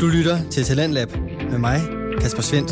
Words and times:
Du 0.00 0.06
lytter 0.06 0.50
til 0.50 0.64
Talentlab 0.64 1.08
med 1.50 1.58
mig, 1.58 1.80
Kasper 2.20 2.42
Svendt. 2.42 2.70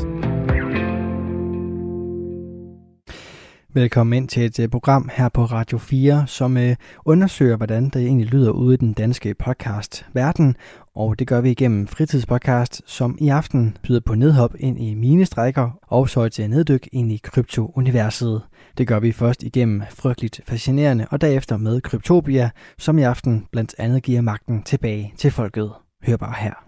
Velkommen 3.75 4.17
ind 4.17 4.29
til 4.29 4.45
et 4.45 4.59
øh, 4.59 4.69
program 4.69 5.11
her 5.13 5.29
på 5.29 5.45
Radio 5.45 5.79
4, 5.79 6.27
som 6.27 6.57
øh, 6.57 6.77
undersøger, 7.05 7.57
hvordan 7.57 7.89
det 7.89 8.03
egentlig 8.03 8.27
lyder 8.27 8.51
ude 8.51 8.75
i 8.75 8.77
den 8.77 8.93
danske 8.93 9.35
podcast 9.35 10.07
verden. 10.13 10.57
Og 10.95 11.19
det 11.19 11.27
gør 11.27 11.41
vi 11.41 11.51
igennem 11.51 11.87
fritidspodcast, 11.87 12.83
som 12.87 13.19
i 13.21 13.29
aften 13.29 13.77
byder 13.83 14.01
på 14.01 14.15
nedhop 14.15 14.55
ind 14.59 14.81
i 14.81 14.95
mine 14.95 15.27
strækker 15.27 15.71
og 15.83 16.09
så 16.09 16.29
til 16.29 16.45
øh, 16.45 16.51
neddyk 16.51 16.89
ind 16.93 17.13
i 17.13 17.21
kryptouniverset. 17.23 18.43
Det 18.79 18.89
gør 18.89 19.01
vi 19.01 19.13
først 19.13 19.43
igennem 19.43 19.83
frygteligt 19.91 20.41
fascinerende 20.47 21.07
og 21.11 21.21
derefter 21.21 21.57
med 21.57 21.81
Kryptopia, 21.81 22.51
som 22.79 22.99
i 22.99 23.03
aften 23.03 23.47
blandt 23.53 23.75
andet 23.79 24.03
giver 24.03 24.21
magten 24.21 24.63
tilbage 24.63 25.15
til 25.17 25.31
folket. 25.31 25.71
Hør 26.07 26.17
bare 26.17 26.35
her. 26.39 26.64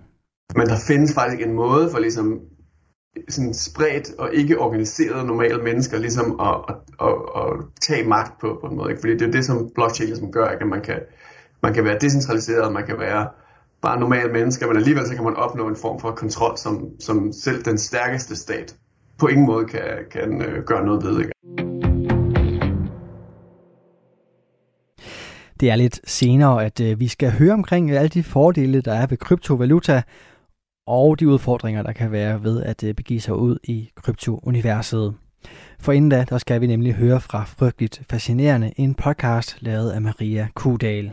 Men 0.54 0.66
der 0.66 0.76
findes 0.88 1.14
faktisk 1.14 1.42
en 1.42 1.52
måde 1.52 1.90
for 1.90 1.98
ligesom 1.98 2.40
sådan 3.28 3.54
spredt 3.54 4.10
og 4.18 4.34
ikke 4.34 4.58
organiseret 4.58 5.26
normale 5.26 5.62
mennesker 5.62 5.98
ligesom 5.98 6.40
at, 6.40 6.56
at, 6.68 6.76
at, 7.06 7.14
at 7.36 7.52
tage 7.80 8.08
magt 8.08 8.40
på, 8.40 8.58
på 8.60 8.66
en 8.66 8.76
måde. 8.76 8.90
Ikke? 8.90 9.00
Fordi 9.00 9.12
det 9.12 9.28
er 9.28 9.32
det, 9.32 9.44
som 9.44 9.70
blockchain 9.74 10.08
ligesom 10.08 10.32
gør, 10.32 10.50
ikke? 10.50 10.62
at 10.62 10.68
man 10.68 10.82
kan, 10.82 11.00
man 11.62 11.74
kan 11.74 11.84
være 11.84 11.98
decentraliseret, 12.00 12.72
man 12.72 12.86
kan 12.86 12.98
være 12.98 13.28
bare 13.82 14.00
normale 14.00 14.32
mennesker, 14.32 14.66
men 14.66 14.76
alligevel 14.76 15.06
så 15.06 15.14
kan 15.14 15.24
man 15.24 15.36
opnå 15.36 15.68
en 15.68 15.76
form 15.76 16.00
for 16.00 16.10
kontrol, 16.10 16.56
som, 16.56 17.00
som 17.00 17.32
selv 17.32 17.62
den 17.62 17.78
stærkeste 17.78 18.36
stat 18.36 18.76
på 19.18 19.26
ingen 19.26 19.46
måde 19.46 19.64
kan, 19.64 19.82
kan 20.10 20.42
øh, 20.42 20.64
gøre 20.64 20.84
noget 20.86 21.04
ved. 21.04 21.18
Ikke? 21.20 21.32
Det 25.60 25.70
er 25.70 25.76
lidt 25.76 26.00
senere, 26.10 26.64
at 26.64 26.80
øh, 26.80 27.00
vi 27.00 27.08
skal 27.08 27.30
høre 27.30 27.52
omkring 27.52 27.90
alle 27.90 28.08
de 28.08 28.22
fordele, 28.22 28.80
der 28.80 28.94
er 28.94 29.06
ved 29.06 29.16
kryptovaluta, 29.16 30.02
og 30.86 31.20
de 31.20 31.28
udfordringer, 31.28 31.82
der 31.82 31.92
kan 31.92 32.12
være 32.12 32.42
ved 32.42 32.62
at 32.62 32.84
øh, 32.84 32.94
begive 32.94 33.20
sig 33.20 33.34
ud 33.34 33.58
i 33.64 33.90
kryptouniverset. 33.96 35.14
For 35.80 35.92
inden 35.92 36.10
da, 36.10 36.24
der 36.28 36.38
skal 36.38 36.60
vi 36.60 36.66
nemlig 36.66 36.94
høre 36.94 37.20
fra 37.20 37.44
Frygteligt 37.44 38.02
Fascinerende, 38.10 38.72
en 38.76 38.94
podcast 38.94 39.56
lavet 39.60 39.90
af 39.90 40.02
Maria 40.02 40.48
Kudal. 40.54 41.12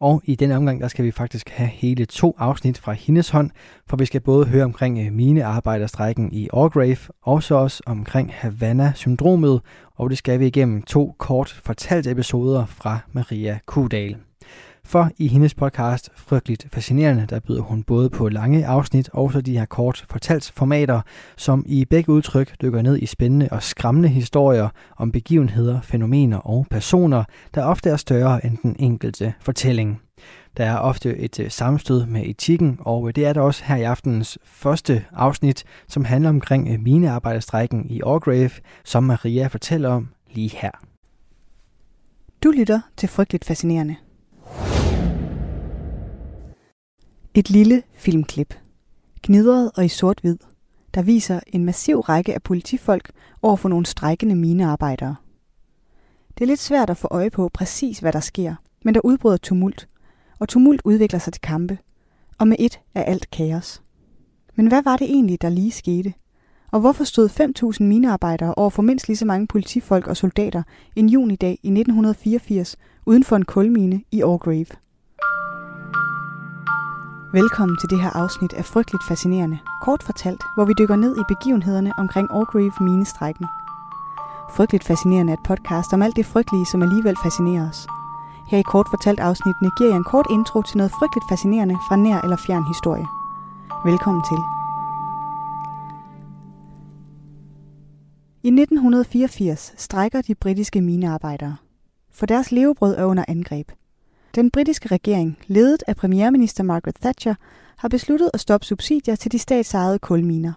Og 0.00 0.22
i 0.24 0.34
denne 0.34 0.56
omgang, 0.56 0.80
der 0.80 0.88
skal 0.88 1.04
vi 1.04 1.10
faktisk 1.10 1.48
have 1.48 1.68
hele 1.68 2.04
to 2.04 2.36
afsnit 2.38 2.78
fra 2.78 2.92
hendes 2.92 3.30
hånd, 3.30 3.50
for 3.86 3.96
vi 3.96 4.04
skal 4.04 4.20
både 4.20 4.46
høre 4.46 4.64
omkring 4.64 4.98
øh, 4.98 5.12
mine 5.12 5.44
arbejderstrækken 5.44 6.32
i 6.32 6.48
Orgrave, 6.52 6.96
og 7.22 7.42
så 7.42 7.54
også 7.54 7.82
omkring 7.86 8.32
Havana-syndromet, 8.32 9.60
og 9.96 10.10
det 10.10 10.18
skal 10.18 10.40
vi 10.40 10.46
igennem 10.46 10.82
to 10.82 11.14
kort 11.18 11.60
fortalte 11.64 12.10
episoder 12.10 12.66
fra 12.66 12.98
Maria 13.12 13.58
Kudal. 13.66 14.16
For 14.88 15.10
i 15.18 15.28
hendes 15.28 15.54
podcast 15.54 16.10
Frygteligt 16.14 16.66
Fascinerende, 16.72 17.26
der 17.30 17.40
byder 17.40 17.60
hun 17.60 17.82
både 17.82 18.10
på 18.10 18.28
lange 18.28 18.66
afsnit 18.66 19.08
og 19.12 19.32
så 19.32 19.40
de 19.40 19.58
her 19.58 19.64
kort 19.64 20.04
fortalt 20.10 20.52
formater, 20.54 21.00
som 21.36 21.64
i 21.66 21.84
begge 21.84 22.12
udtryk 22.12 22.62
dykker 22.62 22.82
ned 22.82 22.98
i 22.98 23.06
spændende 23.06 23.48
og 23.50 23.62
skræmmende 23.62 24.08
historier 24.08 24.68
om 24.96 25.12
begivenheder, 25.12 25.80
fænomener 25.80 26.38
og 26.38 26.66
personer, 26.70 27.24
der 27.54 27.64
ofte 27.64 27.90
er 27.90 27.96
større 27.96 28.46
end 28.46 28.58
den 28.62 28.76
enkelte 28.78 29.34
fortælling. 29.40 30.00
Der 30.56 30.64
er 30.64 30.78
ofte 30.78 31.16
et 31.16 31.40
øh, 31.40 31.50
sammenstød 31.50 32.06
med 32.06 32.22
etikken, 32.26 32.78
og 32.80 33.08
øh, 33.08 33.14
det 33.14 33.26
er 33.26 33.32
der 33.32 33.40
også 33.40 33.64
her 33.64 33.76
i 33.76 33.82
aftenens 33.82 34.38
første 34.44 35.04
afsnit, 35.12 35.64
som 35.88 36.04
handler 36.04 36.30
omkring 36.30 36.68
øh, 36.68 36.80
minearbejderstrækken 36.80 37.86
i 37.90 38.02
Orgrave, 38.02 38.50
som 38.84 39.04
Maria 39.04 39.46
fortæller 39.46 39.88
om 39.88 40.08
lige 40.30 40.56
her. 40.56 40.70
Du 42.44 42.50
lytter 42.50 42.80
til 42.96 43.08
Frygteligt 43.08 43.44
Fascinerende. 43.44 43.96
Et 47.38 47.50
lille 47.50 47.82
filmklip, 47.92 48.54
gnidret 49.22 49.70
og 49.76 49.84
i 49.84 49.88
sort-hvid, 49.88 50.36
der 50.94 51.02
viser 51.02 51.40
en 51.46 51.64
massiv 51.64 52.00
række 52.00 52.34
af 52.34 52.42
politifolk 52.42 53.10
over 53.42 53.56
for 53.56 53.68
nogle 53.68 53.86
strækkende 53.86 54.34
minearbejdere. 54.34 55.16
Det 56.38 56.44
er 56.44 56.46
lidt 56.46 56.60
svært 56.60 56.90
at 56.90 56.96
få 56.96 57.08
øje 57.10 57.30
på 57.30 57.50
præcis, 57.54 57.98
hvad 57.98 58.12
der 58.12 58.20
sker, 58.20 58.54
men 58.84 58.94
der 58.94 59.00
udbryder 59.04 59.36
tumult, 59.36 59.88
og 60.38 60.48
tumult 60.48 60.82
udvikler 60.84 61.18
sig 61.18 61.32
til 61.32 61.42
kampe, 61.42 61.78
og 62.38 62.48
med 62.48 62.56
et 62.58 62.80
er 62.94 63.02
alt 63.02 63.30
kaos. 63.30 63.82
Men 64.54 64.66
hvad 64.66 64.82
var 64.82 64.96
det 64.96 65.10
egentlig, 65.10 65.42
der 65.42 65.48
lige 65.48 65.72
skete? 65.72 66.14
Og 66.72 66.80
hvorfor 66.80 67.04
stod 67.04 67.28
5.000 67.80 67.84
minearbejdere 67.84 68.54
over 68.54 68.70
for 68.70 68.82
mindst 68.82 69.08
lige 69.08 69.16
så 69.16 69.24
mange 69.24 69.46
politifolk 69.46 70.06
og 70.06 70.16
soldater 70.16 70.62
en 70.96 71.08
junidag 71.08 71.58
i 71.62 71.68
1984 71.68 72.76
uden 73.06 73.24
for 73.24 73.36
en 73.36 73.44
kulmine 73.44 74.02
i 74.12 74.22
Orgrave? 74.22 74.87
Velkommen 77.32 77.76
til 77.80 77.90
det 77.90 78.00
her 78.00 78.10
afsnit 78.10 78.52
af 78.52 78.64
Frygteligt 78.64 79.04
Fascinerende, 79.08 79.58
kort 79.80 80.02
fortalt, 80.02 80.42
hvor 80.54 80.64
vi 80.64 80.72
dykker 80.78 80.96
ned 80.96 81.16
i 81.16 81.24
begivenhederne 81.28 81.92
omkring 81.98 82.30
Orgreave 82.30 82.72
minestrækken. 82.80 83.46
Frygteligt 84.56 84.84
Fascinerende 84.84 85.32
er 85.32 85.36
et 85.36 85.42
podcast 85.42 85.92
om 85.92 86.02
alt 86.02 86.16
det 86.16 86.26
frygtelige, 86.26 86.66
som 86.66 86.82
alligevel 86.82 87.16
fascinerer 87.22 87.68
os. 87.68 87.86
Her 88.50 88.58
i 88.58 88.62
kort 88.62 88.86
fortalt 88.90 89.20
afsnittene 89.20 89.70
giver 89.78 89.90
jeg 89.90 89.96
en 89.96 90.04
kort 90.04 90.26
intro 90.30 90.62
til 90.62 90.76
noget 90.76 90.92
frygteligt 90.98 91.24
fascinerende 91.30 91.76
fra 91.88 91.96
nær 91.96 92.20
eller 92.20 92.36
fjern 92.36 92.64
historie. 92.72 93.06
Velkommen 93.84 94.22
til. 94.30 94.40
I 98.42 98.50
1984 98.62 99.74
strækker 99.76 100.20
de 100.22 100.34
britiske 100.34 100.80
minearbejdere. 100.80 101.56
For 102.12 102.26
deres 102.26 102.52
levebrød 102.52 102.96
er 102.96 103.04
under 103.04 103.24
angreb. 103.28 103.68
Den 104.34 104.50
britiske 104.50 104.88
regering, 104.88 105.38
ledet 105.46 105.82
af 105.86 105.96
premierminister 105.96 106.64
Margaret 106.64 106.94
Thatcher, 106.94 107.34
har 107.76 107.88
besluttet 107.88 108.30
at 108.34 108.40
stoppe 108.40 108.66
subsidier 108.66 109.16
til 109.16 109.32
de 109.32 109.38
statsejede 109.38 109.98
kulminer. 109.98 110.52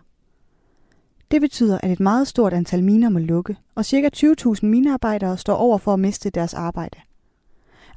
Det 1.31 1.41
betyder, 1.41 1.77
at 1.83 1.91
et 1.91 1.99
meget 1.99 2.27
stort 2.27 2.53
antal 2.53 2.83
miner 2.83 3.09
må 3.09 3.19
lukke, 3.19 3.57
og 3.75 3.85
ca. 3.85 4.09
20.000 4.15 4.65
minearbejdere 4.65 5.37
står 5.37 5.55
over 5.55 5.77
for 5.77 5.93
at 5.93 5.99
miste 5.99 6.29
deres 6.29 6.53
arbejde. 6.53 6.97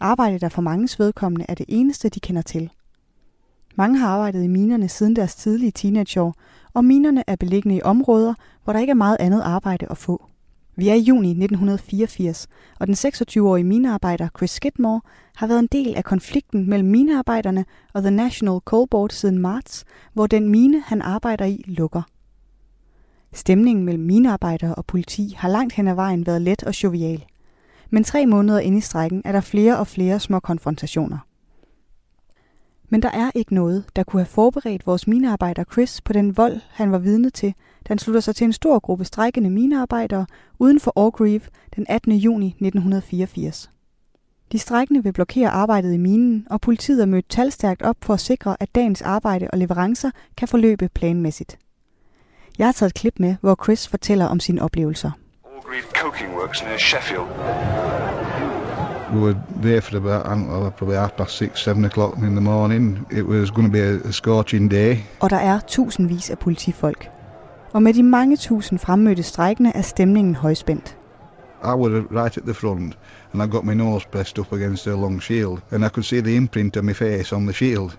Arbejde, 0.01 0.39
der 0.39 0.49
for 0.49 0.63
mange 0.63 0.89
vedkommende 0.99 1.47
er 1.49 1.55
det 1.55 1.67
eneste, 1.69 2.09
de 2.09 2.21
kender 2.21 2.43
til. 2.43 2.71
Mange 3.75 3.99
har 3.99 4.09
arbejdet 4.09 4.45
i 4.45 4.49
minerne 4.49 4.89
siden 4.89 5.17
deres 5.17 5.35
tidlige 5.35 5.71
teenageår, 5.71 6.35
og 6.75 6.85
minerne 6.85 7.25
er 7.27 7.37
beliggende 7.37 7.77
i 7.77 7.83
områder, 7.83 8.35
hvor 8.65 8.73
der 8.73 8.81
ikke 8.81 8.91
er 8.91 8.95
meget 8.95 9.17
andet 9.21 9.41
arbejde 9.41 9.87
at 9.91 9.99
få. 9.99 10.27
Vi 10.77 10.89
er 10.89 10.95
i 10.95 11.01
juni 11.01 11.29
1984, 11.29 12.47
og 12.81 12.87
den 12.87 12.95
26-årige 12.95 13.65
minearbejder 13.65 14.29
Chris 14.37 14.51
Skidmore 14.51 15.01
har 15.37 15.47
været 15.47 15.59
en 15.59 15.69
del 15.73 15.95
af 15.97 16.05
konflikten 16.05 16.69
mellem 16.69 16.89
minearbejderne 16.89 17.65
og 17.93 18.03
The 18.03 18.11
National 18.11 18.61
Coal 18.65 18.89
Board 18.89 19.11
siden 19.11 19.39
marts, 19.39 19.85
hvor 20.13 20.27
den 20.27 20.49
mine, 20.49 20.83
han 20.87 21.03
arbejder 21.03 21.45
i, 21.45 21.65
lukker. 21.67 22.03
Stemningen 23.33 23.85
mellem 23.85 24.05
minearbejdere 24.05 24.75
og 24.75 24.87
politi 24.87 25.35
har 25.37 25.49
langt 25.49 25.73
hen 25.73 25.89
ad 25.89 25.95
vejen 25.95 26.27
været 26.27 26.43
let 26.43 26.63
og 26.63 26.83
jovial. 26.83 27.25
Men 27.91 28.05
tre 28.05 28.27
måneder 28.27 28.59
inde 28.59 28.79
i 28.79 28.81
strækken 28.81 29.23
er 29.25 29.33
der 29.33 29.41
flere 29.41 29.79
og 29.79 29.87
flere 29.87 30.21
små 30.21 30.41
konfrontationer. 30.41 31.19
Men 32.89 33.03
der 33.03 33.11
er 33.11 33.31
ikke 33.35 33.55
noget, 33.55 33.85
der 33.97 34.05
kunne 34.05 34.21
have 34.21 34.27
forberedt 34.27 34.87
vores 34.87 35.07
minearbejder 35.07 35.65
Chris 35.73 36.01
på 36.01 36.13
den 36.13 36.37
vold, 36.37 36.61
han 36.71 36.93
var 36.93 36.99
vidne 36.99 37.31
til, 37.31 37.55
da 37.89 37.89
han 37.89 37.99
slutter 37.99 38.21
sig 38.21 38.37
til 38.37 38.45
en 38.45 38.53
stor 38.53 38.79
gruppe 38.79 39.05
strækkende 39.05 39.51
minearbejdere 39.51 40.27
uden 40.59 40.81
for 40.81 40.93
Orgreave 40.97 41.41
den 41.77 41.87
18. 41.89 42.13
juni 42.13 42.47
1984. 42.47 43.71
De 44.53 44.59
strækkende 44.59 45.03
vil 45.03 45.13
blokere 45.13 45.49
arbejdet 45.49 45.95
i 45.95 45.97
minen, 45.97 46.47
og 46.51 46.61
politiet 46.61 47.03
er 47.03 47.07
mødt 47.07 47.29
talstærkt 47.29 47.83
op 47.83 47.97
for 48.03 48.15
at 48.15 48.21
sikre, 48.21 48.57
at 48.61 48.75
dagens 48.75 49.03
arbejde 49.03 49.49
og 49.53 49.59
leverancer 49.59 50.11
kan 50.37 50.49
forløbe 50.49 50.89
planmæssigt. 50.95 51.59
Jeg 52.59 52.67
har 52.67 52.73
taget 52.73 52.91
et 52.91 52.95
klip 52.95 53.15
med, 53.19 53.37
hvor 53.41 53.65
Chris 53.65 53.89
fortæller 53.89 54.27
om 54.27 54.41
sine 54.41 54.63
oplevelser. 54.63 55.11
Orgreave 55.45 55.85
Coking 56.03 56.35
Works 56.35 56.63
near 56.63 56.79
Sheffield. 56.79 58.34
Were 59.15 59.37
there 59.63 59.81
for 59.81 59.97
about, 59.97 60.27
I 60.27 60.31
don't 60.31 60.49
know, 60.49 60.71
probably 60.71 60.97
half 60.97 61.17
past 61.17 61.37
six, 61.37 61.63
seven 61.63 61.85
o'clock 61.85 62.19
in 62.19 62.35
the 62.35 62.41
morning. 62.41 63.07
It 63.11 63.27
was 63.27 63.51
going 63.51 63.67
to 63.69 63.73
be 63.73 63.81
a, 63.81 64.09
a 64.09 64.13
scorching 64.13 64.71
day. 64.71 64.97
Og 65.21 65.31
der 65.31 65.37
er 65.37 65.61
tusindvis 65.69 66.31
af 66.31 66.39
politifolk. 66.39 67.09
Og 67.73 67.83
med 67.83 67.95
de 67.95 68.03
mange 68.03 68.37
tusind 68.37 68.79
fremmødte 68.79 69.23
strækkende 69.23 69.73
er 69.75 69.83
stemningen 69.83 70.35
højspændt. 70.35 70.97
I 71.65 71.75
was 71.75 71.93
right 72.11 72.37
at 72.37 72.43
the 72.45 72.55
front 72.55 72.99
and 73.33 73.43
I 73.43 73.47
got 73.47 73.65
my 73.65 73.75
nose 73.75 74.07
pressed 74.13 74.39
up 74.39 74.53
against 74.53 74.87
a 74.87 74.91
long 74.91 75.23
shield 75.23 75.59
and 75.71 75.85
I 75.85 75.89
could 75.89 76.05
see 76.05 76.21
the 76.21 76.37
imprint 76.37 76.77
of 76.77 76.85
my 76.85 76.95
face 76.95 77.33
on 77.33 77.43
the 77.43 77.53
shield. 77.53 77.91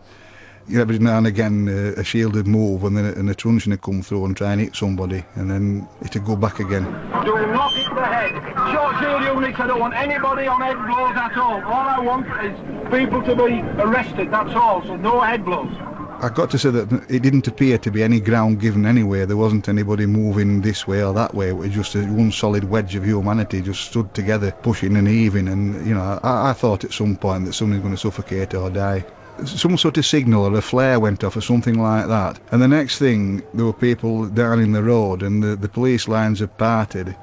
Every 0.73 0.97
now 0.97 1.17
and 1.19 1.27
again 1.27 1.69
uh, 1.69 1.99
a 1.99 2.03
shield 2.03 2.33
would 2.35 2.47
move 2.47 2.83
and 2.83 2.97
then 2.97 3.05
a, 3.05 3.11
and 3.11 3.29
a 3.29 3.35
truncheon 3.35 3.71
would 3.71 3.81
come 3.81 4.01
through 4.01 4.25
and 4.25 4.35
try 4.35 4.51
and 4.51 4.61
hit 4.61 4.75
somebody 4.75 5.23
and 5.35 5.49
then 5.49 5.87
it 6.01 6.13
would 6.13 6.25
go 6.25 6.35
back 6.35 6.59
again. 6.59 6.83
Do 6.83 7.35
not 7.47 7.73
hit 7.73 7.93
the 7.93 8.05
head. 8.05 8.33
Short 8.73 8.97
shield 8.99 9.23
units, 9.35 9.59
I 9.59 9.67
don't 9.67 9.79
want 9.79 9.93
anybody 9.93 10.47
on 10.47 10.61
head 10.61 10.77
blows 10.87 11.15
at 11.15 11.37
all. 11.37 11.63
All 11.63 11.87
I 11.87 11.99
want 11.99 12.25
is 12.43 12.91
people 12.91 13.21
to 13.23 13.35
be 13.35 13.61
arrested, 13.81 14.31
that's 14.31 14.55
all, 14.55 14.81
so 14.83 14.95
no 14.95 15.19
head 15.21 15.45
blows. 15.45 15.73
I 16.17 16.29
got 16.29 16.51
to 16.51 16.57
say 16.57 16.69
that 16.69 17.11
it 17.11 17.21
didn't 17.21 17.47
appear 17.47 17.77
to 17.79 17.91
be 17.91 18.01
any 18.01 18.21
ground 18.21 18.61
given 18.61 18.85
anywhere. 18.85 19.25
There 19.25 19.37
wasn't 19.37 19.67
anybody 19.67 20.05
moving 20.05 20.61
this 20.61 20.87
way 20.87 21.03
or 21.03 21.13
that 21.13 21.35
way. 21.35 21.49
It 21.49 21.57
was 21.57 21.71
just 21.71 21.93
a 21.95 22.03
one 22.03 22.31
solid 22.31 22.63
wedge 22.63 22.95
of 22.95 23.03
humanity 23.05 23.61
just 23.61 23.81
stood 23.81 24.13
together, 24.13 24.51
pushing 24.51 24.95
and 24.95 25.07
heaving. 25.07 25.49
And, 25.49 25.85
you 25.85 25.93
know, 25.93 26.19
I, 26.23 26.51
I 26.51 26.53
thought 26.53 26.85
at 26.85 26.93
some 26.93 27.17
point 27.17 27.45
that 27.45 27.53
somebody's 27.53 27.83
going 27.83 27.95
to 27.95 27.99
suffocate 27.99 28.53
or 28.53 28.69
die. 28.69 29.05
Some 29.43 29.77
sort 29.77 29.97
of 29.97 30.05
signal 30.05 30.45
or 30.45 30.57
a 30.57 30.61
flare 30.61 30.99
went 30.99 31.23
off 31.23 31.35
or 31.35 31.41
something 31.41 31.79
like 31.79 32.07
that. 32.07 32.39
And 32.51 32.61
the 32.61 32.67
next 32.67 32.97
thing, 32.97 33.41
there 33.53 33.65
were 33.65 33.73
people 33.73 34.25
down 34.27 34.59
in 34.59 34.71
the 34.71 34.83
road 34.83 35.23
and 35.23 35.43
the, 35.43 35.55
the 35.55 35.67
police 35.67 36.07
lines 36.07 36.39
had 36.39 36.57
parted. 36.57 37.15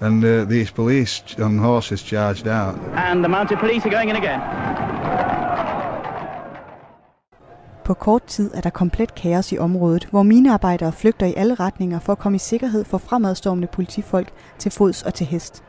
And 0.00 0.24
uh, 0.24 0.44
these 0.44 0.72
police 0.72 1.22
on 1.38 1.58
horses 1.58 2.02
charged 2.02 2.46
out. 2.46 2.78
And 2.94 3.24
the 3.24 3.28
mounted 3.28 3.58
police 3.58 3.86
are 3.86 3.90
going 3.90 4.10
in 4.10 4.16
again. 4.16 4.40
På 7.84 7.94
kort 7.94 8.22
tid 8.26 8.50
er 8.54 8.60
der 8.60 8.70
komplet 8.70 9.14
kaos 9.14 9.52
i 9.52 9.58
området, 9.58 10.04
hvor 10.10 10.22
minearbejdere 10.22 10.92
flygter 10.92 11.26
i 11.26 11.34
alle 11.36 11.54
retninger 11.54 11.98
for 11.98 12.12
at 12.12 12.18
komme 12.18 12.36
i 12.36 12.38
sikkerhed 12.38 12.84
for 12.84 12.98
fremadstormende 12.98 13.68
politifolk 13.72 14.28
til 14.58 14.72
fods 14.72 15.02
og 15.02 15.14
til 15.14 15.26
hest. 15.26 15.62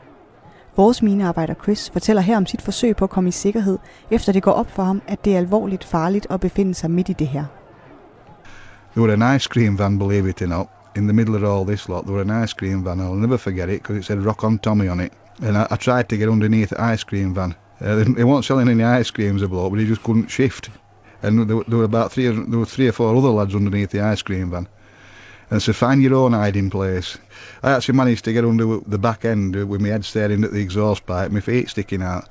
Vores 0.76 1.02
minearbejder 1.02 1.54
Chris 1.62 1.90
fortæller 1.90 2.22
her 2.22 2.36
om 2.36 2.46
sit 2.46 2.62
forsøg 2.62 2.96
på 2.96 3.04
at 3.04 3.10
komme 3.10 3.28
i 3.28 3.32
sikkerhed, 3.32 3.78
efter 4.10 4.32
det 4.32 4.42
går 4.42 4.52
op 4.52 4.70
for 4.70 4.82
ham, 4.82 5.02
at 5.08 5.24
det 5.24 5.32
er 5.34 5.38
alvorligt 5.38 5.84
farligt 5.84 6.26
at 6.30 6.40
befinde 6.40 6.74
sig 6.74 6.90
midt 6.90 7.08
i 7.08 7.12
det 7.12 7.26
her. 7.28 7.44
There 8.96 9.06
was 9.06 9.22
an 9.22 9.36
ice 9.36 9.48
cream 9.52 9.78
van, 9.78 9.98
believe 9.98 10.28
it 10.30 10.42
or 10.42 10.46
not, 10.46 10.66
in 10.96 11.02
the 11.08 11.12
middle 11.12 11.36
of 11.36 11.42
all 11.42 11.66
this 11.66 11.88
lot. 11.88 12.04
There 12.04 12.14
was 12.16 12.24
an 12.30 12.42
ice 12.44 12.52
cream 12.52 12.84
van. 12.84 13.00
I'll 13.00 13.20
never 13.20 13.36
forget 13.36 13.68
it 13.68 13.82
because 13.82 13.98
it 13.98 14.04
said 14.04 14.24
Rock 14.26 14.44
on 14.44 14.58
Tommy 14.58 14.88
on 14.88 15.00
it. 15.00 15.12
And 15.42 15.56
I, 15.56 15.66
I 15.70 15.76
tried 15.76 16.08
to 16.08 16.16
get 16.16 16.28
underneath 16.28 16.68
the 16.68 16.92
ice 16.92 17.04
cream 17.04 17.34
van. 17.34 17.54
Uh, 17.80 17.94
they, 17.96 18.04
they 18.04 18.24
weren't 18.24 18.44
selling 18.44 18.68
any 18.68 19.00
ice 19.00 19.10
creams 19.10 19.42
a 19.42 19.48
bloke, 19.48 19.70
but 19.72 19.80
he 19.80 19.86
just 19.86 20.02
couldn't 20.02 20.30
shift. 20.30 20.70
And 21.22 21.46
there, 21.48 21.56
were- 21.56 21.64
there 21.68 21.78
were 21.78 21.84
about 21.84 22.12
three, 22.12 22.28
there 22.28 22.58
were 22.58 22.64
three 22.74 22.88
or 22.88 22.92
four 22.92 23.16
other 23.16 23.28
lads 23.38 23.54
underneath 23.54 23.90
the 23.90 24.00
ice 24.12 24.22
cream 24.22 24.50
van. 24.50 24.66
And 25.50 25.62
so 25.62 25.72
find 25.72 26.02
your 26.02 26.14
own 26.14 26.32
hiding 26.32 26.70
place. 26.70 27.18
I 27.62 27.72
actually 27.72 27.96
managed 27.96 28.24
to 28.24 28.32
get 28.32 28.44
under 28.44 28.78
the 28.80 28.98
back 28.98 29.24
end 29.24 29.54
with 29.54 29.80
my 29.80 29.88
head 29.88 30.04
staring 30.04 30.42
at 30.44 30.52
the 30.52 30.60
exhaust 30.60 31.06
pipe, 31.06 31.30
my 31.30 31.40
feet 31.40 31.68
sticking 31.68 32.02
out. 32.02 32.28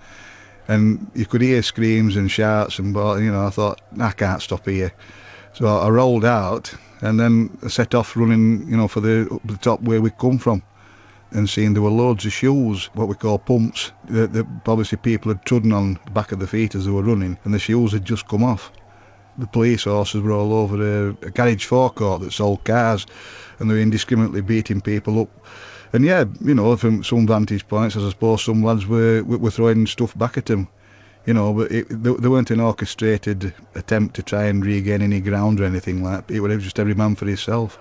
And 0.68 1.12
you 1.14 1.26
could 1.26 1.42
hear 1.42 1.62
screams 1.62 2.18
and 2.18 2.30
shouts 2.30 2.80
and, 2.80 2.94
but, 2.94 3.20
you 3.20 3.32
know, 3.32 3.46
I 3.46 3.52
thought, 3.52 3.82
I 4.00 4.12
can't 4.12 4.42
stop 4.42 4.66
here. 4.66 4.92
So 5.54 5.68
I 5.68 5.90
rolled 5.90 6.26
out 6.26 6.74
and 7.02 7.20
then 7.20 7.70
set 7.70 7.96
off 7.96 8.18
running, 8.18 8.68
you 8.68 8.76
know, 8.76 8.88
for 8.88 9.00
the, 9.00 9.30
up 9.32 9.42
the 9.46 9.58
top 9.58 9.82
where 9.82 10.02
we 10.02 10.10
come 10.10 10.38
from. 10.38 10.64
And 11.32 11.50
seeing 11.50 11.74
there 11.74 11.82
were 11.82 11.90
loads 11.90 12.26
of 12.26 12.34
shoes, 12.34 12.90
what 12.94 13.08
we 13.08 13.16
call 13.16 13.40
pumps, 13.40 13.92
that, 14.06 14.34
that 14.34 14.48
obviously 14.68 14.98
people 14.98 15.32
had 15.32 15.44
trodden 15.46 15.72
on 15.72 16.00
the 16.06 16.12
back 16.12 16.32
of 16.32 16.40
the 16.40 16.48
feet 16.48 16.76
as 16.76 16.86
they 16.86 16.92
were 16.92 17.04
running, 17.04 17.38
and 17.44 17.54
the 17.54 17.60
shoes 17.60 17.92
had 17.92 18.06
just 18.06 18.28
come 18.28 18.44
off. 18.44 18.72
The 19.38 19.48
police 19.48 19.84
horses 19.84 20.22
were 20.22 20.32
all 20.32 20.54
over 20.54 20.82
a, 20.82 21.10
a 21.10 21.32
garage 21.32 21.66
forecourt 21.66 22.22
that 22.22 22.32
sold 22.32 22.64
cars, 22.64 23.06
and 23.60 23.70
they 23.70 23.76
were 23.76 23.82
indiscriminately 23.82 24.42
beating 24.42 24.82
people 24.82 25.20
up. 25.20 25.30
And 25.94 26.06
yeah, 26.06 26.26
you 26.42 26.56
know, 26.56 26.76
from 26.78 27.04
some 27.04 27.28
vantage 27.28 27.68
points, 27.68 27.96
I 27.96 28.10
suppose 28.10 28.44
some 28.44 28.64
lads 28.64 28.86
were 28.88 29.24
were 29.24 29.52
throwing 29.52 29.88
stuff 29.88 30.18
back 30.18 30.38
at 30.38 30.46
them, 30.46 30.68
you 31.28 31.34
know, 31.34 31.54
but 31.54 31.72
it, 31.72 31.86
there, 31.90 32.14
there 32.14 32.32
weren't 32.32 32.52
an 32.52 32.60
orchestrated 32.60 33.54
attempt 33.76 34.16
to 34.16 34.22
try 34.22 34.46
and 34.46 34.66
regain 34.66 35.02
any 35.02 35.20
ground 35.20 35.60
or 35.60 35.66
anything 35.66 36.04
like 36.04 36.28
that. 36.28 36.36
It 36.36 36.42
was 36.42 36.64
just 36.64 36.80
every 36.80 36.94
man 36.94 37.16
for 37.16 37.26
himself. 37.26 37.80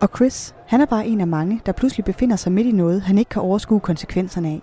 Og 0.00 0.08
Chris, 0.16 0.54
han 0.66 0.80
er 0.80 0.86
bare 0.86 1.06
en 1.06 1.20
af 1.20 1.26
mange, 1.26 1.60
der 1.66 1.72
pludselig 1.72 2.04
befinder 2.04 2.36
sig 2.36 2.52
midt 2.52 2.66
i 2.66 2.72
noget, 2.72 3.02
han 3.02 3.18
ikke 3.18 3.28
kan 3.28 3.42
overskue 3.42 3.80
konsekvenserne 3.80 4.48
af. 4.48 4.62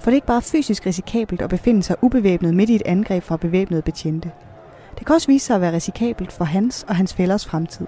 For 0.00 0.10
det 0.10 0.12
er 0.12 0.14
ikke 0.14 0.26
bare 0.26 0.42
fysisk 0.42 0.86
risikabelt 0.86 1.42
at 1.42 1.50
befinde 1.50 1.82
sig 1.82 1.96
ubevæbnet 2.02 2.54
midt 2.54 2.70
i 2.70 2.74
et 2.74 2.82
angreb 2.86 3.22
fra 3.22 3.36
bevæbnede 3.36 3.82
betjente. 3.82 4.30
Det 4.98 5.06
kan 5.06 5.14
også 5.14 5.26
vise 5.26 5.46
sig 5.46 5.54
at 5.54 5.60
være 5.60 5.72
risikabelt 5.72 6.32
for 6.32 6.44
hans 6.44 6.84
og 6.88 6.96
hans 6.96 7.14
fællers 7.14 7.46
fremtid. 7.46 7.86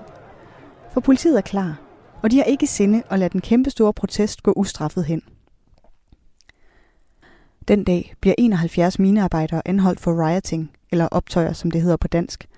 For 0.92 1.00
politiet 1.00 1.36
er 1.36 1.40
klar, 1.40 1.80
og 2.22 2.30
de 2.30 2.36
har 2.36 2.44
ikke 2.44 2.66
sinde 2.66 3.02
at 3.10 3.18
lade 3.18 3.30
den 3.30 3.40
kæmpe 3.40 3.70
store 3.70 3.92
protest 3.92 4.42
gå 4.42 4.52
ustraffet 4.56 5.04
hen. 5.04 5.22
Den 7.68 7.84
dag 7.84 8.14
bliver 8.20 8.34
71 8.38 8.98
minearbejdere 8.98 9.68
anholdt 9.68 10.00
for 10.00 10.26
rioting, 10.26 10.70
eller 10.90 11.08
optøjer 11.10 11.52
som 11.52 11.70
det 11.70 11.82
hedder 11.82 11.96
på 11.96 12.08
dansk, 12.08 12.48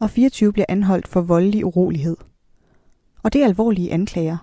og 0.00 0.10
24 0.10 0.52
bliver 0.52 0.66
anholdt 0.68 1.08
for 1.08 1.20
voldelig 1.20 1.64
urolighed. 1.64 2.16
Og 3.22 3.32
det 3.32 3.40
er 3.40 3.46
alvorlige 3.46 3.92
anklager. 3.92 4.36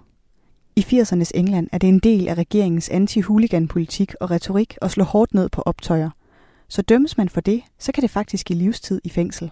I 0.76 0.82
80'ernes 0.82 1.32
England 1.36 1.68
er 1.72 1.78
det 1.78 1.90
en 1.90 2.00
del 2.00 2.28
af 2.28 2.36
regeringens 2.36 2.90
anti-hooligan-politik 2.90 4.16
og 4.22 4.32
retorik 4.32 4.78
at 4.82 4.92
slå 4.92 5.04
hårdt 5.04 5.34
ned 5.34 5.50
på 5.50 5.62
optøjer. 5.62 6.10
Så 6.74 6.82
dømmes 6.82 7.18
man 7.18 7.30
for 7.30 7.42
det, 7.42 7.64
så 7.80 7.92
kan 7.92 8.02
det 8.02 8.10
faktisk 8.10 8.46
give 8.46 8.60
livstid 8.60 9.02
i 9.04 9.10
fængsel. 9.10 9.52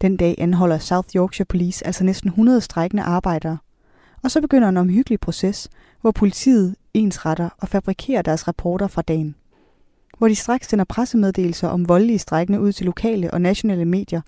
Den 0.00 0.16
dag 0.16 0.34
anholder 0.38 0.78
South 0.78 1.08
Yorkshire 1.16 1.44
Police 1.44 1.86
altså 1.86 2.04
næsten 2.04 2.28
100 2.28 2.60
strækkende 2.60 3.02
arbejdere. 3.02 3.58
Og 4.22 4.30
så 4.30 4.40
begynder 4.40 4.68
en 4.68 4.76
omhyggelig 4.76 5.20
proces, 5.20 5.68
hvor 6.00 6.10
politiet 6.10 6.76
ensretter 6.94 7.48
og 7.58 7.68
fabrikerer 7.68 8.22
deres 8.22 8.48
rapporter 8.48 8.86
fra 8.86 9.02
dagen. 9.02 9.34
Hvor 10.18 10.28
de 10.28 10.34
straks 10.34 10.68
sender 10.68 10.84
pressemeddelelser 10.84 11.68
om 11.68 11.88
voldelige 11.88 12.18
strækkende 12.18 12.60
ud 12.60 12.72
til 12.72 12.86
lokale 12.86 13.30
og 13.30 13.40
nationale 13.40 13.84
medier, 13.84 14.20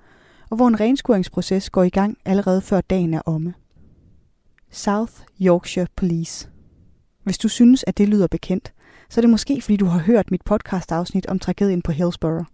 og 0.51 0.57
hvor 0.57 0.69
en 0.69 0.81
renskuringsproces 0.81 1.71
går 1.71 1.83
i 1.83 1.91
gang 1.91 2.19
allerede 2.25 2.61
før 2.61 2.81
dagen 2.81 3.15
er 3.15 3.23
omme. 3.27 3.55
South 4.71 5.13
Yorkshire 5.43 5.87
Police. 5.97 6.49
Hvis 7.25 7.39
du 7.39 7.49
synes, 7.49 7.85
at 7.87 7.99
det 7.99 8.09
lyder 8.09 8.27
bekendt, 8.27 8.73
så 9.13 9.21
er 9.21 9.23
det 9.23 9.31
måske, 9.31 9.61
fordi 9.61 9.77
du 9.77 9.87
har 9.87 9.99
hørt 9.99 10.31
mit 10.31 10.43
podcast-afsnit 10.43 11.27
om 11.27 11.39
tragedien 11.39 11.83
på 11.83 11.93
Hillsborough. 11.93 12.45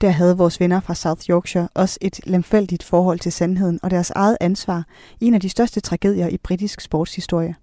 Der 0.00 0.10
havde 0.10 0.36
vores 0.36 0.60
venner 0.60 0.80
fra 0.80 0.94
South 0.94 1.30
Yorkshire 1.30 1.68
også 1.74 1.98
et 2.00 2.20
lemfældigt 2.26 2.82
forhold 2.82 3.18
til 3.18 3.32
sandheden 3.32 3.80
og 3.82 3.90
deres 3.90 4.10
eget 4.10 4.36
ansvar 4.40 4.84
i 5.20 5.26
en 5.26 5.34
af 5.34 5.40
de 5.40 5.48
største 5.48 5.80
tragedier 5.80 6.28
i 6.28 6.36
britisk 6.38 6.80
sportshistorie. 6.80 7.54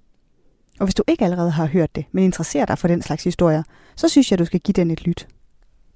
Og 0.80 0.86
hvis 0.86 0.96
du 0.96 1.04
ikke 1.08 1.26
allerede 1.26 1.52
har 1.52 1.66
hørt 1.66 1.96
det, 1.96 2.06
men 2.12 2.24
interesserer 2.24 2.66
dig 2.66 2.78
for 2.78 2.88
den 2.88 3.02
slags 3.02 3.24
historier, 3.24 3.64
så 3.96 4.08
synes 4.08 4.32
jeg, 4.32 4.40
du 4.40 4.46
skal 4.46 4.60
give 4.60 4.74
den 4.74 4.92
et 4.92 5.06
lyt. 5.06 5.28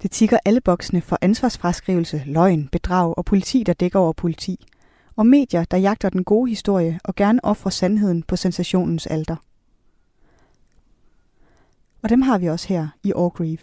Det 0.01 0.11
tigger 0.11 0.37
alle 0.45 0.61
boksene 0.61 1.01
for 1.01 1.17
ansvarsfraskrivelse, 1.21 2.23
løgn, 2.25 2.69
bedrag 2.71 3.17
og 3.17 3.25
politi, 3.25 3.63
der 3.63 3.73
dækker 3.73 3.99
over 3.99 4.13
politi. 4.13 4.65
Og 5.15 5.25
medier, 5.27 5.63
der 5.63 5.77
jagter 5.77 6.09
den 6.09 6.23
gode 6.23 6.49
historie 6.49 6.99
og 7.03 7.15
gerne 7.15 7.45
offrer 7.45 7.71
sandheden 7.71 8.23
på 8.23 8.35
sensationens 8.35 9.07
alter. 9.07 9.35
Og 12.01 12.09
dem 12.09 12.21
har 12.21 12.37
vi 12.37 12.49
også 12.49 12.67
her 12.67 12.87
i 13.03 13.13
Orgreave. 13.13 13.57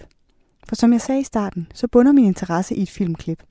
For 0.68 0.74
som 0.74 0.92
jeg 0.92 1.00
sagde 1.00 1.20
i 1.20 1.24
starten, 1.24 1.66
så 1.74 1.88
bunder 1.88 2.12
min 2.12 2.24
interesse 2.24 2.74
i 2.74 2.82
et 2.82 2.90
filmklip. 2.90 3.42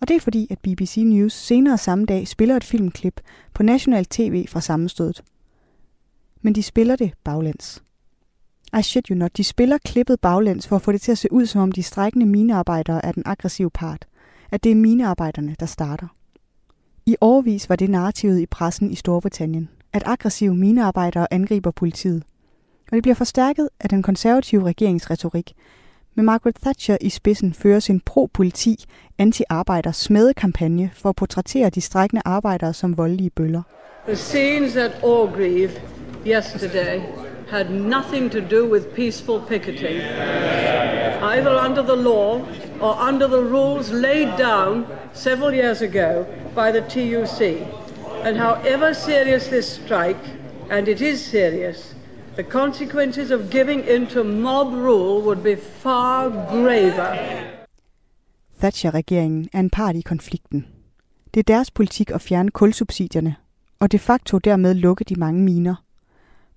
Og 0.00 0.08
det 0.08 0.16
er 0.16 0.20
fordi, 0.20 0.46
at 0.50 0.58
BBC 0.58 0.96
News 1.06 1.32
senere 1.32 1.78
samme 1.78 2.06
dag 2.06 2.28
spiller 2.28 2.56
et 2.56 2.64
filmklip 2.64 3.20
på 3.54 3.62
national 3.62 4.04
tv 4.04 4.46
fra 4.48 4.60
sammenstødet. 4.60 5.22
Men 6.42 6.54
de 6.54 6.62
spiller 6.62 6.96
det 6.96 7.12
baglæns. 7.24 7.82
I 8.78 8.82
shit 8.82 9.06
you 9.06 9.16
not, 9.16 9.36
de 9.36 9.44
spiller 9.44 9.78
klippet 9.78 10.20
baglæns 10.20 10.68
for 10.68 10.76
at 10.76 10.82
få 10.82 10.92
det 10.92 11.00
til 11.00 11.12
at 11.12 11.18
se 11.18 11.32
ud, 11.32 11.46
som 11.46 11.60
om 11.60 11.72
de 11.72 11.82
strækkende 11.82 12.26
minearbejdere 12.26 13.04
er 13.04 13.12
den 13.12 13.22
aggressive 13.26 13.70
part. 13.70 14.06
At 14.50 14.64
det 14.64 14.72
er 14.72 14.76
minearbejderne, 14.76 15.56
der 15.60 15.66
starter. 15.66 16.06
I 17.06 17.16
årvis 17.20 17.68
var 17.68 17.76
det 17.76 17.90
narrativet 17.90 18.40
i 18.40 18.46
pressen 18.46 18.90
i 18.90 18.94
Storbritannien, 18.94 19.68
at 19.92 20.02
aggressive 20.06 20.54
minearbejdere 20.54 21.32
angriber 21.32 21.70
politiet. 21.70 22.22
Og 22.90 22.94
det 22.94 23.02
bliver 23.02 23.14
forstærket 23.14 23.68
af 23.80 23.88
den 23.88 24.02
konservative 24.02 24.64
regeringsretorik. 24.64 25.52
Med 26.14 26.24
Margaret 26.24 26.54
Thatcher 26.62 26.96
i 27.00 27.08
spidsen 27.08 27.54
fører 27.54 27.80
sin 27.80 28.00
pro-politi, 28.00 28.84
anti-arbejder 29.18 29.92
smedekampagne 29.92 30.90
for 30.94 31.08
at 31.08 31.16
portrættere 31.16 31.70
de 31.70 31.80
strækkende 31.80 32.22
arbejdere 32.24 32.74
som 32.74 32.98
voldelige 32.98 33.30
bøller. 33.30 33.62
The 34.06 34.16
scenes 34.16 34.76
at 34.76 35.00
Orgreave 35.02 35.70
yesterday 36.26 37.00
had 37.48 37.70
nothing 37.70 38.30
to 38.30 38.40
do 38.50 38.72
with 38.72 38.86
peaceful 38.86 39.40
picketing, 39.48 39.96
either 41.22 41.64
under 41.68 41.82
the 41.82 42.02
law 42.02 42.40
or 42.80 43.08
under 43.08 43.26
the 43.26 43.42
rules 43.56 43.92
laid 43.92 44.28
down 44.38 44.84
several 45.12 45.54
years 45.54 45.82
ago 45.82 46.24
by 46.54 46.70
the 46.76 46.84
TUC. 46.88 47.40
And 48.24 48.36
however 48.36 48.94
serious 48.94 49.48
this 49.48 49.80
strike, 49.84 50.24
and 50.70 50.88
it 50.88 51.00
is 51.00 51.20
serious, 51.20 51.94
the 52.42 52.50
consequences 52.50 53.30
of 53.30 53.50
giving 53.50 53.84
in 53.88 54.06
to 54.06 54.22
mob 54.24 54.72
rule 54.72 55.22
would 55.22 55.42
be 55.42 55.56
far 55.56 56.28
graver. 56.28 57.16
Thatcher-regeringen 58.60 59.48
er 59.52 59.60
en 59.60 59.70
part 59.70 59.96
i 59.96 60.00
konflikten. 60.00 60.66
Det 61.34 61.40
er 61.40 61.44
deres 61.54 61.70
politik 61.70 62.10
at 62.10 62.20
fjerne 62.20 62.50
kulsubsidierne, 62.50 63.36
og 63.80 63.92
de 63.92 63.98
facto 63.98 64.38
dermed 64.38 64.74
lukke 64.74 65.04
de 65.04 65.14
mange 65.14 65.42
miner. 65.42 65.74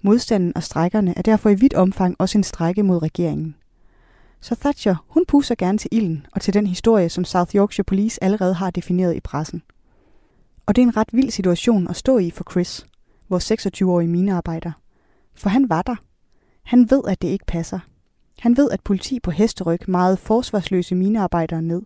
Modstanden 0.01 0.51
og 0.55 0.63
strækkerne 0.63 1.17
er 1.17 1.21
derfor 1.21 1.49
i 1.49 1.55
vidt 1.55 1.73
omfang 1.73 2.15
også 2.19 2.37
en 2.37 2.43
strække 2.43 2.83
mod 2.83 3.03
regeringen. 3.03 3.55
Så 4.41 4.55
Thatcher, 4.55 4.95
hun 5.07 5.25
puser 5.27 5.55
gerne 5.55 5.77
til 5.77 5.89
ilden 5.91 6.25
og 6.31 6.41
til 6.41 6.53
den 6.53 6.67
historie, 6.67 7.09
som 7.09 7.25
South 7.25 7.55
Yorkshire 7.55 7.83
Police 7.85 8.23
allerede 8.23 8.53
har 8.53 8.71
defineret 8.71 9.15
i 9.15 9.19
pressen. 9.19 9.63
Og 10.65 10.75
det 10.75 10.81
er 10.81 10.85
en 10.87 10.97
ret 10.97 11.09
vild 11.13 11.31
situation 11.31 11.87
at 11.89 11.95
stå 11.95 12.17
i 12.17 12.31
for 12.31 12.45
Chris, 12.51 12.85
vores 13.29 13.51
26-årige 13.51 14.07
minearbejder. 14.09 14.71
For 15.35 15.49
han 15.49 15.69
var 15.69 15.81
der. 15.81 15.95
Han 16.63 16.87
ved, 16.89 17.01
at 17.07 17.21
det 17.21 17.27
ikke 17.27 17.45
passer. 17.45 17.79
Han 18.39 18.57
ved, 18.57 18.71
at 18.71 18.81
politi 18.81 19.19
på 19.19 19.31
hesteryg 19.31 19.79
meget 19.87 20.19
forsvarsløse 20.19 20.95
minearbejdere 20.95 21.61
ned. 21.61 21.81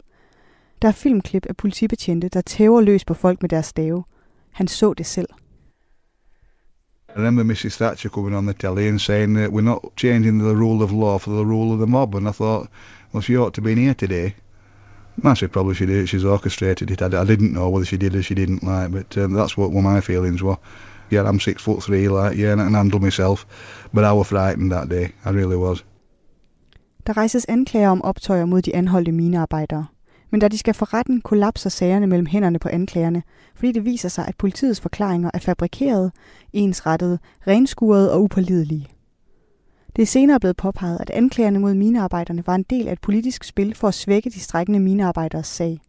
Der 0.81 0.87
er 0.87 0.91
filmklip 0.91 1.45
af 1.45 1.57
politibetjente, 1.57 2.29
der 2.29 2.41
tæver 2.41 2.81
løs 2.81 3.05
på 3.05 3.13
folk 3.13 3.41
med 3.41 3.49
deres 3.49 3.65
stave. 3.65 4.03
Han 4.51 4.67
så 4.67 4.93
det 4.93 5.05
selv. 5.05 5.27
I 7.09 7.19
remember 7.19 7.43
Mrs 7.43 7.77
Thatcher 7.77 8.09
coming 8.09 8.35
on 8.35 8.45
the 8.45 8.53
telly 8.53 8.87
and 8.87 8.99
saying 8.99 9.35
that 9.35 9.49
we're 9.49 9.61
not 9.61 9.81
changing 9.97 10.39
the 10.39 10.55
rule 10.55 10.83
of 10.83 10.91
law 10.91 11.17
for 11.17 11.31
the 11.31 11.45
rule 11.45 11.71
of 11.71 11.77
the 11.79 11.87
mob, 11.87 12.15
and 12.15 12.27
I 12.27 12.31
thought, 12.31 12.69
well, 13.13 13.23
she 13.23 13.37
ought 13.37 13.53
to 13.53 13.61
be 13.61 13.75
here 13.75 13.93
today. 13.93 14.35
Massive 15.23 15.51
probably 15.51 15.73
she 15.73 15.85
did. 15.85 16.07
She's 16.09 16.25
orchestrated 16.25 16.91
it. 16.91 17.01
I, 17.01 17.05
I 17.05 17.25
didn't 17.25 17.53
know 17.53 17.69
whether 17.69 17.85
she 17.85 17.97
did 17.97 18.15
or 18.15 18.21
she 18.21 18.35
didn't 18.35 18.63
like, 18.63 18.91
but 18.91 19.17
um, 19.17 19.33
that's 19.33 19.57
what, 19.57 19.71
what 19.71 19.81
my 19.81 20.01
feelings 20.01 20.43
were. 20.43 20.57
Yeah, 21.13 21.29
I'm 21.29 21.39
six 21.39 21.63
foot 21.63 21.83
three, 21.83 22.07
like 22.07 22.37
yeah, 22.39 22.51
and 22.51 22.61
I 22.61 22.65
can 22.65 22.75
handle 22.75 22.99
myself, 22.99 23.45
but 23.93 24.03
I 24.03 24.13
was 24.13 24.27
frightened 24.27 24.71
that 24.71 24.89
day. 24.89 25.05
I 25.25 25.29
really 25.29 25.57
was. 25.57 25.85
Der 27.07 27.17
rejses 27.17 27.45
anklager 27.49 27.89
om 27.89 28.01
optøjer 28.01 28.45
mod 28.45 28.61
de 28.61 28.75
anholdte 28.75 29.11
minearbejdere. 29.11 29.85
Men 30.31 30.41
da 30.41 30.47
de 30.47 30.57
skal 30.57 30.73
for 30.73 30.93
retten, 30.93 31.21
kollapser 31.21 31.69
sagerne 31.69 32.07
mellem 32.07 32.25
hænderne 32.25 32.59
på 32.59 32.69
anklagerne, 32.69 33.23
fordi 33.55 33.71
det 33.71 33.85
viser 33.85 34.09
sig, 34.09 34.27
at 34.27 34.37
politiets 34.37 34.81
forklaringer 34.81 35.31
er 35.33 35.39
fabrikeret, 35.39 36.11
ensrettede, 36.53 37.19
renskurede 37.47 38.13
og 38.13 38.23
upålidelige. 38.23 38.87
Det 39.95 40.01
er 40.01 40.07
senere 40.07 40.39
blevet 40.39 40.57
påpeget, 40.57 40.97
at 41.01 41.09
anklagerne 41.09 41.59
mod 41.59 41.73
minearbejderne 41.73 42.47
var 42.47 42.55
en 42.55 42.63
del 42.63 42.87
af 42.87 42.93
et 42.93 43.01
politisk 43.01 43.43
spil 43.43 43.75
for 43.75 43.87
at 43.87 43.93
svække 43.93 44.29
de 44.29 44.39
strækkende 44.39 44.79
minearbejderes 44.79 45.47
sag. 45.47 45.79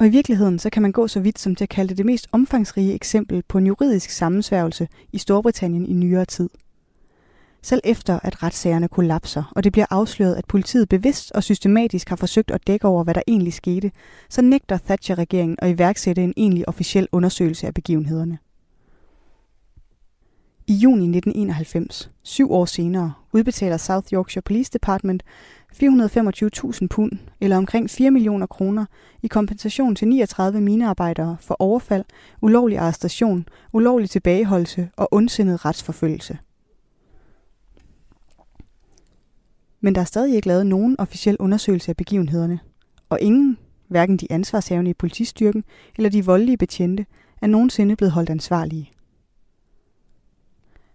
Og 0.00 0.06
i 0.06 0.10
virkeligheden 0.10 0.58
så 0.58 0.70
kan 0.70 0.82
man 0.82 0.92
gå 0.92 1.08
så 1.08 1.20
vidt 1.20 1.38
som 1.38 1.54
til 1.54 1.64
at 1.64 1.68
kalde 1.68 1.88
det 1.88 1.98
det 1.98 2.06
mest 2.06 2.28
omfangsrige 2.32 2.94
eksempel 2.94 3.42
på 3.48 3.58
en 3.58 3.66
juridisk 3.66 4.10
sammensværgelse 4.10 4.88
i 5.12 5.18
Storbritannien 5.18 5.86
i 5.86 5.92
nyere 5.92 6.24
tid. 6.24 6.48
Selv 7.62 7.80
efter 7.84 8.20
at 8.22 8.42
retssagerne 8.42 8.88
kollapser, 8.88 9.52
og 9.56 9.64
det 9.64 9.72
bliver 9.72 9.86
afsløret, 9.90 10.34
at 10.34 10.44
politiet 10.44 10.88
bevidst 10.88 11.32
og 11.32 11.42
systematisk 11.42 12.08
har 12.08 12.16
forsøgt 12.16 12.50
at 12.50 12.66
dække 12.66 12.88
over, 12.88 13.04
hvad 13.04 13.14
der 13.14 13.22
egentlig 13.26 13.52
skete, 13.52 13.90
så 14.28 14.42
nægter 14.42 14.78
Thatcher-regeringen 14.78 15.56
at 15.58 15.70
iværksætte 15.70 16.24
en 16.24 16.34
egentlig 16.36 16.68
officiel 16.68 17.08
undersøgelse 17.12 17.66
af 17.66 17.74
begivenhederne. 17.74 18.38
I 20.66 20.74
juni 20.74 21.04
1991, 21.04 22.10
syv 22.22 22.52
år 22.52 22.64
senere, 22.64 23.12
udbetaler 23.32 23.76
South 23.76 24.12
Yorkshire 24.12 24.42
Police 24.42 24.70
Department 24.72 25.22
425.000 25.72 26.86
pund, 26.86 27.12
eller 27.40 27.56
omkring 27.56 27.90
4 27.90 28.10
millioner 28.10 28.46
kroner, 28.46 28.86
i 29.22 29.26
kompensation 29.26 29.94
til 29.94 30.08
39 30.08 30.60
minearbejdere 30.60 31.36
for 31.40 31.56
overfald, 31.58 32.04
ulovlig 32.40 32.78
arrestation, 32.78 33.48
ulovlig 33.72 34.10
tilbageholdelse 34.10 34.90
og 34.96 35.08
ondsindet 35.12 35.64
retsforfølgelse. 35.64 36.38
Men 39.80 39.94
der 39.94 40.00
er 40.00 40.04
stadig 40.04 40.34
ikke 40.34 40.48
lavet 40.48 40.66
nogen 40.66 40.96
officiel 40.98 41.36
undersøgelse 41.38 41.90
af 41.90 41.96
begivenhederne, 41.96 42.60
og 43.08 43.20
ingen, 43.20 43.58
hverken 43.88 44.16
de 44.16 44.32
ansvarshavende 44.32 44.90
i 44.90 44.94
politistyrken 44.94 45.64
eller 45.96 46.10
de 46.10 46.24
voldelige 46.24 46.56
betjente, 46.56 47.06
er 47.42 47.46
nogensinde 47.46 47.96
blevet 47.96 48.12
holdt 48.12 48.30
ansvarlige. 48.30 48.90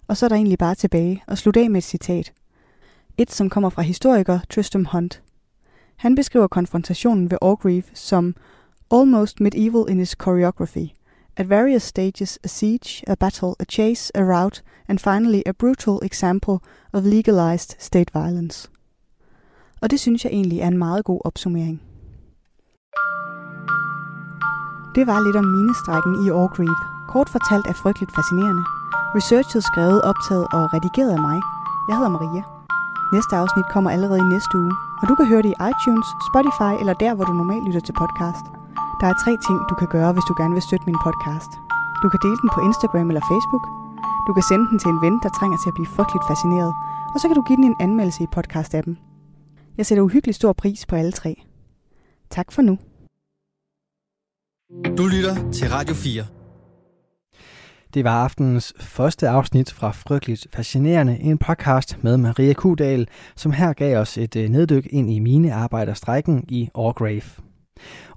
Og 0.08 0.18
så 0.18 0.26
er 0.26 0.28
der 0.28 0.36
egentlig 0.36 0.58
bare 0.58 0.76
tilbage 0.76 1.24
og 1.28 1.38
slutte 1.38 1.60
af 1.60 1.70
med 1.70 1.78
et 1.78 1.84
citat. 1.84 2.34
Et, 3.18 3.32
som 3.32 3.50
kommer 3.50 3.70
fra 3.70 3.82
historiker 3.82 4.40
Tristram 4.50 4.86
Hunt. 4.86 5.22
Han 5.96 6.16
beskriver 6.16 6.48
konfrontationen 6.48 7.32
ved 7.32 7.38
Orgreave 7.42 7.84
som 7.94 8.36
almost 8.92 9.40
medieval 9.40 9.90
in 9.90 10.00
its 10.00 10.16
choreography. 10.24 10.88
At 11.38 11.50
various 11.50 11.84
stages 11.84 12.40
a 12.44 12.48
siege, 12.48 13.04
a 13.08 13.16
battle, 13.16 13.56
a 13.60 13.66
chase, 13.70 14.12
a 14.16 14.22
rout, 14.22 14.64
and 14.88 15.00
finally 15.00 15.42
a 15.46 15.52
brutal 15.52 16.00
example 16.04 16.60
of 16.94 17.04
legalized 17.04 17.76
state 17.80 18.12
violence. 18.14 18.70
Og 19.82 19.92
det 19.92 20.00
synes 20.00 20.24
jeg 20.24 20.32
egentlig 20.34 20.60
er 20.60 20.68
en 20.68 20.78
meget 20.78 21.06
god 21.06 21.22
opsummering. 21.26 21.82
Det 24.96 25.08
var 25.08 25.20
lidt 25.26 25.36
om 25.36 25.46
minestrækken 25.46 26.26
i 26.26 26.30
Orgreave. 26.30 26.78
Kort 27.10 27.30
fortalt 27.30 27.68
er 27.68 27.74
frygteligt 27.74 28.16
fascinerende. 28.16 28.64
Researchet 29.18 29.64
skrevet, 29.64 30.02
optaget 30.02 30.48
og 30.54 30.74
redigeret 30.74 31.12
af 31.12 31.22
mig. 31.22 31.40
Jeg 31.90 31.96
hedder 31.98 32.10
Maria. 32.10 32.55
Næste 33.14 33.36
afsnit 33.36 33.68
kommer 33.74 33.90
allerede 33.96 34.20
i 34.26 34.32
næste 34.34 34.54
uge, 34.64 34.74
og 35.02 35.06
du 35.10 35.16
kan 35.16 35.28
høre 35.32 35.44
det 35.46 35.52
i 35.54 35.62
iTunes, 35.72 36.08
Spotify 36.30 36.74
eller 36.82 36.94
der, 37.04 37.12
hvor 37.16 37.26
du 37.26 37.34
normalt 37.34 37.66
lytter 37.68 37.84
til 37.86 37.96
podcast. 38.02 38.46
Der 39.00 39.08
er 39.08 39.16
tre 39.24 39.34
ting, 39.46 39.58
du 39.70 39.76
kan 39.82 39.90
gøre, 39.96 40.12
hvis 40.14 40.28
du 40.30 40.34
gerne 40.42 40.54
vil 40.58 40.68
støtte 40.68 40.86
min 40.90 41.00
podcast. 41.08 41.52
Du 42.04 42.08
kan 42.12 42.20
dele 42.26 42.40
den 42.44 42.50
på 42.56 42.60
Instagram 42.70 43.08
eller 43.12 43.24
Facebook. 43.32 43.66
Du 44.28 44.32
kan 44.34 44.44
sende 44.50 44.66
den 44.72 44.80
til 44.80 44.90
en 44.94 45.02
ven, 45.06 45.16
der 45.24 45.30
trænger 45.38 45.58
til 45.60 45.70
at 45.72 45.78
blive 45.78 45.94
frygteligt 45.96 46.28
fascineret. 46.32 46.72
Og 47.14 47.18
så 47.20 47.26
kan 47.28 47.36
du 47.36 47.44
give 47.48 47.58
den 47.60 47.68
en 47.72 47.78
anmeldelse 47.86 48.24
i 48.24 48.34
podcast-appen. 48.36 48.94
Jeg 49.78 49.86
sætter 49.86 50.04
uhyggelig 50.04 50.36
stor 50.36 50.54
pris 50.54 50.86
på 50.86 50.96
alle 50.96 51.12
tre. 51.12 51.32
Tak 52.30 52.52
for 52.52 52.62
nu. 52.62 52.78
Du 54.98 55.04
lytter 55.08 55.52
til 55.52 55.68
Radio 55.70 55.96
4. 55.96 56.26
Det 57.96 58.04
var 58.04 58.24
aftenens 58.24 58.74
første 58.80 59.30
afsnit 59.30 59.72
fra 59.72 59.92
Frygteligt 59.92 60.48
Fascinerende, 60.54 61.18
en 61.20 61.38
podcast 61.38 62.04
med 62.04 62.18
Maria 62.18 62.54
Kudal, 62.54 63.08
som 63.36 63.52
her 63.52 63.74
gav 63.74 63.98
os 63.98 64.18
et 64.18 64.36
øh, 64.36 64.50
neddyk 64.50 64.88
ind 64.90 65.12
i 65.12 65.20
minearbejderstrækken 65.20 66.46
i 66.48 66.70
Orgrave. 66.74 67.22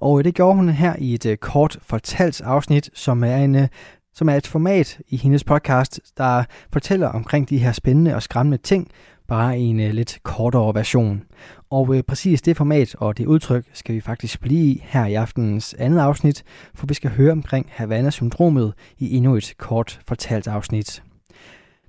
Og 0.00 0.18
øh, 0.18 0.25
det 0.25 0.35
gjorde 0.35 0.56
hun 0.56 0.68
her 0.68 0.97
i 0.99 1.14
et 1.14 1.26
øh, 1.26 1.37
kort 1.37 1.78
fortalt 1.82 2.40
afsnit, 2.40 2.90
som 2.94 3.25
er 3.25 3.37
en 3.37 3.68
som 4.14 4.28
er 4.28 4.35
et 4.35 4.47
format 4.47 4.99
i 5.08 5.16
hendes 5.16 5.44
podcast, 5.44 6.00
der 6.16 6.44
fortæller 6.73 7.08
omkring 7.08 7.49
de 7.49 7.58
her 7.58 7.73
spændende 7.73 8.14
og 8.14 8.23
skræmmende 8.23 8.58
ting, 8.58 8.90
bare 9.28 9.58
i 9.58 9.62
en 9.62 9.80
øh, 9.80 9.90
lidt 9.90 10.18
kortere 10.23 10.75
version. 10.75 11.23
Og 11.70 11.94
øh, 11.94 12.02
præcis 12.02 12.42
det 12.42 12.56
format 12.56 12.94
og 12.94 13.18
det 13.18 13.26
udtryk 13.26 13.64
skal 13.73 13.94
vi 13.94 14.00
faktisk 14.00 14.40
blive 14.40 14.73
i 14.73 14.82
her 14.85 15.06
i 15.06 15.14
aftenens 15.14 15.75
andet 15.78 16.00
afsnit, 16.00 16.44
for 16.75 16.87
vi 16.87 16.94
skal 16.94 17.11
høre 17.11 17.32
omkring 17.32 17.66
Havana-syndromet 17.70 18.73
i 18.99 19.16
endnu 19.16 19.37
et 19.37 19.54
kort 19.58 20.00
fortalt 20.06 20.49
afsnit. 20.49 21.02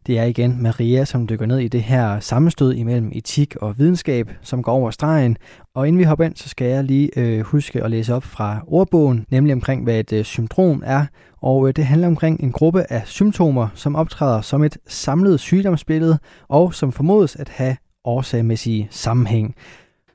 Det 0.09 0.17
er 0.17 0.23
igen 0.23 0.61
Maria, 0.61 1.05
som 1.05 1.27
dykker 1.27 1.45
ned 1.45 1.59
i 1.59 1.67
det 1.67 1.83
her 1.83 2.19
sammenstød 2.19 2.73
imellem 2.73 3.11
etik 3.13 3.55
og 3.55 3.79
videnskab, 3.79 4.31
som 4.41 4.63
går 4.63 4.71
over 4.71 4.91
stregen. 4.91 5.37
Og 5.73 5.87
inden 5.87 5.99
vi 5.99 6.03
hopper 6.03 6.25
ind, 6.25 6.35
så 6.35 6.49
skal 6.49 6.67
jeg 6.67 6.83
lige 6.83 7.19
øh, 7.19 7.39
huske 7.39 7.83
at 7.83 7.91
læse 7.91 8.13
op 8.13 8.23
fra 8.23 8.59
ordbogen, 8.67 9.25
nemlig 9.31 9.53
omkring, 9.53 9.83
hvad 9.83 9.99
et 9.99 10.13
øh, 10.13 10.23
syndrom 10.23 10.83
er. 10.85 11.05
Og 11.41 11.67
øh, 11.67 11.75
det 11.75 11.85
handler 11.85 12.07
omkring 12.07 12.43
en 12.43 12.51
gruppe 12.51 12.91
af 12.91 13.01
symptomer, 13.05 13.67
som 13.75 13.95
optræder 13.95 14.41
som 14.41 14.63
et 14.63 14.77
samlet 14.87 15.39
sygdomsbillede, 15.39 16.19
og 16.47 16.73
som 16.73 16.91
formodes 16.91 17.35
at 17.35 17.49
have 17.49 17.77
årsagmæssige 18.03 18.87
sammenhæng. 18.91 19.55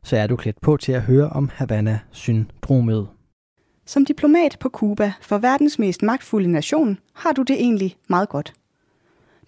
Så 0.02 0.16
er 0.16 0.26
du 0.26 0.36
klædt 0.36 0.60
på 0.60 0.76
til 0.76 0.92
at 0.92 1.02
høre 1.02 1.28
om 1.28 1.50
Havana-syndromet. 1.54 3.06
Som 3.86 4.04
diplomat 4.04 4.56
på 4.60 4.68
Cuba 4.68 5.12
for 5.20 5.38
verdens 5.38 5.78
mest 5.78 6.02
magtfulde 6.02 6.52
nation, 6.52 6.98
har 7.14 7.32
du 7.32 7.42
det 7.42 7.56
egentlig 7.56 7.96
meget 8.08 8.28
godt. 8.28 8.52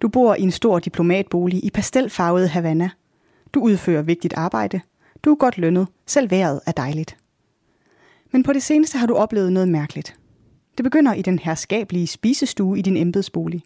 Du 0.03 0.09
bor 0.09 0.35
i 0.35 0.43
en 0.43 0.51
stor 0.51 0.79
diplomatbolig 0.79 1.65
i 1.65 1.71
pastelfarvet 1.71 2.49
Havana. 2.49 2.91
Du 3.55 3.61
udfører 3.61 4.03
vigtigt 4.03 4.35
arbejde. 4.35 4.81
Du 5.23 5.31
er 5.31 5.37
godt 5.37 5.59
lønnet. 5.59 5.87
Selv 6.07 6.31
vejret 6.31 6.61
er 6.67 6.73
dejligt. 6.73 7.17
Men 8.33 8.43
på 8.43 8.53
det 8.53 8.63
seneste 8.63 8.99
har 8.99 9.07
du 9.07 9.15
oplevet 9.15 9.53
noget 9.53 9.69
mærkeligt. 9.69 10.17
Det 10.77 10.85
begynder 10.85 11.15
i 11.15 11.23
den 11.23 11.39
herskabelige 11.39 12.07
spisestue 12.07 12.79
i 12.79 12.83
din 12.83 12.97
embedsbolig. 12.97 13.63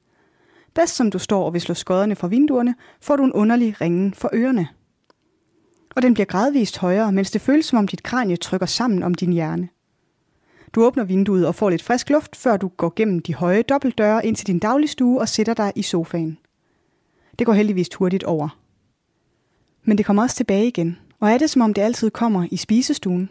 Bedst 0.75 0.97
som 0.97 1.11
du 1.11 1.19
står 1.19 1.45
og 1.45 1.53
vil 1.53 1.61
slå 1.61 1.75
skodderne 1.75 2.17
fra 2.17 2.29
vinduerne, 2.29 2.75
får 3.01 3.17
du 3.17 3.25
en 3.25 3.33
underlig 3.33 3.81
ringen 3.81 4.15
for 4.15 4.31
ørerne. 4.35 4.69
Og 5.97 6.03
den 6.03 6.15
bliver 6.15 6.27
gradvist 6.27 6.79
højere, 6.79 7.13
mens 7.13 7.31
det 7.31 7.41
føles 7.41 7.67
som 7.67 7.79
om 7.79 7.89
dit 7.89 8.03
kranie 8.03 8.37
trykker 8.37 8.67
sammen 8.67 9.03
om 9.03 9.15
din 9.15 9.33
hjerne. 9.33 9.69
Du 10.75 10.85
åbner 10.85 11.05
vinduet 11.05 11.47
og 11.47 11.55
får 11.55 11.71
lidt 11.71 11.83
frisk 11.83 12.11
luft, 12.11 12.37
før 12.37 12.57
du 12.57 12.69
går 12.69 12.93
gennem 12.97 13.21
de 13.21 13.35
høje 13.35 13.62
dobbeltdøre 13.62 14.27
ind 14.27 14.37
til 14.37 14.47
din 14.47 14.59
dagligstue 14.59 15.21
og 15.21 15.29
sætter 15.29 15.55
dig 15.55 15.73
i 15.77 15.83
sofaen. 15.83 16.39
Det 17.39 17.47
går 17.47 17.53
heldigvis 17.53 17.89
hurtigt 17.95 18.25
over. 18.25 18.59
Men 19.85 19.99
det 19.99 20.07
kommer 20.07 20.23
også 20.23 20.37
tilbage 20.37 20.67
igen, 20.67 20.99
og 21.21 21.31
er 21.31 21.39
det 21.39 21.50
som 21.50 21.62
om 21.62 21.75
det 21.75 21.83
altid 21.83 22.11
kommer 22.11 22.47
i 22.50 22.57
spisestuen? 22.57 23.31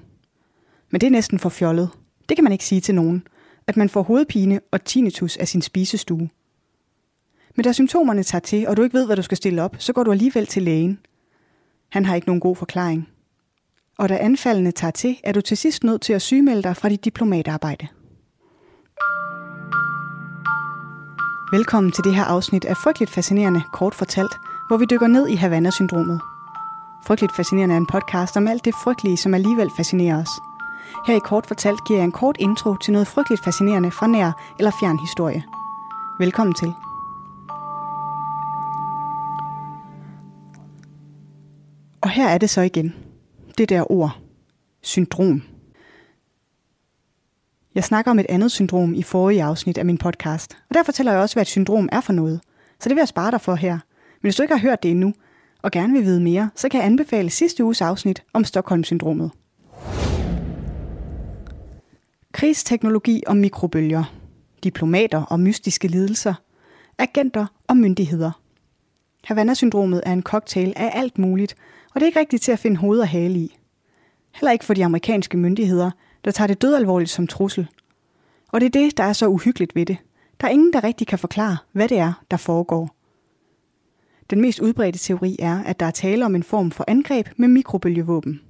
Men 0.90 1.02
det 1.02 1.08
er 1.08 1.12
næsten 1.12 1.40
for 1.40 1.50
fjollet. 1.50 1.90
Det 2.30 2.38
kan 2.38 2.44
man 2.44 2.54
ikke 2.54 2.66
sige 2.66 2.82
til 2.82 2.96
nogen, 2.96 3.28
at 3.68 3.78
man 3.78 3.90
får 3.90 4.02
hovedpine 4.02 4.60
og 4.72 4.84
tinnitus 4.84 5.38
af 5.38 5.48
sin 5.48 5.62
spisestue. 5.62 6.30
Men 7.56 7.64
da 7.64 7.72
symptomerne 7.72 8.24
tager 8.24 8.40
til, 8.40 8.68
og 8.68 8.78
du 8.78 8.84
ikke 8.84 8.98
ved, 8.98 9.06
hvad 9.06 9.16
du 9.16 9.22
skal 9.22 9.38
stille 9.38 9.62
op, 9.62 9.76
så 9.80 9.94
går 9.94 10.04
du 10.04 10.12
alligevel 10.12 10.48
til 10.48 10.64
lægen. 10.64 11.00
Han 11.90 12.06
har 12.06 12.16
ikke 12.16 12.28
nogen 12.28 12.40
god 12.40 12.56
forklaring 12.56 13.10
og 14.00 14.10
da 14.10 14.18
anfaldene 14.18 14.72
tager 14.72 14.92
til, 14.92 15.20
er 15.24 15.32
du 15.32 15.42
til 15.42 15.58
sidst 15.58 15.84
nødt 15.84 16.02
til 16.02 16.14
at 16.14 16.22
sygemelde 16.22 16.64
dig 16.64 16.78
fra 16.78 16.90
dit 16.90 17.06
diplomatarbejde. 17.06 17.88
Velkommen 21.52 21.92
til 21.92 22.04
det 22.04 22.16
her 22.16 22.24
afsnit 22.24 22.66
af 22.66 22.78
Frygteligt 22.78 23.12
Fascinerende, 23.12 23.62
kort 23.74 23.96
fortalt, 23.96 24.32
hvor 24.68 24.78
vi 24.78 24.86
dykker 24.86 25.08
ned 25.08 25.28
i 25.28 25.36
Havana-syndromet. 25.36 26.22
Frygteligt 27.06 27.36
Fascinerende 27.36 27.76
er 27.76 27.80
en 27.80 27.88
podcast 27.88 28.38
om 28.38 28.48
alt 28.48 28.66
det 28.66 28.74
frygtelige, 28.84 29.18
som 29.18 29.34
alligevel 29.34 29.70
fascinerer 29.78 30.22
os. 30.22 30.30
Her 31.08 31.16
i 31.16 31.20
Kort 31.20 31.46
Fortalt 31.46 31.86
giver 31.88 32.00
jeg 32.00 32.06
en 32.06 32.12
kort 32.12 32.36
intro 32.40 32.76
til 32.78 32.94
noget 32.94 33.08
frygteligt 33.08 33.44
fascinerende 33.44 33.92
fra 33.92 34.08
nær 34.08 34.32
eller 34.60 34.72
fjern 34.80 35.00
historie. 35.00 35.44
Velkommen 36.20 36.54
til. 36.54 36.74
Og 42.02 42.10
her 42.10 42.28
er 42.28 42.38
det 42.38 42.50
så 42.50 42.62
igen– 42.62 42.94
det 43.60 43.70
der 43.70 43.92
ord, 43.92 44.20
syndrom. 44.82 45.44
Jeg 47.76 47.84
snakker 47.84 48.12
om 48.12 48.20
et 48.20 48.26
andet 48.30 48.52
syndrom 48.52 48.94
i 48.94 49.04
forrige 49.04 49.44
afsnit 49.44 49.78
af 49.78 49.86
min 49.86 49.98
podcast, 49.98 50.58
og 50.70 50.76
der 50.76 50.84
fortæller 50.84 51.12
jeg 51.12 51.22
også, 51.22 51.36
hvad 51.36 51.42
et 51.42 51.48
syndrom 51.48 51.90
er 51.92 52.02
for 52.02 52.14
noget. 52.14 52.42
Så 52.80 52.90
det 52.90 52.96
vil 52.96 53.02
jeg 53.02 53.08
spare 53.08 53.32
dig 53.32 53.42
for 53.42 53.56
her. 53.56 53.74
Men 53.74 54.22
hvis 54.22 54.36
du 54.36 54.42
ikke 54.42 54.54
har 54.54 54.62
hørt 54.62 54.84
det 54.84 54.92
endnu, 54.92 55.14
og 55.62 55.72
gerne 55.72 55.94
vil 55.94 56.04
vide 56.04 56.22
mere, 56.22 56.50
så 56.56 56.70
kan 56.70 56.78
jeg 56.78 56.86
anbefale 56.86 57.30
sidste 57.30 57.64
uges 57.64 57.82
afsnit 57.82 58.24
om 58.34 58.44
Stockholm-syndromet. 58.44 59.32
Krigsteknologi 62.32 63.24
og 63.28 63.38
mikrobølger. 63.38 64.04
Diplomater 64.64 65.22
og 65.22 65.40
mystiske 65.40 65.88
lidelser. 65.88 66.34
Agenter 66.98 67.46
og 67.68 67.78
myndigheder. 67.78 68.32
Havana-syndromet 69.24 70.02
er 70.06 70.14
en 70.14 70.24
cocktail 70.24 70.74
af 70.76 70.92
alt 70.94 71.18
muligt, 71.18 71.56
og 72.00 72.02
det 72.02 72.06
er 72.06 72.10
ikke 72.10 72.20
rigtigt 72.20 72.44
til 72.44 72.52
at 72.52 72.60
finde 72.60 72.78
hoved 72.78 73.00
og 73.00 73.08
hale 73.08 73.40
i. 73.40 73.58
Heller 74.36 74.52
ikke 74.52 74.66
for 74.66 74.74
de 74.74 74.86
amerikanske 74.86 75.38
myndigheder, 75.38 75.92
der 76.26 76.32
tager 76.32 76.48
det 76.48 76.62
dødalvorligt 76.62 77.10
som 77.10 77.28
trussel. 77.28 77.68
Og 78.52 78.62
det 78.62 78.66
er 78.66 78.82
det, 78.82 78.98
der 78.98 79.04
er 79.04 79.14
så 79.14 79.28
uhyggeligt 79.28 79.76
ved 79.76 79.86
det. 79.86 79.98
Der 80.42 80.48
er 80.48 80.52
ingen, 80.52 80.74
der 80.74 80.84
rigtig 80.84 81.08
kan 81.08 81.20
forklare, 81.20 81.58
hvad 81.72 81.88
det 81.88 81.98
er, 81.98 82.24
der 82.32 82.38
foregår. 82.38 82.96
Den 84.30 84.42
mest 84.42 84.60
udbredte 84.60 85.00
teori 85.00 85.36
er, 85.40 85.64
at 85.64 85.80
der 85.80 85.86
er 85.86 85.92
tale 85.92 86.26
om 86.26 86.36
en 86.36 86.44
form 86.44 86.72
for 86.72 86.86
angreb 86.88 87.28
med 87.38 87.48
mikrobølgevåben. 87.48 88.42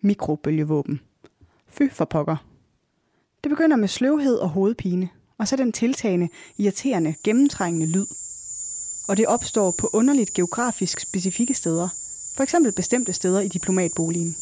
Mikrobølgevåben. 0.00 1.00
Fy 1.68 1.82
for 1.92 2.04
pokker. 2.04 2.36
Det 3.44 3.50
begynder 3.50 3.76
med 3.76 3.88
sløvhed 3.88 4.36
og 4.36 4.48
hovedpine, 4.48 5.08
og 5.38 5.48
så 5.48 5.56
den 5.56 5.72
tiltagende, 5.72 6.28
irriterende, 6.58 7.14
gennemtrængende 7.24 7.86
lyd. 7.86 8.06
Og 9.08 9.16
det 9.16 9.26
opstår 9.26 9.74
på 9.78 9.90
underligt 9.92 10.34
geografisk 10.34 11.00
specifikke 11.00 11.54
steder, 11.54 11.88
for 12.36 12.42
eksempel 12.42 12.72
bestemte 12.72 13.12
steder 13.12 13.40
i 13.40 13.48
diplomatboligen. 13.48 14.36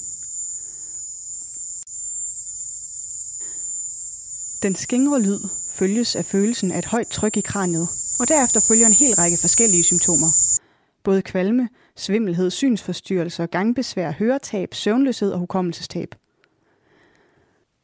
Den 4.62 4.74
skingre 4.74 5.20
lyd 5.20 5.40
følges 5.70 6.16
af 6.16 6.24
følelsen 6.24 6.72
af 6.72 6.78
et 6.78 6.84
højt 6.84 7.06
tryk 7.06 7.36
i 7.36 7.40
kraniet, 7.40 7.88
og 8.20 8.28
derefter 8.28 8.60
følger 8.68 8.86
en 8.86 8.92
hel 8.92 9.14
række 9.14 9.36
forskellige 9.36 9.82
symptomer. 9.82 10.30
Både 11.04 11.22
kvalme, 11.22 11.68
svimmelhed, 11.96 12.50
synsforstyrrelser, 12.50 13.46
gangbesvær, 13.46 14.10
høretab, 14.10 14.74
søvnløshed 14.74 15.32
og 15.32 15.38
hukommelsestab. 15.38 16.14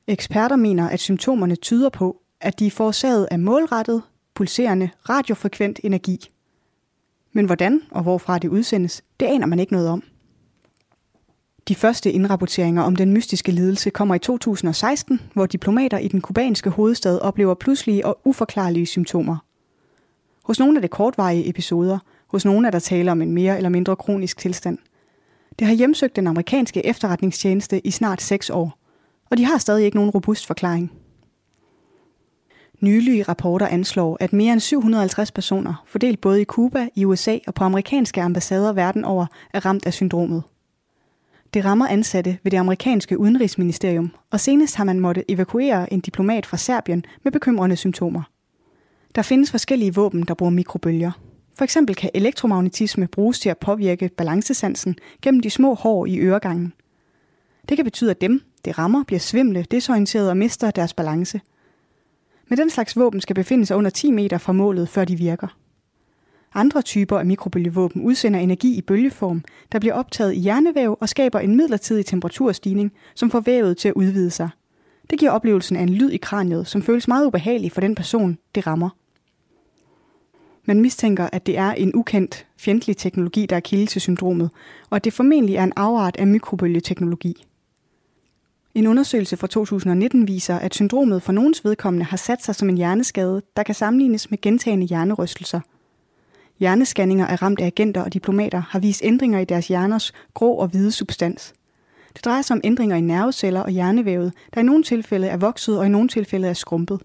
Eksperter 0.06 0.56
mener, 0.56 0.88
at 0.88 1.00
symptomerne 1.00 1.56
tyder 1.56 1.88
på, 1.88 2.22
at 2.40 2.58
de 2.58 2.66
er 2.66 2.70
forårsaget 2.70 3.28
af 3.30 3.38
målrettet, 3.38 4.02
pulserende, 4.34 4.90
radiofrekvent 5.08 5.80
energi. 5.82 6.30
Men 7.32 7.46
hvordan 7.46 7.82
og 7.90 8.02
hvorfra 8.02 8.38
det 8.38 8.48
udsendes, 8.48 9.02
det 9.20 9.26
aner 9.26 9.46
man 9.46 9.58
ikke 9.58 9.72
noget 9.72 9.88
om. 9.88 10.02
De 11.68 11.74
første 11.74 12.12
indrapporteringer 12.12 12.82
om 12.82 12.96
den 12.96 13.12
mystiske 13.12 13.52
lidelse 13.52 13.90
kommer 13.90 14.14
i 14.14 14.18
2016, 14.18 15.20
hvor 15.34 15.46
diplomater 15.46 15.98
i 15.98 16.08
den 16.08 16.20
kubanske 16.20 16.70
hovedstad 16.70 17.18
oplever 17.18 17.54
pludselige 17.54 18.06
og 18.06 18.20
uforklarlige 18.24 18.86
symptomer. 18.86 19.36
Hos 20.44 20.58
nogle 20.58 20.76
er 20.76 20.80
det 20.80 20.90
kortvarige 20.90 21.48
episoder, 21.48 21.98
hos 22.26 22.44
nogle 22.44 22.66
er 22.66 22.70
der 22.70 22.78
tale 22.78 23.12
om 23.12 23.22
en 23.22 23.32
mere 23.32 23.56
eller 23.56 23.68
mindre 23.68 23.96
kronisk 23.96 24.38
tilstand. 24.38 24.78
Det 25.58 25.66
har 25.66 25.74
hjemsøgt 25.74 26.16
den 26.16 26.26
amerikanske 26.26 26.86
efterretningstjeneste 26.86 27.86
i 27.86 27.90
snart 27.90 28.22
seks 28.22 28.50
år, 28.50 28.78
og 29.30 29.38
de 29.38 29.44
har 29.44 29.58
stadig 29.58 29.84
ikke 29.84 29.96
nogen 29.96 30.10
robust 30.10 30.46
forklaring. 30.46 30.92
Nylige 32.80 33.22
rapporter 33.22 33.66
anslår, 33.66 34.16
at 34.20 34.32
mere 34.32 34.52
end 34.52 34.60
750 34.60 35.32
personer, 35.32 35.84
fordelt 35.86 36.20
både 36.20 36.42
i 36.42 36.44
Cuba, 36.44 36.88
i 36.94 37.04
USA 37.04 37.38
og 37.46 37.54
på 37.54 37.64
amerikanske 37.64 38.22
ambassader 38.22 38.72
verden 38.72 39.04
over, 39.04 39.26
er 39.54 39.66
ramt 39.66 39.86
af 39.86 39.92
syndromet. 39.92 40.42
Det 41.54 41.64
rammer 41.64 41.86
ansatte 41.88 42.38
ved 42.42 42.50
det 42.50 42.56
amerikanske 42.56 43.18
udenrigsministerium, 43.18 44.10
og 44.30 44.40
senest 44.40 44.76
har 44.76 44.84
man 44.84 45.00
måttet 45.00 45.24
evakuere 45.28 45.92
en 45.92 46.00
diplomat 46.00 46.46
fra 46.46 46.56
Serbien 46.56 47.04
med 47.24 47.32
bekymrende 47.32 47.76
symptomer. 47.76 48.22
Der 49.14 49.22
findes 49.22 49.50
forskellige 49.50 49.94
våben, 49.94 50.22
der 50.22 50.34
bruger 50.34 50.50
mikrobølger. 50.50 51.10
For 51.54 51.64
eksempel 51.64 51.94
kan 51.94 52.10
elektromagnetisme 52.14 53.06
bruges 53.06 53.40
til 53.40 53.48
at 53.48 53.58
påvirke 53.58 54.10
balancesansen 54.16 54.96
gennem 55.22 55.40
de 55.40 55.50
små 55.50 55.74
hår 55.74 56.06
i 56.06 56.18
øregangen. 56.20 56.72
Det 57.68 57.76
kan 57.76 57.84
betyde, 57.84 58.10
at 58.10 58.20
dem, 58.20 58.42
det 58.64 58.78
rammer, 58.78 59.04
bliver 59.04 59.20
svimle, 59.20 59.66
desorienterede 59.70 60.30
og 60.30 60.36
mister 60.36 60.70
deres 60.70 60.94
balance. 60.94 61.40
Men 62.48 62.58
den 62.58 62.70
slags 62.70 62.96
våben 62.96 63.20
skal 63.20 63.34
befinde 63.34 63.66
sig 63.66 63.76
under 63.76 63.90
10 63.90 64.10
meter 64.10 64.38
fra 64.38 64.52
målet, 64.52 64.88
før 64.88 65.04
de 65.04 65.16
virker. 65.16 65.56
Andre 66.54 66.82
typer 66.82 67.18
af 67.18 67.26
mikrobølgevåben 67.26 68.02
udsender 68.02 68.40
energi 68.40 68.78
i 68.78 68.82
bølgeform, 68.82 69.44
der 69.72 69.78
bliver 69.78 69.94
optaget 69.94 70.34
i 70.34 70.38
hjernevæv 70.38 70.98
og 71.00 71.08
skaber 71.08 71.38
en 71.38 71.56
midlertidig 71.56 72.06
temperaturstigning, 72.06 72.92
som 73.14 73.30
får 73.30 73.40
vævet 73.40 73.76
til 73.76 73.88
at 73.88 73.94
udvide 73.94 74.30
sig. 74.30 74.48
Det 75.10 75.18
giver 75.18 75.30
oplevelsen 75.30 75.76
af 75.76 75.82
en 75.82 75.88
lyd 75.88 76.10
i 76.10 76.16
kraniet, 76.16 76.66
som 76.66 76.82
føles 76.82 77.08
meget 77.08 77.26
ubehagelig 77.26 77.72
for 77.72 77.80
den 77.80 77.94
person, 77.94 78.38
det 78.54 78.66
rammer. 78.66 78.90
Man 80.64 80.80
mistænker, 80.80 81.28
at 81.32 81.46
det 81.46 81.58
er 81.58 81.72
en 81.72 81.94
ukendt, 81.94 82.46
fjendtlig 82.56 82.96
teknologi, 82.96 83.46
der 83.46 83.56
er 83.56 83.60
kilde 83.60 83.86
til 83.86 84.00
syndromet, 84.00 84.50
og 84.90 84.96
at 84.96 85.04
det 85.04 85.12
formentlig 85.12 85.56
er 85.56 85.64
en 85.64 85.72
afart 85.76 86.16
af 86.16 86.26
mikrobølgeteknologi. 86.26 87.46
En 88.74 88.86
undersøgelse 88.86 89.36
fra 89.36 89.46
2019 89.46 90.28
viser, 90.28 90.58
at 90.58 90.74
syndromet 90.74 91.22
for 91.22 91.32
nogens 91.32 91.64
vedkommende 91.64 92.06
har 92.06 92.16
sat 92.16 92.44
sig 92.44 92.54
som 92.54 92.68
en 92.68 92.76
hjerneskade, 92.76 93.42
der 93.56 93.62
kan 93.62 93.74
sammenlignes 93.74 94.30
med 94.30 94.40
gentagende 94.40 94.86
hjernerystelser– 94.86 95.60
Hjernescanninger 96.60 97.26
af 97.26 97.42
ramte 97.42 97.64
agenter 97.64 98.02
og 98.02 98.14
diplomater 98.14 98.62
har 98.68 98.78
vist 98.78 99.00
ændringer 99.04 99.38
i 99.38 99.44
deres 99.44 99.68
hjerners 99.68 100.12
grå 100.34 100.54
og 100.54 100.68
hvide 100.68 100.92
substans. 100.92 101.54
Det 102.14 102.24
drejer 102.24 102.42
sig 102.42 102.54
om 102.54 102.60
ændringer 102.64 102.96
i 102.96 103.00
nerveceller 103.00 103.60
og 103.60 103.70
hjernevævet, 103.70 104.32
der 104.54 104.60
i 104.60 104.64
nogle 104.64 104.84
tilfælde 104.84 105.26
er 105.26 105.36
vokset 105.36 105.78
og 105.78 105.86
i 105.86 105.88
nogle 105.88 106.08
tilfælde 106.08 106.48
er 106.48 106.52
skrumpet. 106.52 107.00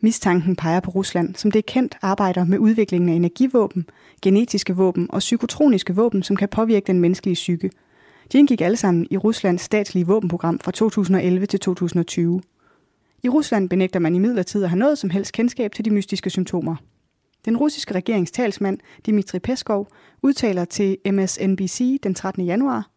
Mistanken 0.00 0.56
peger 0.56 0.80
på 0.80 0.90
Rusland, 0.90 1.34
som 1.34 1.50
det 1.50 1.58
er 1.58 1.72
kendt 1.72 1.96
arbejder 2.02 2.44
med 2.44 2.58
udviklingen 2.58 3.10
af 3.10 3.14
energivåben, 3.14 3.86
genetiske 4.22 4.76
våben 4.76 5.06
og 5.10 5.18
psykotroniske 5.18 5.94
våben, 5.94 6.22
som 6.22 6.36
kan 6.36 6.48
påvirke 6.48 6.86
den 6.86 7.00
menneskelige 7.00 7.34
psyke. 7.34 7.70
De 8.32 8.38
indgik 8.38 8.60
alle 8.60 8.76
sammen 8.76 9.06
i 9.10 9.16
Ruslands 9.16 9.62
statslige 9.62 10.06
våbenprogram 10.06 10.58
fra 10.58 10.70
2011 10.70 11.46
til 11.46 11.60
2020. 11.60 12.42
I 13.22 13.28
Rusland 13.28 13.68
benægter 13.68 13.98
man 13.98 14.14
i 14.14 14.18
midlertid 14.18 14.64
at 14.64 14.70
have 14.70 14.78
noget 14.78 14.98
som 14.98 15.10
helst 15.10 15.32
kendskab 15.32 15.72
til 15.72 15.84
de 15.84 15.90
mystiske 15.90 16.30
symptomer. 16.30 16.76
Den 17.44 17.56
russiske 17.56 17.94
regerings 17.94 18.30
talsmand, 18.30 18.78
Dmitri 19.06 19.38
Peskov, 19.38 19.88
udtaler 20.22 20.64
til 20.64 20.96
MSNBC 21.06 22.00
den 22.02 22.14
13. 22.14 22.44
januar. 22.44 22.88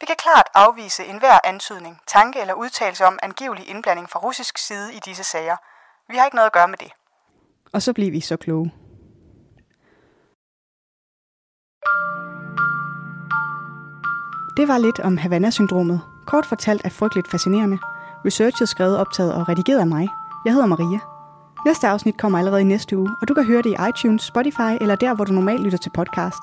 Vi 0.00 0.06
kan 0.06 0.16
klart 0.18 0.46
afvise 0.54 1.04
enhver 1.04 1.38
antydning, 1.44 1.96
tanke 2.06 2.40
eller 2.40 2.54
udtalelse 2.54 3.04
om 3.04 3.18
angivelig 3.22 3.68
indblanding 3.68 4.10
fra 4.10 4.20
russisk 4.20 4.58
side 4.58 4.94
i 4.94 4.98
disse 5.06 5.24
sager. 5.24 5.56
Vi 6.12 6.16
har 6.16 6.24
ikke 6.24 6.36
noget 6.36 6.46
at 6.46 6.52
gøre 6.52 6.68
med 6.68 6.78
det. 6.78 6.90
Og 7.72 7.82
så 7.82 7.92
bliver 7.92 8.10
vi 8.10 8.20
så 8.20 8.36
kloge. 8.36 8.70
Det 14.56 14.68
var 14.68 14.78
lidt 14.78 15.00
om 15.00 15.16
Havana-syndromet. 15.16 16.00
Kort 16.26 16.46
fortalt 16.46 16.82
er 16.84 16.88
frygteligt 16.88 17.30
fascinerende. 17.30 17.78
Researchet 18.26 18.68
skrevet, 18.68 18.98
optaget 18.98 19.34
og 19.34 19.48
redigeret 19.48 19.80
af 19.80 19.86
mig. 19.86 20.08
Jeg 20.44 20.52
hedder 20.52 20.66
Maria. 20.66 20.98
Næste 21.66 21.88
afsnit 21.88 22.16
kommer 22.16 22.38
allerede 22.38 22.60
i 22.60 22.64
næste 22.64 22.98
uge, 22.98 23.10
og 23.20 23.28
du 23.28 23.34
kan 23.34 23.44
høre 23.44 23.62
det 23.62 23.70
i 23.70 23.76
iTunes, 23.88 24.22
Spotify 24.22 24.72
eller 24.80 24.96
der, 24.96 25.14
hvor 25.14 25.24
du 25.24 25.32
normalt 25.32 25.62
lytter 25.62 25.78
til 25.78 25.90
podcast. 25.94 26.42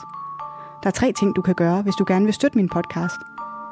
Der 0.84 0.88
er 0.88 0.91
tre 0.91 1.13
ting, 1.13 1.36
du 1.36 1.41
kan 1.41 1.56
gøre, 1.56 1.82
hvis 1.82 1.95
du 1.95 2.06
gerne 2.08 2.26
vil 2.26 2.34
støtte 2.34 2.58
min 2.58 2.69
podcast. 2.69 3.15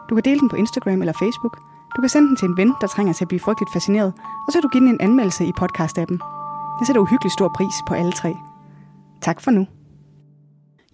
Du 0.10 0.16
kan 0.16 0.24
dele 0.24 0.40
den 0.40 0.50
på 0.50 0.56
Instagram 0.56 1.02
eller 1.02 1.14
Facebook. 1.14 1.58
Du 1.96 2.02
kan 2.02 2.10
sende 2.10 2.28
den 2.28 2.36
til 2.36 2.48
en 2.48 2.58
ven, 2.58 2.74
der 2.82 2.88
trænger 2.88 3.14
til 3.14 3.24
at 3.24 3.28
blive 3.28 3.40
frygteligt 3.40 3.74
fascineret, 3.74 4.14
og 4.48 4.52
så 4.52 4.56
kan 4.56 4.62
du 4.62 4.68
give 4.68 4.84
den 4.84 4.90
en 4.90 5.02
anmeldelse 5.02 5.46
i 5.46 5.52
podcast-appen. 5.62 6.18
Det 6.80 6.88
sætter 6.88 7.02
uhyggelig 7.02 7.32
stor 7.32 7.52
pris 7.56 7.76
på 7.88 7.94
alle 7.94 8.12
tre. 8.12 8.36
Tak 9.22 9.42
for 9.42 9.52
nu. 9.52 9.68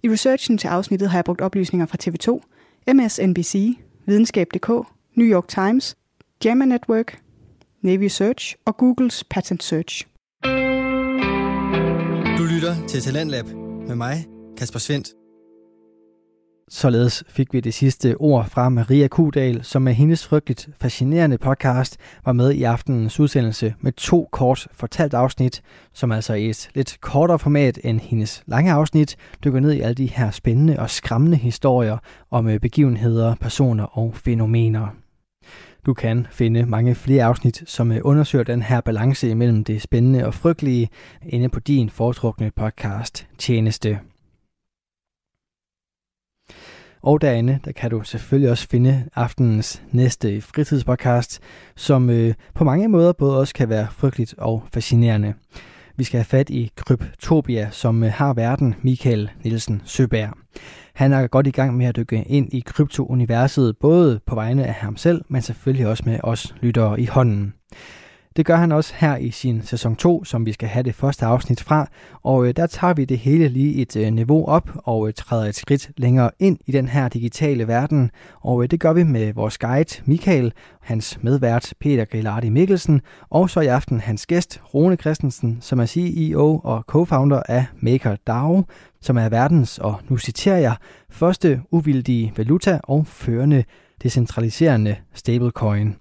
I 0.02 0.10
researchen 0.10 0.58
til 0.58 0.68
afsnittet 0.68 1.10
har 1.10 1.18
jeg 1.18 1.24
brugt 1.24 1.40
oplysninger 1.40 1.86
fra 1.86 1.98
TV2, 2.04 2.40
MSNBC, 2.88 3.78
Videnskab.dk, 4.06 4.68
New 5.14 5.26
York 5.26 5.48
Times, 5.48 5.96
JAMA 6.44 6.64
Network, 6.64 7.18
Navy 7.82 8.08
Search 8.08 8.54
og 8.64 8.76
Googles 8.76 9.24
Patent 9.24 9.62
Search. 9.62 10.06
Du 12.38 12.44
lytter 12.44 12.86
til 12.88 13.00
Talentlab 13.02 13.46
med 13.88 13.94
mig, 13.94 14.26
Kasper 14.56 14.78
Svendt. 14.78 15.08
Således 16.70 17.24
fik 17.28 17.52
vi 17.52 17.60
det 17.60 17.74
sidste 17.74 18.16
ord 18.16 18.46
fra 18.48 18.68
Maria 18.68 19.08
Kudal, 19.08 19.64
som 19.64 19.82
med 19.82 19.94
hendes 19.94 20.26
frygteligt 20.26 20.68
fascinerende 20.80 21.38
podcast 21.38 21.96
var 22.24 22.32
med 22.32 22.52
i 22.52 22.62
aftenens 22.62 23.20
udsendelse 23.20 23.74
med 23.80 23.92
to 23.92 24.28
kort 24.32 24.66
fortalt 24.72 25.14
afsnit, 25.14 25.62
som 25.92 26.12
altså 26.12 26.34
i 26.34 26.48
et 26.48 26.70
lidt 26.74 27.00
kortere 27.00 27.38
format 27.38 27.78
end 27.84 28.00
hendes 28.00 28.42
lange 28.46 28.72
afsnit 28.72 29.16
dykker 29.44 29.60
ned 29.60 29.72
i 29.72 29.80
alle 29.80 29.94
de 29.94 30.06
her 30.06 30.30
spændende 30.30 30.78
og 30.78 30.90
skræmmende 30.90 31.36
historier 31.36 31.98
om 32.30 32.48
øh, 32.48 32.60
begivenheder, 32.60 33.34
personer 33.34 33.84
og 33.98 34.14
fænomener. 34.14 34.86
Du 35.86 35.94
kan 35.94 36.26
finde 36.30 36.66
mange 36.66 36.94
flere 36.94 37.24
afsnit, 37.24 37.62
som 37.66 37.92
øh, 37.92 38.00
undersøger 38.04 38.44
den 38.44 38.62
her 38.62 38.80
balance 38.80 39.30
imellem 39.30 39.64
det 39.64 39.82
spændende 39.82 40.26
og 40.26 40.34
frygtelige 40.34 40.88
inde 41.22 41.48
på 41.48 41.60
din 41.60 41.90
foretrukne 41.90 42.50
podcast 42.56 43.26
tjeneste. 43.38 43.98
Og 47.06 47.20
derinde, 47.20 47.58
der 47.64 47.72
kan 47.72 47.90
du 47.90 48.02
selvfølgelig 48.02 48.50
også 48.50 48.68
finde 48.68 49.04
aftenens 49.14 49.82
næste 49.90 50.40
fritidspodcast, 50.40 51.40
som 51.76 52.10
øh, 52.10 52.34
på 52.54 52.64
mange 52.64 52.88
måder 52.88 53.12
både 53.12 53.38
også 53.38 53.54
kan 53.54 53.68
være 53.68 53.86
frygteligt 53.90 54.34
og 54.38 54.64
fascinerende. 54.74 55.34
Vi 55.96 56.04
skal 56.04 56.18
have 56.18 56.24
fat 56.24 56.50
i 56.50 56.70
Kryptopia, 56.76 57.68
som 57.70 58.04
øh, 58.04 58.12
har 58.12 58.34
verden 58.34 58.74
Michael 58.82 59.30
Nielsen 59.44 59.82
Søberg. 59.84 60.30
Han 60.94 61.12
er 61.12 61.26
godt 61.26 61.46
i 61.46 61.50
gang 61.50 61.76
med 61.76 61.86
at 61.86 61.96
dykke 61.96 62.24
ind 62.26 62.52
i 62.52 62.60
kryptouniverset, 62.66 63.76
både 63.80 64.20
på 64.26 64.34
vegne 64.34 64.64
af 64.64 64.74
ham 64.74 64.96
selv, 64.96 65.24
men 65.28 65.42
selvfølgelig 65.42 65.86
også 65.86 66.02
med 66.06 66.18
os 66.22 66.54
lyttere 66.60 67.00
i 67.00 67.06
hånden. 67.06 67.54
Det 68.36 68.46
gør 68.46 68.56
han 68.56 68.72
også 68.72 68.94
her 68.96 69.16
i 69.16 69.30
sin 69.30 69.62
sæson 69.62 69.96
2, 69.96 70.24
som 70.24 70.46
vi 70.46 70.52
skal 70.52 70.68
have 70.68 70.82
det 70.82 70.94
første 70.94 71.26
afsnit 71.26 71.62
fra, 71.62 71.88
og 72.22 72.46
øh, 72.46 72.56
der 72.56 72.66
tager 72.66 72.94
vi 72.94 73.04
det 73.04 73.18
hele 73.18 73.48
lige 73.48 73.74
et 73.74 73.96
øh, 73.96 74.12
niveau 74.12 74.46
op 74.46 74.70
og 74.76 75.08
øh, 75.08 75.14
træder 75.14 75.48
et 75.48 75.54
skridt 75.54 75.90
længere 75.96 76.30
ind 76.38 76.58
i 76.66 76.72
den 76.72 76.88
her 76.88 77.08
digitale 77.08 77.68
verden, 77.68 78.10
og 78.40 78.62
øh, 78.62 78.70
det 78.70 78.80
gør 78.80 78.92
vi 78.92 79.02
med 79.02 79.32
vores 79.32 79.58
guide 79.58 80.02
Michael, 80.04 80.52
hans 80.80 81.18
medvært 81.22 81.74
Peter 81.80 82.04
Grillardi 82.04 82.48
Mikkelsen, 82.48 83.00
og 83.30 83.50
så 83.50 83.60
i 83.60 83.66
aften 83.66 84.00
hans 84.00 84.26
gæst 84.26 84.60
Rune 84.74 84.96
Christensen, 84.96 85.58
som 85.60 85.80
er 85.80 85.86
CEO 85.86 86.60
og 86.64 86.84
co-founder 86.92 87.42
af 87.48 87.64
MakerDAO, 87.80 88.64
som 89.00 89.18
er 89.18 89.28
verdens, 89.28 89.78
og 89.78 90.00
nu 90.08 90.18
citerer 90.18 90.58
jeg, 90.58 90.76
første 91.10 91.60
uvildige 91.70 92.32
valuta 92.36 92.80
og 92.84 93.06
førende 93.06 93.64
decentraliserende 94.02 94.96
stablecoin. 95.14 95.96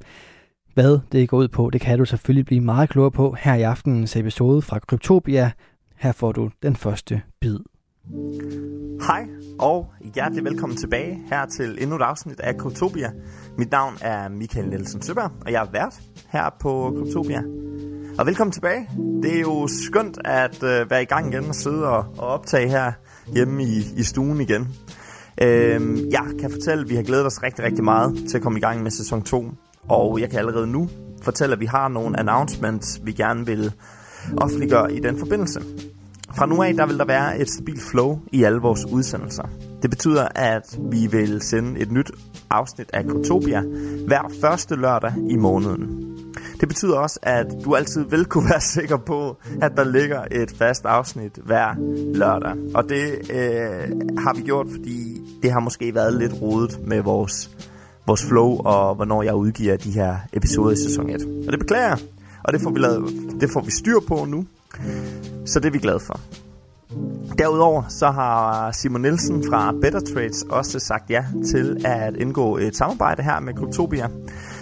Hvad 0.76 1.00
det 1.12 1.30
går 1.30 1.38
ud 1.38 1.48
på, 1.48 1.70
det 1.70 1.82
kan 1.82 2.00
du 2.00 2.06
selvfølgelig 2.06 2.46
blive 2.46 2.62
meget 2.62 2.90
klogere 2.90 3.12
på 3.12 3.36
her 3.40 3.54
i 3.54 3.62
aftenens 3.62 4.16
episode 4.16 4.62
fra 4.62 4.80
Kryptopia. 4.80 5.52
Her 5.96 6.12
får 6.12 6.32
du 6.32 6.50
den 6.64 6.76
første 6.76 7.22
bid. 7.42 7.60
Hej 9.08 9.26
og 9.60 9.92
hjertelig 10.14 10.44
velkommen 10.44 10.78
tilbage 10.78 11.20
her 11.30 11.46
til 11.46 11.78
endnu 11.82 11.96
et 11.96 12.02
afsnit 12.02 12.40
af 12.40 12.58
Kryptopia. 12.58 13.12
Mit 13.58 13.72
navn 13.72 13.94
er 14.02 14.30
Michael 14.30 14.70
Nielsen 14.70 15.02
Søberg, 15.02 15.32
og 15.46 15.52
jeg 15.52 15.62
er 15.62 15.72
vært 15.72 16.02
her 16.30 16.56
på 16.62 16.94
Kryptopia. 16.98 17.42
Og 18.20 18.26
velkommen 18.26 18.52
tilbage. 18.52 18.90
Det 19.24 19.36
er 19.36 19.40
jo 19.40 19.68
skønt 19.68 20.18
at 20.26 20.64
øh, 20.64 20.90
være 20.90 21.02
i 21.02 21.06
gang 21.06 21.34
igen 21.34 21.46
og 21.46 21.56
sidde 21.56 21.88
og, 21.88 22.06
og 22.18 22.28
optage 22.28 22.70
her 22.70 22.92
hjemme 23.34 23.64
i, 23.64 23.84
i 23.98 24.04
stuen 24.04 24.42
igen. 24.42 24.68
Øh, 25.42 26.12
jeg 26.12 26.26
kan 26.40 26.52
fortælle, 26.52 26.84
at 26.84 26.90
vi 26.90 26.96
har 26.96 27.04
glædet 27.04 27.26
os 27.26 27.44
rigtig, 27.44 27.66
rigtig 27.66 27.84
meget 27.84 28.30
til 28.30 28.38
at 28.38 28.44
komme 28.44 28.60
i 28.60 28.62
gang 28.62 28.84
med 28.84 28.92
sæson 28.92 29.22
2. 29.24 29.52
Og 29.89 30.19
jeg 30.21 30.30
kan 30.30 30.39
allerede 30.39 30.67
nu 30.67 30.89
fortælle, 31.21 31.54
at 31.54 31.60
vi 31.60 31.65
har 31.65 31.88
nogle 31.88 32.19
announcements, 32.19 33.02
vi 33.04 33.12
gerne 33.12 33.45
vil 33.45 33.74
offentliggøre 34.38 34.93
i 34.93 35.00
den 35.00 35.19
forbindelse. 35.19 35.62
Fra 36.38 36.45
nu 36.45 36.63
af, 36.63 36.74
der 36.74 36.86
vil 36.86 36.98
der 36.98 37.06
være 37.06 37.39
et 37.39 37.50
stabilt 37.50 37.82
flow 37.82 38.19
i 38.32 38.43
alle 38.43 38.60
vores 38.60 38.86
udsendelser. 38.86 39.43
Det 39.82 39.89
betyder, 39.89 40.28
at 40.36 40.80
vi 40.91 41.08
vil 41.12 41.41
sende 41.41 41.80
et 41.80 41.91
nyt 41.91 42.12
afsnit 42.50 42.89
af 42.93 43.06
Kryptopia 43.08 43.62
hver 44.08 44.32
første 44.41 44.76
lørdag 44.76 45.13
i 45.30 45.36
måneden. 45.36 46.15
Det 46.60 46.67
betyder 46.67 46.98
også, 46.98 47.19
at 47.24 47.45
du 47.65 47.76
altid 47.76 48.06
vil 48.10 48.26
kunne 48.26 48.50
være 48.50 48.62
sikker 48.62 48.98
på, 48.98 49.38
at 49.62 49.71
der 49.78 49.84
ligger 49.84 50.24
et 50.32 50.52
fast 50.52 50.86
afsnit 50.86 51.39
hver 51.45 51.76
lørdag. 52.15 52.56
Og 52.76 52.89
det 52.89 53.32
øh, 53.34 54.17
har 54.17 54.36
vi 54.36 54.41
gjort, 54.41 54.67
fordi 54.71 55.21
det 55.43 55.52
har 55.52 55.60
måske 55.60 55.95
været 55.95 56.13
lidt 56.13 56.41
rodet 56.41 56.80
med 56.88 57.02
vores 57.02 57.52
vores 58.08 58.26
flow 58.26 58.58
og 58.58 58.96
hvornår 58.96 59.24
jeg 59.24 59.36
udgiver 59.36 59.78
de 59.78 59.91
her 59.91 60.15
episoder 60.34 60.72
i 60.72 60.76
sæson 60.76 61.10
1. 61.10 61.22
Og 61.46 61.52
det 61.52 61.60
beklager 61.60 61.88
jeg, 61.88 61.98
og 62.44 62.54
det 62.54 62.62
får 62.62 62.70
vi, 62.70 62.80
lavet, 62.80 63.13
det 63.41 63.50
får 63.54 63.62
vi 63.62 63.72
styr 63.72 64.00
på 64.08 64.26
nu. 64.26 64.46
Så 65.46 65.60
det 65.60 65.68
er 65.68 65.72
vi 65.72 65.80
glade 65.80 66.00
for. 66.00 66.20
Derudover 67.38 67.84
så 67.89 68.12
har 68.12 68.72
Simon 68.72 69.02
Nielsen 69.02 69.44
fra 69.50 69.74
Better 69.82 70.00
Trades 70.00 70.44
også 70.50 70.80
sagt 70.80 71.10
ja 71.10 71.26
til 71.52 71.86
at 71.86 72.15
indgå 72.15 72.58
et 72.58 72.76
samarbejde 72.76 73.24
her 73.24 73.39
med 73.39 73.54
Cryptopia. 73.54 74.10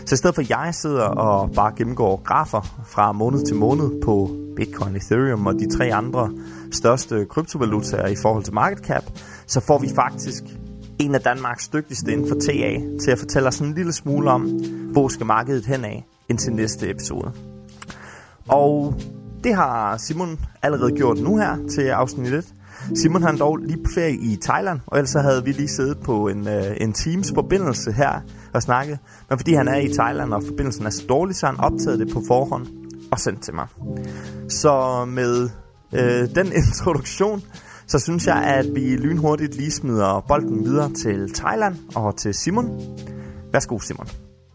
Så 0.06 0.16
i 0.16 0.18
stedet 0.18 0.36
for 0.36 0.42
at 0.42 0.50
jeg 0.50 0.70
sidder 0.76 1.04
og 1.04 1.52
bare 1.52 1.74
gennemgår 1.78 2.22
grafer 2.24 2.84
fra 2.86 3.12
måned 3.12 3.46
til 3.46 3.56
måned 3.56 4.02
på 4.02 4.30
Bitcoin, 4.56 4.96
Ethereum 4.96 5.48
og 5.48 5.54
de 5.54 5.78
tre 5.78 5.94
andre 5.94 6.32
største 6.72 7.26
kryptovalutaer 7.26 8.08
i 8.08 8.16
forhold 8.22 8.44
til 8.44 8.54
market 8.54 8.86
cap, 8.86 9.04
så 9.48 9.60
får 9.60 9.78
vi 9.78 9.90
faktisk 9.96 10.44
en 11.00 11.16
af 11.16 11.22
Danmarks 11.22 11.68
dygtigste 11.68 12.12
inden 12.12 12.28
for 12.28 12.36
TA, 12.36 12.80
til 13.04 13.12
at 13.12 13.20
fortælle 13.20 13.48
os 13.48 13.60
en 13.60 13.74
lille 13.74 13.94
smule 13.94 14.32
om, 14.32 14.42
hvor 14.92 15.08
skal 15.08 15.26
markedet 15.26 15.66
hen 15.66 15.86
af 15.86 16.06
indtil 16.30 16.54
næste 16.54 16.90
episode. 16.90 17.32
Og 18.48 18.96
det 19.44 19.56
har 19.56 19.98
Simon 19.98 20.40
allerede 20.62 20.92
gjort 20.92 21.18
nu 21.18 21.38
her 21.38 21.58
til 21.76 21.82
afsnit 21.82 22.34
1. 22.34 22.54
Simon 22.96 23.24
han 23.24 23.38
dog 23.38 23.58
lige 23.58 23.78
på 23.78 23.92
ferie 23.96 24.16
i 24.16 24.38
Thailand, 24.42 24.80
og 24.88 24.98
ellers 24.98 25.14
havde 25.14 25.44
vi 25.44 25.52
lige 25.52 25.68
siddet 25.68 25.98
på 26.00 26.28
en, 26.28 26.48
øh, 26.48 26.78
en 26.82 26.94
Teams 26.94 27.32
forbindelse 27.36 27.92
her 27.92 28.22
og 28.54 28.62
snakket. 28.62 29.00
Men 29.30 29.40
fordi 29.40 29.54
han 29.54 29.68
er 29.68 29.78
i 29.78 29.94
Thailand, 29.94 30.34
og 30.34 30.44
forbindelsen 30.44 30.86
er 30.86 30.90
så 30.90 31.06
dårlig, 31.10 31.36
så 31.36 31.46
han 31.46 31.60
optaget 31.60 32.00
det 32.00 32.14
på 32.14 32.22
forhånd 32.28 32.68
og 33.12 33.20
sendt 33.20 33.42
til 33.42 33.54
mig. 33.54 33.68
Så 34.50 35.06
med 35.06 35.50
øh, 35.94 36.36
den 36.36 36.52
introduktion, 36.62 37.44
så 37.94 38.00
synes 38.00 38.28
jeg, 38.28 38.44
at 38.44 38.66
vi 38.76 38.96
lynhurtigt 38.96 39.56
lige 39.56 39.72
smider 39.72 40.26
bolden 40.28 40.66
videre 40.66 40.94
til 40.94 41.34
Thailand 41.34 41.76
og 41.96 42.18
til 42.18 42.34
Simon. 42.34 42.66
Værsgo, 43.52 43.80
Simon. 43.80 44.08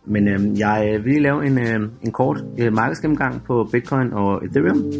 Men 0.06 0.28
øh, 0.28 0.58
jeg 0.58 1.00
vil 1.04 1.22
lave 1.22 1.46
en, 1.46 1.58
øh, 1.58 1.90
en 2.02 2.12
kort 2.12 2.44
øh, 2.58 2.72
markedsgennemgang 2.72 3.42
på 3.46 3.68
Bitcoin 3.72 4.12
og 4.12 4.44
Ethereum, 4.44 4.92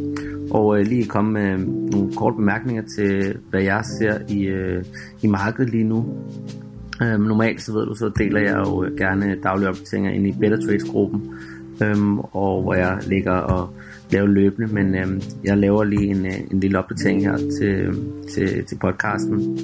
og 0.51 0.79
øh, 0.79 0.87
lige 0.87 1.05
komme 1.05 1.33
med 1.33 1.53
øhm, 1.53 1.61
nogle 1.92 2.12
korte 2.16 2.37
bemærkninger 2.37 2.83
til, 2.96 3.37
hvad 3.51 3.62
jeg 3.62 3.85
ser 3.98 4.18
i, 4.29 4.46
øh, 4.46 4.85
i 5.22 5.27
markedet 5.27 5.70
lige 5.70 5.85
nu. 5.85 6.07
Øh, 7.03 7.20
normalt 7.20 7.62
så 7.62 7.72
ved 7.72 7.87
du, 7.87 7.94
så 7.94 8.11
deler 8.18 8.40
jeg 8.40 8.57
jo 8.66 8.85
øh, 8.85 8.96
gerne 8.96 9.37
daglige 9.42 9.68
opdateringer 9.68 10.11
ind 10.11 10.27
i 10.27 10.33
Better 10.40 10.61
Trades-gruppen, 10.61 11.35
øh, 11.83 12.18
og 12.18 12.62
hvor 12.62 12.74
jeg 12.74 12.98
ligger 13.07 13.33
og 13.33 13.74
lave 14.11 14.29
løbende, 14.29 14.75
men 14.75 14.94
øh, 14.94 15.23
jeg 15.44 15.59
laver 15.59 15.85
lige 15.85 16.07
en, 16.07 16.27
øh, 16.27 16.40
en 16.51 16.61
lille 16.61 16.79
opdatering 16.79 17.23
her 17.23 17.37
til, 17.37 17.94
til, 18.35 18.64
til 18.64 18.79
podcasten, 18.81 19.59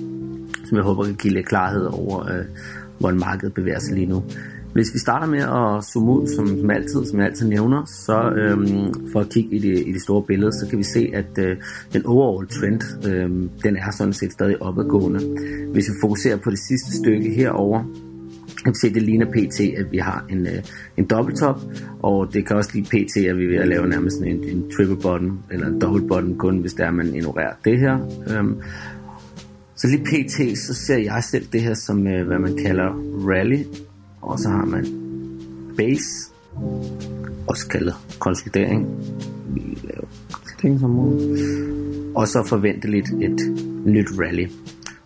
som 0.65 0.77
jeg 0.77 0.85
håber 0.85 1.05
kan 1.05 1.15
give 1.15 1.35
lidt 1.35 1.47
klarhed 1.47 1.85
over, 1.85 2.33
øh, 2.33 2.45
hvordan 2.99 3.19
markedet 3.19 3.55
bevæger 3.55 3.79
sig 3.79 3.95
lige 3.95 4.07
nu. 4.07 4.23
Hvis 4.75 4.95
vi 4.95 4.99
starter 4.99 5.27
med 5.27 5.39
at 5.39 5.85
zoome 5.85 6.13
ud, 6.13 6.27
som, 6.37 6.47
som 6.47 6.71
altid, 6.71 7.05
som 7.07 7.19
jeg 7.19 7.27
altid 7.27 7.49
nævner, 7.49 7.85
så 7.85 8.31
øhm, 8.31 9.11
for 9.13 9.21
at 9.21 9.29
kigge 9.29 9.57
i 9.57 9.59
det, 9.59 9.87
i 9.87 9.93
det 9.93 10.03
store 10.03 10.23
billede, 10.23 10.53
så 10.53 10.67
kan 10.71 10.79
vi 10.79 10.83
se, 10.83 11.11
at 11.15 11.39
øh, 11.39 11.57
den 11.93 12.07
overall 12.07 12.49
trend, 12.49 13.07
øh, 13.09 13.31
den 13.65 13.77
er 13.77 13.91
sådan 13.91 14.13
set 14.13 14.33
stadig 14.33 14.63
opadgående. 14.63 15.21
Hvis 15.73 15.89
vi 15.89 15.95
fokuserer 16.01 16.37
på 16.37 16.51
det 16.51 16.59
sidste 16.59 16.97
stykke 16.97 17.35
herover, 17.35 17.85
jeg 18.64 18.72
kan 18.72 18.81
se, 18.81 18.94
det 18.94 19.03
ligner 19.03 19.27
PT, 19.27 19.61
at 19.79 19.92
vi 19.92 19.98
har 19.98 20.24
en, 20.31 20.46
øh, 20.46 20.62
en 20.96 21.05
dobbelttop, 21.05 21.61
og 22.03 22.35
det 22.35 22.46
kan 22.46 22.57
også 22.57 22.70
lige 22.74 22.85
PT, 22.85 23.16
at 23.16 23.37
vi 23.37 23.44
er 23.44 23.48
ved 23.48 23.57
at 23.57 23.68
lave 23.68 23.88
nærmest 23.88 24.16
en, 24.16 24.44
en 24.44 24.70
triple 24.77 24.96
bottom, 24.96 25.38
eller 25.50 25.66
en 25.66 25.79
double 25.79 26.09
bottom, 26.09 26.38
kun 26.38 26.59
hvis 26.59 26.74
der 26.74 26.90
man 26.90 27.14
ignorerer 27.14 27.53
det 27.64 27.79
her. 27.79 27.98
Øhm, 28.31 28.61
så 29.77 29.87
lige 29.88 30.05
PT, 30.05 30.59
så 30.59 30.74
ser 30.74 30.96
jeg 30.96 31.24
selv 31.24 31.46
det 31.53 31.61
her 31.62 31.74
som, 31.74 32.07
øh, 32.07 32.27
hvad 32.27 32.38
man 32.38 32.57
kalder 32.57 32.88
rally, 33.29 33.62
og 34.22 34.38
så 34.38 34.48
har 34.48 34.64
man 34.64 34.87
base, 35.77 36.31
også 37.46 37.68
kaldet 37.68 37.94
konsolidering. 38.18 38.87
Vi 39.55 39.79
laver 39.85 40.07
ting 40.61 40.81
som 40.81 40.98
Og 42.14 42.29
så 42.29 42.42
forventeligt 42.48 43.09
et 43.09 43.40
nyt 43.87 44.09
rally. 44.20 44.46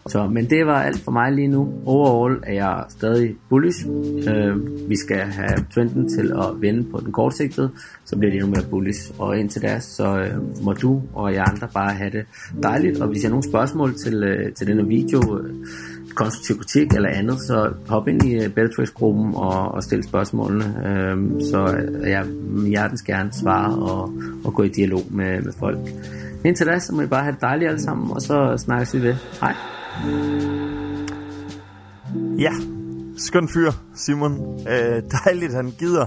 Så, 0.09 0.29
men 0.29 0.51
det 0.51 0.67
var 0.67 0.83
alt 0.83 1.01
for 1.01 1.11
mig 1.11 1.33
lige 1.33 1.49
nu. 1.49 1.69
Overall 1.85 2.43
er 2.43 2.53
jeg 2.53 2.85
stadig 2.89 3.37
bullish. 3.49 3.87
Øh, 4.29 4.57
vi 4.89 4.97
skal 4.97 5.19
have 5.19 5.67
trenden 5.75 6.09
til 6.09 6.33
at 6.33 6.61
vende 6.61 6.85
på 6.91 7.01
den 7.01 7.13
kortsigtede, 7.13 7.71
så 8.05 8.17
bliver 8.17 8.33
det 8.33 8.39
endnu 8.39 8.51
mere 8.51 8.65
bullish. 8.71 9.13
Og 9.19 9.39
indtil 9.39 9.63
da, 9.63 9.81
så 9.81 10.19
øh, 10.19 10.65
må 10.65 10.73
du 10.73 11.03
og 11.15 11.35
jeg 11.35 11.45
andre 11.49 11.69
bare 11.75 11.91
have 11.91 12.11
det 12.11 12.25
dejligt. 12.63 13.01
Og 13.01 13.09
hvis 13.09 13.23
jeg 13.23 13.29
har 13.29 13.31
nogle 13.31 13.51
spørgsmål 13.51 13.95
til, 13.95 14.25
øh, 14.25 14.53
til 14.53 14.67
denne 14.67 14.87
video, 14.87 15.39
øh, 15.39 15.55
konstruktiv 16.15 16.59
kritik 16.59 16.93
eller 16.93 17.09
andet, 17.09 17.41
så 17.41 17.73
hop 17.89 18.09
ind 18.09 18.23
i 18.25 18.35
øh, 18.35 18.47
uh, 18.47 18.55
Better 18.55 18.73
Trades 18.77 18.91
gruppen 18.91 19.35
og, 19.35 19.75
og 19.75 19.83
stil 19.83 20.03
spørgsmålene. 20.03 20.65
Øh, 20.87 21.43
så 21.51 21.87
jeg 22.07 22.27
hjertens 22.67 23.03
gerne 23.03 23.33
svare 23.33 23.75
og, 23.75 24.13
og 24.45 24.55
gå 24.55 24.63
i 24.63 24.69
dialog 24.69 25.03
med, 25.11 25.43
med 25.43 25.53
folk. 25.59 25.79
Indtil 26.45 26.67
da, 26.67 26.79
så 26.79 26.95
må 26.95 27.03
I 27.03 27.07
bare 27.07 27.23
have 27.23 27.33
det 27.33 27.41
dejligt 27.41 27.69
alle 27.69 27.83
sammen, 27.83 28.11
og 28.11 28.23
så 28.23 28.55
snakkes 28.57 28.95
vi 28.95 29.03
ved. 29.03 29.15
Hej. 29.41 29.78
Ja, 32.39 32.53
skøn 33.17 33.49
fyr, 33.49 33.73
Simon. 33.95 34.61
Øh, 34.69 35.03
dejligt, 35.25 35.55
han 35.55 35.73
gider 35.79 36.07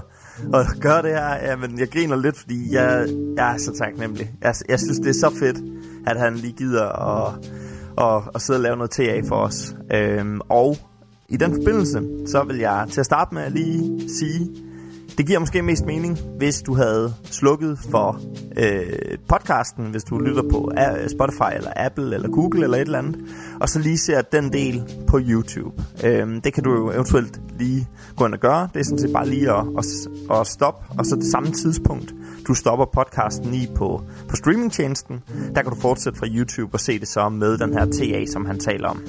at 0.54 0.66
gøre 0.80 1.02
det 1.02 1.10
her. 1.10 1.34
Ja, 1.34 1.56
men 1.56 1.78
jeg 1.78 1.90
griner 1.90 2.16
lidt, 2.16 2.38
fordi 2.38 2.74
jeg, 2.74 3.08
jeg 3.36 3.54
er 3.54 3.58
så 3.58 3.72
taknemmelig. 3.78 4.30
Jeg, 4.42 4.54
jeg 4.68 4.78
synes, 4.78 4.98
det 4.98 5.08
er 5.08 5.12
så 5.12 5.34
fedt, 5.38 5.56
at 6.06 6.20
han 6.20 6.34
lige 6.34 6.52
gider 6.52 6.88
at, 6.88 7.34
at, 7.98 8.22
at 8.34 8.42
sidde 8.42 8.56
og 8.56 8.62
lave 8.62 8.76
noget 8.76 8.90
TA 8.90 9.20
for 9.28 9.36
os. 9.36 9.76
Øh, 9.94 10.38
og 10.48 10.76
i 11.28 11.36
den 11.36 11.54
forbindelse, 11.54 12.02
så 12.26 12.44
vil 12.44 12.58
jeg 12.58 12.86
til 12.90 13.00
at 13.00 13.06
starte 13.06 13.34
med 13.34 13.50
lige 13.50 14.08
sige, 14.18 14.50
det 15.18 15.26
giver 15.26 15.38
måske 15.38 15.62
mest 15.62 15.86
mening, 15.86 16.18
hvis 16.38 16.62
du 16.62 16.74
havde 16.74 17.14
slukket 17.24 17.78
for 17.90 18.20
øh, 18.58 19.18
podcasten, 19.28 19.84
hvis 19.90 20.04
du 20.04 20.18
lytter 20.18 20.42
på 20.50 20.72
øh, 20.78 21.10
Spotify 21.10 21.56
eller 21.56 21.72
Apple 21.76 22.14
eller 22.14 22.28
Google 22.28 22.64
eller 22.64 22.76
et 22.76 22.80
eller 22.80 22.98
andet, 22.98 23.20
og 23.60 23.68
så 23.68 23.78
lige 23.78 23.98
ser 23.98 24.22
den 24.22 24.52
del 24.52 24.82
på 25.06 25.20
YouTube. 25.22 25.82
Øh, 26.04 26.44
det 26.44 26.54
kan 26.54 26.64
du 26.64 26.72
jo 26.72 26.90
eventuelt 26.90 27.40
lige 27.58 27.88
gå 28.16 28.26
ind 28.26 28.34
og 28.34 28.40
gøre. 28.40 28.68
Det 28.74 28.80
er 28.80 28.84
sådan 28.84 28.98
set 28.98 29.12
bare 29.12 29.28
lige 29.28 29.50
at, 29.50 29.64
at, 29.78 29.84
at 30.40 30.46
stoppe, 30.46 30.84
og 30.98 31.06
så 31.06 31.16
det 31.16 31.30
samme 31.32 31.50
tidspunkt, 31.50 32.14
du 32.48 32.54
stopper 32.54 32.86
podcasten 32.94 33.54
i 33.54 33.68
på, 33.74 34.02
på 34.28 34.36
streamingtjenesten, 34.36 35.20
der 35.54 35.62
kan 35.62 35.72
du 35.72 35.80
fortsætte 35.80 36.18
fra 36.18 36.26
YouTube 36.26 36.74
og 36.74 36.80
se 36.80 36.98
det 36.98 37.08
så 37.08 37.28
med 37.28 37.58
den 37.58 37.72
her 37.72 37.84
TA, 37.84 38.32
som 38.32 38.46
han 38.46 38.58
taler 38.58 38.88
om. 38.88 39.02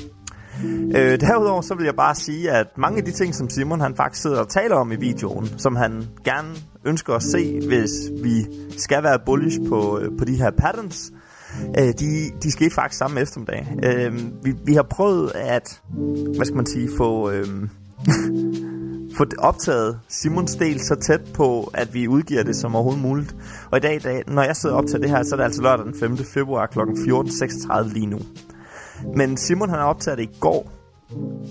Øh, 0.96 1.20
derudover 1.20 1.62
så 1.62 1.76
vil 1.76 1.86
jeg 1.86 1.96
bare 1.96 2.16
sige, 2.16 2.52
at 2.52 2.68
mange 2.78 2.98
af 2.98 3.06
de 3.06 3.12
ting, 3.12 3.36
som 3.36 3.50
Simon 3.50 3.82
han 3.82 3.96
faktisk 3.96 4.22
sidder 4.22 4.40
og 4.40 4.50
taler 4.50 4.76
om 4.76 4.92
i 4.92 4.96
videoen, 4.96 5.48
som 5.58 5.76
han 5.76 6.04
gerne 6.26 6.50
ønsker 6.86 7.14
at 7.14 7.24
se, 7.24 7.68
hvis 7.68 7.92
vi 8.24 8.46
skal 8.78 9.04
være 9.04 9.20
bullish 9.26 9.60
på, 9.70 10.00
øh, 10.00 10.18
på 10.18 10.26
de 10.26 10.36
her 10.36 10.52
patterns, 10.52 11.12
øh, 11.80 11.88
de, 11.88 12.32
de 12.44 12.52
skete 12.52 12.76
faktisk 12.76 12.98
samme 12.98 13.22
eftermiddag. 13.22 13.68
Øh, 13.84 14.14
vi, 14.44 14.54
vi 14.66 14.74
har 14.74 14.88
prøvet 14.90 15.32
at, 15.36 15.82
hvad 16.36 16.46
skal 16.46 16.56
man 16.56 16.66
sige, 16.66 16.90
få... 16.98 17.32
Øh, 17.32 17.48
få 19.18 19.26
optaget 19.38 20.00
Simons 20.08 20.56
del 20.56 20.80
så 20.80 20.96
tæt 20.96 21.22
på, 21.34 21.72
at 21.74 21.94
vi 21.94 22.08
udgiver 22.08 22.44
det 22.44 22.56
som 22.56 22.76
overhovedet 22.76 23.02
muligt. 23.02 23.36
Og 23.72 23.78
i 23.78 23.82
dag, 23.82 24.02
dag 24.04 24.24
når 24.28 24.44
jeg 24.44 24.56
sidder 24.56 24.76
op 24.76 24.86
til 24.86 25.00
det 25.00 25.10
her, 25.10 25.24
så 25.24 25.36
er 25.36 25.38
det 25.38 25.44
altså 25.44 25.62
lørdag 25.62 25.86
den 25.86 25.96
5. 26.00 26.18
februar 26.18 26.66
kl. 26.66 26.80
14.36 26.80 27.94
lige 27.94 28.06
nu. 28.06 28.20
Men 29.16 29.38
Simon 29.38 29.70
han 29.70 29.80
har 29.80 29.86
optaget 29.86 30.18
det 30.18 30.24
i 30.24 30.38
går, 30.40 30.72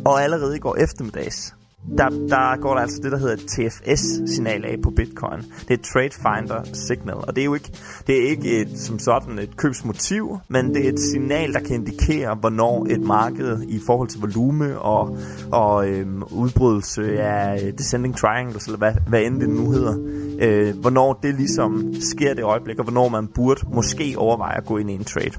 og 0.05 0.23
allerede 0.23 0.57
i 0.57 0.59
går 0.59 0.77
eftermiddags, 0.77 1.55
der, 1.99 2.09
der 2.09 2.61
går 2.61 2.75
der 2.75 2.81
altså 2.81 3.01
det, 3.03 3.13
der 3.13 3.19
hedder 3.19 3.35
et 3.35 3.47
TFS-signal 3.47 4.65
af 4.65 4.77
på 4.83 4.91
Bitcoin. 4.91 5.39
Det 5.39 5.71
er 5.71 5.75
et 5.75 5.81
Trade 5.81 6.11
Finder 6.11 6.63
Signal, 6.73 7.15
og 7.15 7.37
det 7.37 7.41
er 7.41 7.45
jo 7.45 7.55
ikke, 7.55 7.73
det 8.07 8.25
er 8.25 8.31
ikke 8.31 8.61
et, 8.61 8.79
som 8.79 8.99
sådan 8.99 9.39
et 9.39 9.57
købsmotiv, 9.57 10.39
men 10.49 10.75
det 10.75 10.85
er 10.85 10.93
et 10.93 11.01
signal, 11.01 11.53
der 11.53 11.61
kan 11.61 11.75
indikere, 11.75 12.35
hvornår 12.35 12.87
et 12.91 13.01
marked 13.01 13.63
i 13.69 13.81
forhold 13.87 14.09
til 14.09 14.21
volume 14.21 14.79
og, 14.79 15.19
og 15.53 15.89
øhm, 15.89 16.23
udbrydelse 16.23 17.23
af 17.23 17.65
øh, 17.65 17.73
descending 17.79 18.17
triangles, 18.17 18.65
eller 18.67 18.79
hvad, 18.79 18.93
hvad 19.09 19.23
end 19.23 19.41
det 19.41 19.49
nu 19.49 19.71
hedder, 19.71 19.97
øh, 20.41 20.77
hvornår 20.81 21.13
det 21.23 21.35
ligesom 21.35 21.95
sker 22.01 22.35
det 22.35 22.45
øjeblik, 22.45 22.79
og 22.79 22.85
hvornår 22.85 23.09
man 23.09 23.29
burde 23.35 23.61
måske 23.75 24.15
overveje 24.17 24.57
at 24.57 24.67
gå 24.67 24.77
ind 24.77 24.91
i 24.91 24.95
en 24.95 25.05
trade. 25.05 25.33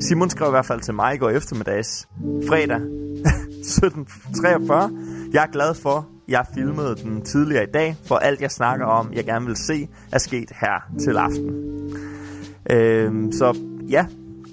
Simon 0.00 0.30
skrev 0.30 0.48
i 0.48 0.50
hvert 0.50 0.66
fald 0.66 0.80
til 0.80 0.94
mig 0.94 1.14
i 1.14 1.18
går 1.18 1.30
eftermiddags, 1.30 2.08
fredag 2.48 2.80
17.43, 3.66 5.15
jeg 5.32 5.42
er 5.42 5.50
glad 5.52 5.74
for, 5.74 6.08
jeg 6.28 6.46
filmede 6.54 6.96
den 6.96 7.22
tidligere 7.24 7.62
i 7.62 7.70
dag, 7.74 7.96
for 8.04 8.16
alt 8.16 8.40
jeg 8.40 8.50
snakker 8.50 8.86
om, 8.86 9.12
jeg 9.12 9.24
gerne 9.24 9.46
vil 9.46 9.56
se, 9.56 9.88
er 10.12 10.18
sket 10.18 10.50
her 10.60 10.90
til 11.00 11.16
aften. 11.16 11.50
Øh, 12.70 13.32
så 13.32 13.58
ja, 13.88 14.06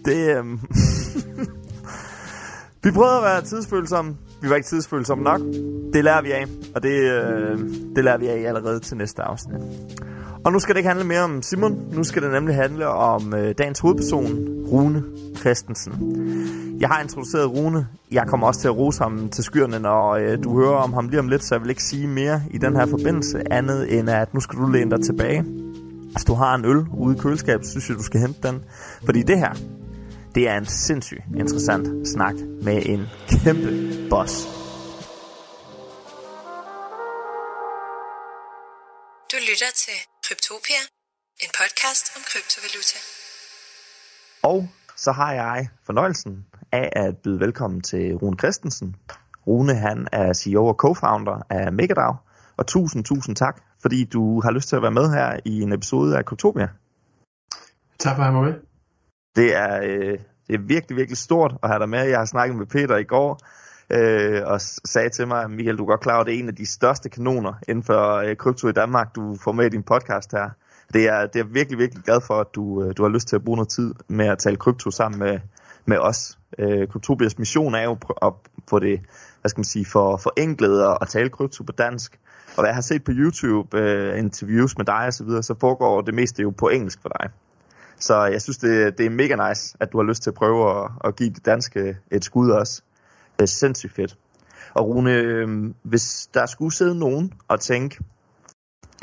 det... 0.05 0.37
Øh, 0.37 0.45
vi 2.83 2.91
prøvede 2.91 3.17
at 3.17 3.23
være 3.23 3.41
tidsfølsomme. 3.41 4.17
Vi 4.41 4.49
var 4.49 4.55
ikke 4.55 4.67
tidsfølsomme 4.67 5.23
nok. 5.23 5.41
Det 5.93 6.03
lærer 6.03 6.21
vi 6.21 6.31
af, 6.31 6.45
og 6.75 6.83
det, 6.83 6.99
øh, 6.99 7.59
det 7.95 8.03
lærer 8.03 8.17
vi 8.17 8.27
af 8.27 8.47
allerede 8.47 8.79
til 8.79 8.97
næste 8.97 9.21
afsnit. 9.21 9.61
Og 10.45 10.51
nu 10.51 10.59
skal 10.59 10.75
det 10.75 10.79
ikke 10.79 10.87
handle 10.87 11.05
mere 11.05 11.21
om 11.21 11.41
Simon. 11.41 11.87
Nu 11.91 12.03
skal 12.03 12.21
det 12.21 12.31
nemlig 12.31 12.55
handle 12.55 12.87
om 12.87 13.33
øh, 13.33 13.55
dagens 13.57 13.79
hovedperson, 13.79 14.25
Rune 14.71 15.03
Christensen. 15.37 15.93
Jeg 16.79 16.89
har 16.89 17.01
introduceret 17.01 17.51
Rune. 17.51 17.87
Jeg 18.11 18.27
kommer 18.27 18.47
også 18.47 18.61
til 18.61 18.67
at 18.67 18.77
rose 18.77 19.03
ham 19.03 19.29
til 19.29 19.43
skyerne, 19.43 19.79
når 19.79 20.11
øh, 20.11 20.43
du 20.43 20.59
hører 20.59 20.75
om 20.75 20.93
ham 20.93 21.09
lige 21.09 21.19
om 21.19 21.27
lidt, 21.27 21.43
så 21.43 21.55
jeg 21.55 21.61
vil 21.61 21.69
ikke 21.69 21.83
sige 21.83 22.07
mere 22.07 22.41
i 22.51 22.57
den 22.57 22.75
her 22.75 22.85
forbindelse, 22.85 23.53
andet 23.53 23.99
end 23.99 24.09
at 24.09 24.33
nu 24.33 24.39
skal 24.39 24.59
du 24.59 24.67
læne 24.67 24.91
dig 24.91 25.05
tilbage. 25.05 25.41
Hvis 26.11 26.23
du 26.27 26.33
har 26.33 26.55
en 26.55 26.65
øl 26.65 26.85
ude 26.97 27.15
i 27.15 27.19
køleskabet, 27.19 27.67
synes 27.67 27.89
jeg, 27.89 27.97
du 27.97 28.03
skal 28.03 28.19
hente 28.19 28.47
den. 28.47 28.63
Fordi 29.05 29.23
det 29.23 29.37
her, 29.37 29.53
det 30.35 30.49
er 30.49 30.57
en 30.57 30.65
sindssygt 30.65 31.21
interessant 31.37 32.07
snak 32.07 32.35
med 32.61 32.81
en 32.85 33.07
kæmpe 33.27 33.69
boss. 34.09 34.47
Du 39.31 39.37
lytter 39.49 39.71
til 39.75 40.12
Kryptopia, 40.27 40.81
en 41.43 41.51
podcast 41.59 42.05
om 42.17 42.21
kryptovaluta. 42.29 42.97
Og 44.43 44.69
så 44.95 45.11
har 45.11 45.33
jeg 45.33 45.67
fornøjelsen 45.85 46.45
af 46.71 46.89
at 46.95 47.17
byde 47.17 47.39
velkommen 47.39 47.81
til 47.81 48.15
Rune 48.15 48.37
Christensen. 48.37 48.95
Rune 49.47 49.75
han 49.75 50.07
er 50.11 50.33
CEO 50.33 50.65
og 50.65 50.77
co-founder 50.83 51.41
af 51.49 51.73
Megadrag. 51.73 52.15
Og 52.57 52.67
tusind, 52.67 53.03
tusind 53.05 53.35
tak, 53.35 53.63
fordi 53.81 54.03
du 54.03 54.41
har 54.41 54.51
lyst 54.51 54.69
til 54.69 54.75
at 54.75 54.81
være 54.81 54.91
med 54.91 55.09
her 55.09 55.39
i 55.45 55.61
en 55.61 55.73
episode 55.73 56.17
af 56.17 56.25
Kryptopia. 56.25 56.67
Tak 57.99 58.15
for 58.15 58.23
at 58.23 58.31
have 58.31 58.41
mig 58.41 58.43
med. 58.43 58.53
Det 59.35 59.55
er, 59.55 59.81
øh, 59.83 60.19
det 60.47 60.53
er 60.55 60.67
virkelig, 60.67 60.97
virkelig 60.97 61.17
stort 61.17 61.53
at 61.63 61.69
have 61.69 61.79
dig 61.79 61.89
med. 61.89 62.03
Jeg 62.03 62.17
har 62.17 62.25
snakket 62.25 62.57
med 62.57 62.65
Peter 62.65 62.97
i 62.97 63.03
går, 63.03 63.39
øh, 63.93 64.41
og 64.45 64.61
sagde 64.61 65.09
til 65.09 65.27
mig, 65.27 65.51
Michael, 65.51 65.77
du 65.77 65.83
er 65.83 65.87
godt 65.87 66.01
klar 66.01 66.13
over, 66.13 66.21
at 66.21 66.27
det 66.27 66.35
er 66.35 66.39
en 66.39 66.47
af 66.47 66.55
de 66.55 66.65
største 66.65 67.09
kanoner 67.09 67.53
inden 67.67 67.83
for 67.83 68.15
øh, 68.15 68.35
krypto 68.35 68.67
i 68.67 68.71
Danmark, 68.71 69.15
du 69.15 69.37
får 69.43 69.51
med 69.51 69.65
i 69.65 69.69
din 69.69 69.83
podcast 69.83 70.31
her. 70.31 70.49
Det 70.93 71.07
er, 71.07 71.27
det 71.27 71.39
er 71.39 71.43
virkelig, 71.43 71.79
virkelig 71.79 72.03
glad 72.03 72.21
for, 72.21 72.33
at 72.33 72.47
du, 72.55 72.83
øh, 72.83 72.93
du 72.97 73.03
har 73.03 73.09
lyst 73.09 73.27
til 73.27 73.35
at 73.35 73.43
bruge 73.43 73.57
noget 73.57 73.69
tid 73.69 73.93
med 74.07 74.25
at 74.25 74.37
tale 74.37 74.55
krypto 74.55 74.91
sammen 74.91 75.19
med, 75.19 75.39
med 75.85 75.97
os. 75.97 76.37
Øh, 76.59 76.87
Kryptobias 76.87 77.39
mission 77.39 77.75
er 77.75 77.83
jo 77.83 77.97
at 78.21 78.33
få 78.69 78.79
det, 78.79 79.01
hvad 79.41 79.49
skal 79.49 79.59
man 79.59 79.65
sige, 79.65 79.85
for 79.85 80.17
forenklet 80.17 80.85
og 80.85 81.01
at 81.01 81.07
tale 81.07 81.29
krypto 81.29 81.63
på 81.63 81.71
dansk. 81.71 82.19
Og 82.47 82.61
hvad 82.61 82.69
jeg 82.69 82.75
har 82.75 82.81
set 82.81 83.03
på 83.03 83.11
YouTube, 83.15 83.77
øh, 83.77 84.19
interviews 84.19 84.77
med 84.77 84.85
dig 84.85 85.07
osv., 85.07 85.11
så, 85.11 85.23
videre, 85.23 85.43
så 85.43 85.55
foregår 85.59 86.01
det 86.01 86.13
meste 86.13 86.41
jo 86.41 86.49
på 86.49 86.69
engelsk 86.69 87.01
for 87.01 87.09
dig. 87.09 87.29
Så 87.99 88.25
jeg 88.25 88.41
synes, 88.41 88.57
det, 88.57 88.97
det 88.97 89.05
er 89.05 89.09
mega 89.09 89.49
nice, 89.49 89.77
at 89.79 89.91
du 89.91 89.97
har 89.97 90.05
lyst 90.05 90.23
til 90.23 90.29
at 90.29 90.33
prøve 90.33 90.83
at, 90.83 90.91
at 91.03 91.15
give 91.15 91.29
det 91.29 91.45
danske 91.45 91.79
øh, 91.79 91.95
et 92.11 92.25
skud 92.25 92.49
også. 92.49 92.81
Det 93.43 93.49
er 93.49 93.53
sindssygt 93.53 93.93
fedt. 93.93 94.17
Og 94.73 94.87
Rune, 94.87 95.13
øh, 95.13 95.73
hvis 95.81 96.29
der 96.33 96.45
skulle 96.45 96.73
sidde 96.73 96.99
nogen 96.99 97.33
og 97.47 97.59
tænke, 97.59 98.03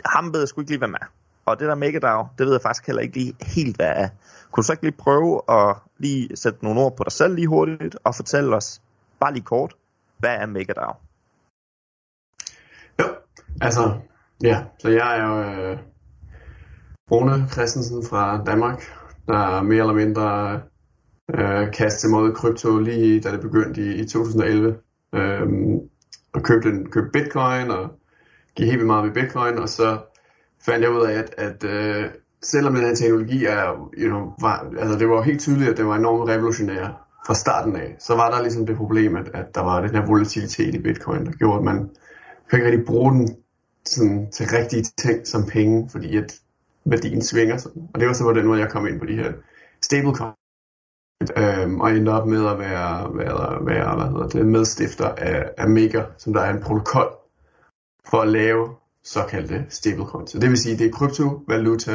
ham 0.05 0.33
ved 0.33 0.41
jeg 0.41 0.49
sgu 0.49 0.61
ikke 0.61 0.71
lige, 0.71 0.81
være 0.81 0.91
med. 0.91 0.99
Og 1.47 1.61
det 1.61 1.69
der 1.69 1.75
Megadrag, 1.75 2.29
det 2.39 2.47
ved 2.47 2.53
jeg 2.53 2.63
faktisk 2.63 2.87
heller 2.87 3.03
ikke 3.03 3.15
lige 3.15 3.35
helt, 3.41 3.77
hvad 3.77 3.93
er. 3.97 4.09
Kunne 4.51 4.63
du 4.63 4.67
så 4.67 4.73
ikke 4.73 4.83
lige 4.83 4.97
prøve 4.99 5.43
at 5.49 5.77
lige 5.99 6.37
sætte 6.37 6.65
nogle 6.65 6.81
ord 6.81 6.97
på 6.97 7.05
dig 7.05 7.13
selv 7.13 7.35
lige 7.35 7.47
hurtigt, 7.47 7.97
og 8.05 8.15
fortælle 8.15 8.57
os, 8.57 8.83
bare 9.21 9.33
lige 9.33 9.45
kort, 9.45 9.77
hvad 10.19 10.35
er 10.37 10.47
Megadrag? 10.47 10.95
Jo, 13.01 13.05
altså, 13.61 14.01
ja, 14.43 14.65
så 14.79 14.89
jeg 14.89 15.19
er 15.19 15.27
jo 15.27 15.43
øh, 15.43 15.79
Rune 17.11 17.49
Christensen 17.49 18.05
fra 18.11 18.45
Danmark, 18.45 18.83
der 19.27 19.63
mere 19.63 19.81
eller 19.81 19.95
mindre 19.95 20.61
øh, 21.35 21.73
kaste 21.73 22.09
mod 22.09 22.33
krypto 22.33 22.79
lige 22.79 23.21
da 23.21 23.33
det 23.33 23.41
begyndte 23.41 23.81
i, 23.83 23.95
i 23.95 24.05
2011. 24.05 24.77
Øh, 25.15 25.47
og 26.33 26.43
købte, 26.43 26.69
en, 26.69 26.91
købte 26.91 27.11
bitcoin 27.13 27.71
og 27.71 27.91
gik 28.57 28.67
helt 28.67 28.79
vildt 28.79 28.87
meget 28.87 29.05
ved 29.05 29.23
bitcoin, 29.23 29.59
og 29.59 29.69
så 29.69 29.99
fandt 30.67 30.85
jeg 30.85 30.91
ud 30.91 31.07
af, 31.07 31.19
at, 31.19 31.35
at 31.39 31.65
øh, 31.65 32.11
selvom 32.43 32.75
den 32.75 32.85
her 32.85 32.95
teknologi 32.95 33.45
er, 33.45 33.91
you 33.99 34.09
know, 34.09 34.33
var, 34.41 34.73
altså 34.79 34.99
det 34.99 35.09
var 35.09 35.23
helt 35.23 35.41
tydeligt, 35.41 35.71
at 35.71 35.77
det 35.77 35.87
var 35.87 35.97
enormt 35.97 36.31
revolutionær 36.31 37.07
fra 37.27 37.35
starten 37.35 37.77
af, 37.77 37.97
så 37.99 38.15
var 38.15 38.31
der 38.31 38.43
ligesom 38.43 38.67
det 38.67 38.77
problem, 38.77 39.17
at, 39.17 39.31
at 39.35 39.55
der 39.55 39.61
var 39.61 39.81
den 39.81 39.91
her 39.91 40.07
volatilitet 40.07 40.75
i 40.75 40.83
bitcoin, 40.83 41.27
der 41.27 41.33
gjorde, 41.33 41.59
at 41.59 41.65
man 41.65 41.91
kunne 42.51 42.59
ikke 42.59 42.67
rigtig 42.67 42.87
bruge 42.87 43.13
den 43.13 43.37
sådan, 43.85 44.31
til 44.31 44.47
rigtige 44.47 44.83
ting 44.83 45.27
som 45.27 45.47
penge, 45.47 45.89
fordi 45.91 46.17
at 46.17 46.41
værdien 46.85 47.23
svinger 47.23 47.57
sådan. 47.57 47.83
Og 47.95 48.01
det 48.01 48.09
var 48.09 48.15
så 48.15 48.25
på 48.25 48.33
den 48.33 48.47
måde, 48.47 48.61
jeg 48.61 48.71
kom 48.71 48.87
ind 48.87 49.01
på 49.01 49.07
de 49.07 49.15
her 49.15 49.33
stablecoin. 49.83 50.40
Øhm, 51.37 51.81
og 51.81 51.91
endte 51.91 52.11
op 52.11 52.27
med 52.27 52.47
at 52.47 52.59
være, 52.59 53.15
være, 53.15 53.67
være 53.67 53.97
hvad 53.97 54.07
hedder 54.07 54.29
det, 54.29 54.47
medstifter 54.47 55.09
af, 55.09 55.51
af 55.59 55.69
Mega, 55.69 56.03
som 56.19 56.33
der 56.33 56.41
er 56.41 56.53
en 56.53 56.63
protokol 56.63 57.09
for 58.11 58.21
at 58.21 58.29
lave 58.29 58.69
såkaldte 59.05 59.67
stablecoins. 59.69 60.31
Så 60.31 60.39
det 60.39 60.51
vil 60.51 60.59
sige, 60.59 60.79
det 60.79 60.87
er 60.87 60.93
kryptovaluta, 60.93 61.95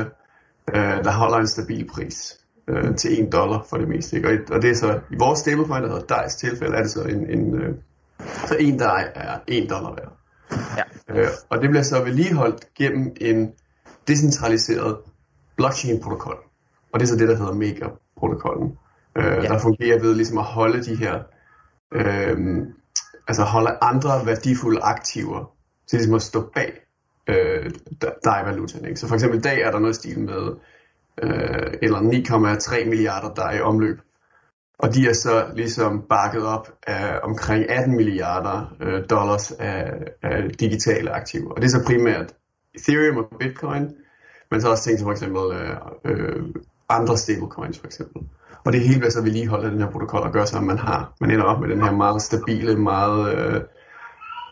øh, 0.75 1.03
der 1.03 1.11
holder 1.11 1.37
en 1.37 1.47
stabil 1.47 1.87
pris 1.87 2.37
øh, 2.67 2.95
til 2.95 3.23
1 3.27 3.33
dollar 3.33 3.65
for 3.69 3.77
det 3.77 3.87
meste. 3.87 4.15
Ikke? 4.17 4.29
Og, 4.29 4.55
og 4.55 4.61
det 4.61 4.69
er 4.69 4.75
så, 4.75 4.99
i 5.11 5.15
vores 5.19 5.39
stablecoin, 5.39 5.83
der 5.83 5.89
hedder 5.89 6.23
DICE 6.23 6.37
tilfælde, 6.37 6.77
er 6.77 6.81
det 6.81 6.91
så 6.91 7.03
en, 7.03 7.29
en 7.29 7.55
øh, 7.55 7.75
så 8.47 8.55
en 8.59 8.77
DAI 8.77 9.03
er 9.15 9.39
1 9.47 9.69
dollar 9.69 9.95
værd. 9.95 10.17
Ja. 10.77 10.83
Øh, 11.21 11.27
og 11.49 11.61
det 11.61 11.69
bliver 11.69 11.83
så 11.83 12.03
vedligeholdt 12.03 12.73
gennem 12.73 13.15
en 13.21 13.51
decentraliseret 14.07 14.97
blockchain-protokol. 15.57 16.37
Og 16.93 16.99
det 16.99 17.05
er 17.05 17.09
så 17.09 17.15
det, 17.15 17.27
der 17.27 17.35
hedder 17.35 17.53
Mega-protokollen. 17.53 18.77
Øh, 19.17 19.23
ja. 19.23 19.41
Der 19.41 19.59
fungerer 19.59 19.99
ved 19.99 20.15
ligesom 20.15 20.37
at 20.37 20.43
holde 20.43 20.83
de 20.83 20.95
her, 20.95 21.23
øh, 21.91 22.37
altså 23.27 23.43
holde 23.43 23.77
andre 23.81 24.25
værdifulde 24.25 24.81
aktiver 24.81 25.51
til 25.87 25.97
ligesom 25.97 26.15
at 26.15 26.21
stå 26.21 26.51
bag 26.55 26.71
øh, 27.27 27.71
DAI-valutaen. 28.25 28.85
Ikke? 28.85 28.99
Så 28.99 29.07
for 29.07 29.15
eksempel 29.15 29.39
i 29.39 29.41
dag 29.41 29.61
er 29.61 29.71
der 29.71 29.79
noget 29.79 29.95
stil 29.95 30.19
med 30.19 30.55
øh, 31.23 31.73
eller 31.81 31.99
9,3 31.99 32.89
milliarder 32.89 33.33
der 33.33 33.43
er 33.43 33.57
i 33.57 33.61
omløb. 33.61 33.99
Og 34.79 34.93
de 34.93 35.09
er 35.09 35.13
så 35.13 35.47
ligesom 35.53 36.01
bakket 36.09 36.45
op 36.45 36.71
af 36.87 37.19
omkring 37.23 37.69
18 37.69 37.95
milliarder 37.95 38.75
øh, 38.81 39.03
dollars 39.09 39.51
af, 39.51 39.93
af 40.23 40.49
digitale 40.49 41.11
aktiver. 41.11 41.51
Og 41.51 41.61
det 41.61 41.65
er 41.65 41.79
så 41.79 41.83
primært 41.85 42.33
Ethereum 42.75 43.17
og 43.17 43.37
Bitcoin, 43.39 43.95
men 44.51 44.61
så 44.61 44.69
også 44.69 44.83
ting 44.83 44.99
som 44.99 45.05
for 45.05 45.11
eksempel 45.11 45.41
øh, 45.57 45.75
øh, 46.05 46.43
andre 46.89 47.17
stablecoins 47.17 47.79
for 47.79 47.85
eksempel. 47.85 48.21
Og 48.65 48.73
det 48.73 48.81
er 48.81 48.87
helt 48.87 49.01
hvad 49.01 49.11
så 49.11 49.21
vi 49.21 49.29
lige 49.29 49.49
den 49.49 49.79
her 49.79 49.91
protokol 49.91 50.19
og 50.19 50.31
gør 50.31 50.45
så, 50.45 50.57
at 50.57 50.63
man 50.63 50.77
har, 50.77 51.13
man 51.21 51.31
ender 51.31 51.45
op 51.45 51.61
med 51.61 51.69
den 51.69 51.81
her 51.81 51.91
meget 51.91 52.21
stabile, 52.21 52.75
meget, 52.75 53.35
øh, 53.35 53.61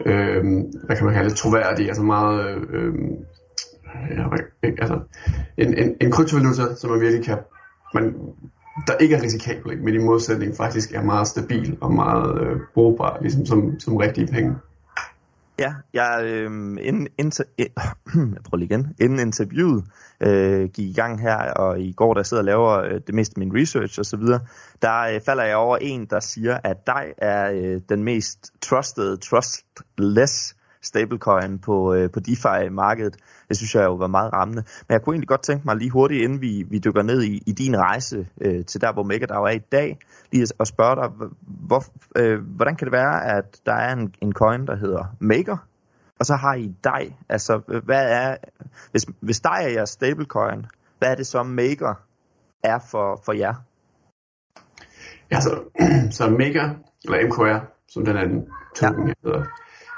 øh, 0.06 0.44
hvad 0.86 0.96
kan 0.96 1.06
man 1.06 1.14
kalde 1.14 1.30
det, 1.30 1.38
troværdige, 1.38 1.88
altså 1.88 2.04
meget, 2.04 2.48
øh, 2.48 2.62
øh 2.74 2.94
ja, 4.18 4.24
altså 4.66 5.00
en, 5.58 5.78
en, 5.78 5.96
en 6.02 6.12
kryptovaluta, 6.12 6.76
som 6.76 6.90
man 6.90 7.02
virkelig 7.02 7.26
kan, 7.26 7.38
man 7.94 8.16
der 8.88 8.94
ikke 8.94 9.16
er 9.16 9.22
risikabel, 9.22 9.84
men 9.84 9.94
i 9.94 9.98
modsætning 9.98 10.56
faktisk 10.56 10.94
er 10.94 11.02
meget 11.02 11.28
stabil 11.28 11.78
og 11.82 11.94
meget 11.94 12.42
øh, 12.42 12.58
brugbar, 12.74 13.18
ligesom 13.22 13.46
som, 13.46 13.80
som 13.80 13.96
rigtige 13.96 14.28
penge. 14.28 14.56
Ja, 15.60 15.74
jeg, 15.94 16.22
øhm, 16.26 16.78
øh, 16.78 16.88
inden, 16.88 17.08
inter, 17.18 17.44
øh, 17.60 17.66
jeg 18.16 18.44
prøver 18.44 18.58
lige 18.58 18.66
igen, 18.66 18.96
inden 19.00 19.20
interviewet 19.20 19.84
øh, 20.22 20.70
gik 20.70 20.90
i 20.90 20.94
gang 20.94 21.22
her, 21.22 21.36
og 21.36 21.80
i 21.80 21.92
går, 21.92 22.14
der 22.14 22.24
sidder 22.24 22.42
og 22.42 22.46
laver 22.46 22.70
øh, 22.70 23.02
det 23.08 23.16
meste 23.16 23.34
af 23.38 23.40
min 23.40 23.62
research 23.62 24.00
og 24.00 24.06
så 24.06 24.18
videre, 24.18 24.40
der 24.82 25.00
øh, 25.00 25.22
falder 25.26 25.44
jeg 25.44 25.56
over 25.56 25.78
en, 25.78 26.06
der 26.06 26.20
siger, 26.20 26.60
at 26.64 26.88
dig 26.88 27.14
er 27.18 27.52
øh, 27.52 27.82
den 27.90 28.04
mest 28.04 28.52
trusted, 28.62 29.18
trustless 29.18 30.56
stablecoin 30.82 31.60
på, 31.60 31.94
øh, 31.94 32.12
på 32.12 32.20
DeFi-markedet. 32.20 33.18
Det 33.50 33.58
synes 33.58 33.76
jeg 33.76 33.84
jo 33.84 33.96
var 33.96 34.08
meget 34.08 34.34
rammende. 34.34 34.64
Men 34.88 34.94
jeg 34.94 35.02
kunne 35.02 35.14
egentlig 35.14 35.28
godt 35.28 35.42
tænke 35.42 35.66
mig 35.66 35.76
lige 35.76 35.90
hurtigt, 35.90 36.24
inden 36.24 36.42
vi, 36.42 36.66
vi 36.70 36.80
dykker 36.80 37.02
ned 37.02 37.24
i, 37.24 37.44
i 37.46 37.52
din 37.52 37.78
rejse 37.78 38.28
øh, 38.42 38.66
til 38.66 38.82
der, 38.82 38.94
hvor 38.94 39.04
MakerDAO 39.04 39.44
er 39.44 39.50
i 39.50 39.60
dag, 39.60 40.00
lige 40.32 40.48
at 40.60 40.68
spørge 40.68 40.96
dig, 40.96 41.30
hvor, 41.46 41.84
øh, 42.16 42.40
hvordan 42.56 42.76
kan 42.76 42.86
det 42.86 42.92
være, 42.92 43.38
at 43.38 43.60
der 43.66 43.74
er 43.74 43.94
en, 43.94 44.16
en 44.22 44.34
coin, 44.34 44.68
der 44.68 44.76
hedder 44.76 45.16
Maker, 45.20 45.58
og 46.20 46.26
så 46.26 46.36
har 46.36 46.54
I 46.54 46.76
dig. 46.84 47.18
Altså, 47.30 47.62
hvad 47.84 48.12
er, 48.12 48.38
hvis, 48.92 49.06
hvis 49.20 49.40
dig 49.40 49.60
er 49.62 49.70
jeres 49.70 49.90
stablecoin, 49.90 50.66
hvad 51.00 51.12
er 51.12 51.16
det 51.16 51.28
så 51.28 51.44
Maker 51.44 51.94
er 52.64 52.80
for, 52.80 53.22
for 53.26 53.34
jer? 53.34 53.54
Ja, 55.32 55.40
så, 55.40 55.64
så 56.18 56.30
Maker, 56.30 56.70
eller 57.06 57.28
MKR, 57.28 57.66
som 57.88 58.06
den 58.06 58.18
anden 58.18 58.48
token 58.76 59.08
ja. 59.08 59.14
hedder, 59.24 59.44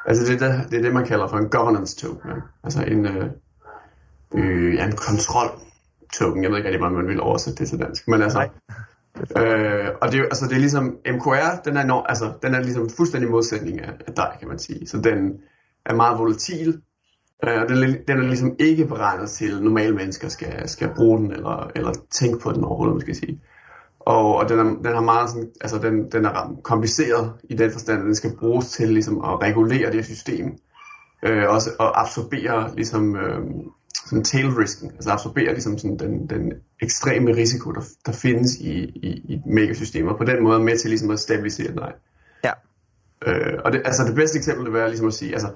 Altså 0.07 0.31
det, 0.31 0.39
der, 0.39 0.67
det 0.67 0.77
er 0.77 0.81
det, 0.81 0.93
man 0.93 1.05
kalder 1.05 1.27
for 1.27 1.37
en 1.37 1.49
governance 1.49 1.95
token. 1.97 2.31
Altså 2.63 2.83
en, 2.83 3.05
øh, 3.05 3.29
øh, 4.35 4.75
ja, 4.75 4.85
en 4.85 4.95
kontrol 4.95 5.49
token. 6.13 6.43
Jeg 6.43 6.51
ved 6.51 6.57
ikke 6.57 6.67
rigtig, 6.67 6.79
hvordan 6.79 6.97
man 6.97 7.07
vil 7.07 7.21
oversætte 7.21 7.59
det 7.59 7.69
til 7.69 7.79
dansk. 7.79 8.07
Men 8.07 8.21
altså, 8.21 8.49
øh, 9.37 9.89
og 10.01 10.11
det, 10.11 10.19
altså, 10.21 10.45
det 10.45 10.55
er 10.55 10.59
ligesom, 10.59 10.97
MKR, 11.07 11.61
den 11.65 11.77
er, 11.77 11.81
enorm, 11.81 12.05
altså, 12.09 12.33
den 12.41 12.55
er 12.55 12.61
ligesom 12.61 12.89
fuldstændig 12.89 13.29
modsætning 13.29 13.81
af, 13.81 13.93
af 14.07 14.13
dig, 14.13 14.35
kan 14.39 14.47
man 14.47 14.59
sige. 14.59 14.87
Så 14.87 14.97
den 14.97 15.39
er 15.85 15.95
meget 15.95 16.19
volatil, 16.19 16.81
øh, 17.43 17.61
og 17.61 17.69
den, 17.69 17.95
den 18.07 18.17
er 18.17 18.27
ligesom 18.27 18.55
ikke 18.59 18.85
beregnet 18.85 19.29
til, 19.29 19.55
at 19.55 19.63
normale 19.63 19.95
mennesker 19.95 20.27
skal, 20.27 20.69
skal 20.69 20.89
bruge 20.95 21.19
den, 21.19 21.31
eller, 21.31 21.71
eller 21.75 21.91
tænke 22.11 22.39
på 22.39 22.51
den 22.51 22.63
overhovedet, 22.63 22.95
man 22.95 23.01
skal 23.01 23.15
sige. 23.15 23.41
Og, 24.05 24.35
og 24.35 24.49
den, 24.49 24.59
er, 24.59 24.63
den 24.63 24.93
har 24.93 25.01
meget 25.01 25.29
sådan, 25.29 25.49
altså 25.61 25.77
den, 25.77 26.11
den 26.11 26.25
er 26.25 26.59
kompliceret 26.63 27.33
i 27.49 27.55
den 27.55 27.71
forstand, 27.71 27.99
at 27.99 28.05
den 28.05 28.15
skal 28.15 28.37
bruges 28.39 28.67
til 28.67 28.89
ligesom 28.89 29.17
at 29.17 29.41
regulere 29.41 29.91
det 29.91 30.05
system. 30.05 30.57
Øh, 31.25 31.49
også 31.49 31.69
at 31.79 31.91
absorbere 31.95 32.75
ligesom 32.75 33.15
øh, 33.15 33.41
sådan 34.05 34.23
tail 34.23 34.47
risken, 34.47 34.91
altså 34.91 35.11
absorbere 35.11 35.53
ligesom 35.53 35.77
sådan 35.77 35.99
den, 35.99 36.27
den 36.27 36.53
ekstreme 36.81 37.35
risiko, 37.35 37.71
der, 37.71 37.81
der 38.05 38.11
findes 38.11 38.55
i, 38.55 38.83
i, 38.83 39.33
i 39.33 39.41
megasystemer. 39.45 40.17
På 40.17 40.23
den 40.23 40.43
måde 40.43 40.59
med 40.59 40.77
til 40.77 40.89
ligesom 40.89 41.11
at 41.11 41.19
stabilisere 41.19 41.71
den. 41.71 41.79
Ja. 42.43 42.51
Øh, 43.27 43.59
og 43.65 43.71
det, 43.71 43.81
altså 43.85 44.03
det 44.03 44.15
bedste 44.15 44.37
eksempel 44.37 44.65
vil 44.65 44.73
være 44.73 44.87
ligesom 44.87 45.07
at 45.07 45.13
sige, 45.13 45.33
altså 45.33 45.51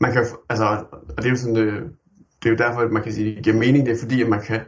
man 0.00 0.12
kan, 0.12 0.26
altså, 0.48 0.84
og 0.92 1.16
det 1.16 1.26
er 1.26 1.30
jo 1.30 1.36
sådan, 1.36 1.56
det, 1.56 1.62
øh, 1.62 1.82
det 2.42 2.46
er 2.46 2.50
jo 2.50 2.56
derfor, 2.56 2.80
at 2.80 2.92
man 2.92 3.02
kan 3.02 3.12
sige, 3.12 3.30
at 3.30 3.36
det 3.36 3.44
giver 3.44 3.56
mening, 3.56 3.86
det 3.86 3.94
er 3.94 3.98
fordi, 3.98 4.22
at 4.22 4.28
man 4.28 4.42
kan, 4.42 4.60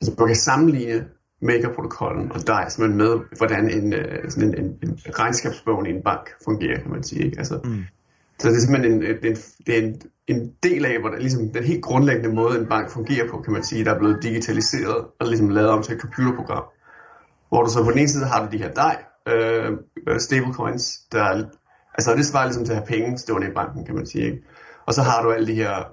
altså 0.00 0.14
man 0.18 0.26
kan 0.26 0.36
sammenligne 0.36 1.04
Maker-protokollen 1.42 2.32
og 2.32 2.38
DICE, 2.38 2.70
simpelthen 2.70 2.96
med, 2.96 3.20
hvordan 3.36 3.70
en, 3.70 3.92
øh, 3.92 4.30
sådan 4.30 4.48
en, 4.48 4.64
en, 4.64 4.68
en 4.82 5.18
regnskabsbog 5.18 5.88
i 5.88 5.90
en 5.90 6.02
bank 6.02 6.30
fungerer, 6.44 6.80
kan 6.80 6.90
man 6.90 7.02
sige. 7.02 7.24
Ikke? 7.24 7.38
Altså, 7.38 7.60
mm. 7.64 7.84
Så 8.38 8.48
det 8.48 8.56
er 8.56 8.60
simpelthen 8.60 8.92
en, 8.92 9.02
en, 9.02 9.36
det 9.66 9.78
er 9.78 9.82
en, 9.82 10.00
en 10.26 10.52
del 10.62 10.84
af, 10.86 11.00
hvordan 11.00 11.20
ligesom 11.20 11.48
den 11.48 11.64
helt 11.64 11.82
grundlæggende 11.82 12.34
måde, 12.34 12.58
en 12.58 12.66
bank 12.66 12.90
fungerer 12.90 13.30
på, 13.30 13.40
kan 13.40 13.52
man 13.52 13.64
sige, 13.64 13.84
der 13.84 13.94
er 13.94 13.98
blevet 13.98 14.22
digitaliseret 14.22 15.06
og 15.20 15.26
ligesom 15.26 15.48
lavet 15.48 15.70
om 15.70 15.82
til 15.82 15.94
et 15.94 16.00
computerprogram. 16.00 16.64
Hvor 17.48 17.62
du 17.62 17.70
så 17.70 17.84
på 17.84 17.90
den 17.90 17.98
ene 17.98 18.08
side 18.08 18.26
har 18.26 18.46
du 18.46 18.52
de 18.52 18.58
her 18.58 18.72
DAI, 18.72 18.96
øh, 19.28 19.72
øh, 20.08 20.20
stablecoins, 20.20 20.98
der 21.12 21.44
altså 21.94 22.14
det 22.14 22.26
svarer 22.26 22.44
ligesom 22.44 22.64
til 22.64 22.72
at 22.72 22.78
have 22.78 22.86
penge 22.86 23.18
stående 23.18 23.48
i 23.48 23.54
banken, 23.54 23.84
kan 23.84 23.94
man 23.94 24.06
sige. 24.06 24.24
Ikke? 24.24 24.42
Og 24.86 24.94
så 24.94 25.02
har 25.02 25.22
du 25.22 25.30
alle 25.30 25.46
de 25.46 25.54
her, 25.54 25.84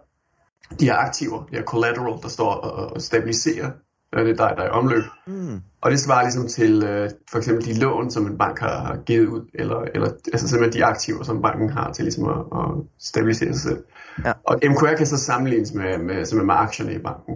de 0.79 0.85
her 0.85 0.95
aktiver, 0.95 1.45
de 1.45 1.55
her 1.55 1.63
collateral, 1.63 2.21
der 2.21 2.27
står 2.27 2.51
og, 2.51 2.93
og 2.93 3.01
stabiliserer 3.01 3.71
det 4.19 4.29
er 4.29 4.47
dig, 4.47 4.53
der 4.57 4.63
er 4.63 4.67
i 4.67 4.69
omløb. 4.69 5.03
Mm. 5.27 5.61
Og 5.81 5.91
det 5.91 5.99
svarer 5.99 6.23
ligesom 6.23 6.47
til 6.47 6.83
øh, 6.83 7.09
for 7.31 7.37
eksempel 7.37 7.65
de 7.65 7.79
lån, 7.79 8.11
som 8.11 8.27
en 8.27 8.37
bank 8.37 8.59
har, 8.59 8.97
givet 9.05 9.27
ud, 9.27 9.41
eller, 9.53 9.81
eller 9.93 10.09
altså 10.33 10.47
simpelthen 10.47 10.81
de 10.81 10.85
aktiver, 10.85 11.23
som 11.23 11.41
banken 11.41 11.69
har 11.69 11.93
til 11.93 12.03
ligesom 12.03 12.25
at, 12.25 12.59
at 12.59 12.69
stabilisere 12.99 13.53
sig 13.53 13.61
selv. 13.61 13.83
Ja. 14.25 14.33
Og 14.43 14.59
MKR 14.63 14.95
kan 14.97 15.05
så 15.05 15.17
sammenlignes 15.17 15.73
med, 15.73 15.97
med, 15.97 16.35
med, 16.35 16.43
med 16.43 16.55
aktierne 16.55 16.93
i 16.93 16.97
banken. 16.97 17.35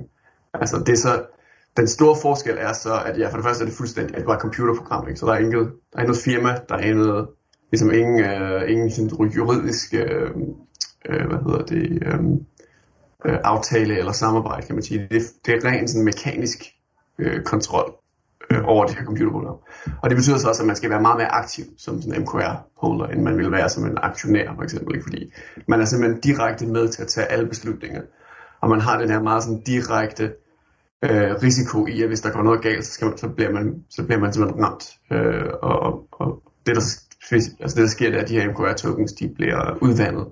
Altså 0.54 0.78
det 0.86 0.90
er 0.90 0.98
så, 0.98 1.24
den 1.78 1.88
store 1.88 2.16
forskel 2.22 2.56
er 2.60 2.74
så, 2.74 3.02
at 3.06 3.20
ja, 3.20 3.30
for 3.30 3.38
det 3.38 3.46
første 3.46 3.64
er 3.64 3.68
det 3.68 3.78
fuldstændig, 3.78 4.16
at 4.16 4.20
det 4.20 4.26
bare 4.26 4.36
et 4.36 4.42
computerprogram, 4.42 5.08
ikke? 5.08 5.20
så 5.20 5.26
der 5.26 5.34
er, 5.34 5.40
inget, 5.40 5.72
der 5.94 6.00
er 6.00 6.04
noget 6.04 6.18
firma, 6.26 6.56
der 6.70 6.76
er 6.76 6.94
noget, 6.94 7.28
ligesom 7.72 7.92
ingen, 7.92 8.20
uh, 8.20 8.72
ingen 8.72 9.10
juridisk, 9.36 9.94
uh, 9.94 10.42
uh, 11.10 11.28
hvad 11.28 11.40
hedder 11.46 11.66
det, 11.66 12.14
um, 12.14 12.46
øh, 13.26 13.38
aftale 13.44 13.98
eller 13.98 14.12
samarbejde, 14.12 14.66
kan 14.68 14.76
man 14.76 14.84
sige. 14.84 15.08
Det, 15.12 15.22
det 15.46 15.54
er 15.54 15.70
rent 15.72 15.90
sådan 15.90 16.06
mekanisk 16.06 16.64
øh, 17.20 17.44
kontrol 17.44 17.96
øh, 18.52 18.62
over 18.66 18.86
det 18.86 18.96
her 18.96 19.06
computerprogram. 19.06 19.58
Og 20.02 20.10
det 20.10 20.16
betyder 20.18 20.38
så 20.38 20.48
også, 20.48 20.62
at 20.62 20.68
man 20.68 20.76
skal 20.76 20.90
være 20.90 21.02
meget 21.02 21.18
mere 21.18 21.32
aktiv 21.32 21.66
som 21.78 22.02
sådan 22.02 22.16
en 22.16 22.22
MKR-holder, 22.22 23.08
end 23.08 23.22
man 23.22 23.38
vil 23.38 23.52
være 23.52 23.70
som 23.70 23.86
en 23.86 23.98
aktionær 23.98 24.56
for 24.56 24.64
eksempel. 24.64 24.96
Ikke? 24.96 25.04
Fordi 25.04 25.34
man 25.68 25.82
er 25.82 25.86
simpelthen 25.86 26.22
direkte 26.22 26.66
med 26.66 26.90
til 26.90 27.02
at 27.02 27.08
tage 27.08 27.28
alle 27.28 27.48
beslutninger. 27.48 28.02
Og 28.62 28.70
man 28.70 28.82
har 28.82 29.00
den 29.00 29.10
her 29.10 29.22
meget 29.22 29.44
sådan 29.44 29.62
direkte 29.62 30.24
øh, 31.04 31.32
risiko 31.44 31.88
i, 31.88 32.02
at 32.02 32.08
hvis 32.08 32.22
der 32.22 32.32
går 32.32 32.44
noget 32.44 32.62
galt, 32.62 32.86
så, 32.86 32.94
skal 32.94 33.08
man, 33.08 33.18
så, 33.18 33.28
bliver, 33.28 33.52
man, 33.52 33.84
så 33.90 34.04
bliver 34.04 34.20
man 34.20 34.34
simpelthen 34.34 34.66
ramt. 34.66 34.90
Øh, 35.12 35.52
og, 35.62 36.08
og 36.12 36.44
det, 36.66 36.76
der, 36.76 36.82
altså 37.32 37.76
det, 37.76 37.78
der 37.78 37.88
sker, 37.88 38.10
det 38.10 38.18
er, 38.18 38.22
at 38.22 38.30
de 38.30 38.40
her 38.40 38.52
MKR-tokens 38.52 39.14
de 39.14 39.28
bliver 39.36 39.78
udvandet 39.82 40.28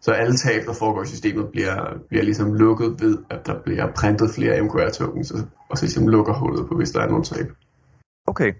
så 0.00 0.12
alle 0.12 0.36
tab, 0.36 0.66
der 0.66 0.72
foregår 0.72 1.02
i 1.02 1.06
systemet, 1.06 1.50
bliver, 1.50 1.98
bliver 2.08 2.24
ligesom 2.24 2.54
lukket 2.54 3.00
ved, 3.02 3.18
at 3.30 3.46
der 3.46 3.62
bliver 3.62 3.92
printet 3.92 4.30
flere 4.34 4.62
MQR-tokens, 4.62 5.32
og 5.68 5.78
så 5.78 5.84
ligesom 5.84 6.08
lukker 6.08 6.34
hullet 6.34 6.68
på, 6.68 6.74
hvis 6.76 6.90
der 6.90 7.00
er 7.00 7.08
nogle 7.08 7.24
tab. 7.24 7.46
Okay. 8.26 8.52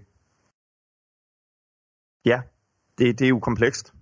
Ja, 2.25 2.41
det, 2.97 3.19
det 3.19 3.25
er 3.25 3.29
jo 3.29 3.39
komplekst 3.39 3.93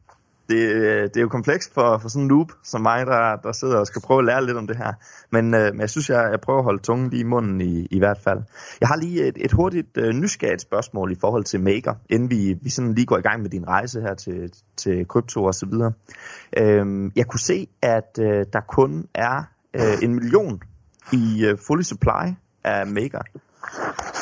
det, 0.49 0.69
øh, 0.71 1.03
det 1.03 1.17
er 1.17 1.21
jo 1.21 1.27
komplekst 1.27 1.73
for, 1.73 1.97
for 1.97 2.09
sådan 2.09 2.21
en 2.21 2.27
noob 2.27 2.51
som 2.63 2.81
mig, 2.81 3.05
der, 3.05 3.35
der 3.35 3.51
sidder 3.51 3.77
og 3.77 3.87
skal 3.87 4.01
prøve 4.01 4.19
at 4.19 4.25
lære 4.25 4.45
lidt 4.45 4.57
om 4.57 4.67
det 4.67 4.77
her. 4.77 4.93
Men, 5.31 5.53
øh, 5.53 5.71
men 5.73 5.79
jeg 5.79 5.89
synes, 5.89 6.09
jeg, 6.09 6.27
jeg 6.31 6.41
prøver 6.41 6.59
at 6.59 6.63
holde 6.63 6.81
tungen 6.81 7.09
lige 7.09 7.19
i 7.19 7.23
munden 7.23 7.61
i, 7.61 7.87
i 7.91 7.99
hvert 7.99 8.19
fald. 8.23 8.39
Jeg 8.81 8.87
har 8.87 8.95
lige 8.95 9.27
et, 9.27 9.37
et 9.37 9.51
hurtigt 9.51 9.97
øh, 9.97 10.13
nysgerrigt 10.13 10.61
spørgsmål 10.61 11.11
i 11.11 11.15
forhold 11.21 11.43
til 11.43 11.61
Maker, 11.61 11.93
inden 12.09 12.29
vi, 12.29 12.55
vi 12.61 12.69
sådan 12.69 12.93
lige 12.93 13.05
går 13.05 13.17
i 13.17 13.21
gang 13.21 13.41
med 13.41 13.49
din 13.49 13.67
rejse 13.67 14.01
her 14.01 14.13
til, 14.13 14.53
til 14.77 15.07
krypto 15.07 15.43
og 15.43 15.53
så 15.53 15.65
videre. 15.65 15.91
Øh, 16.57 17.11
jeg 17.15 17.27
kunne 17.27 17.39
se, 17.39 17.67
at 17.81 18.19
øh, 18.19 18.45
der 18.53 18.61
kun 18.67 19.05
er 19.13 19.43
øh, 19.73 20.03
en 20.03 20.15
million 20.15 20.61
i 21.13 21.45
øh, 21.45 21.57
fully 21.67 21.81
supply 21.81 22.33
af 22.63 22.87
Maker. 22.87 23.21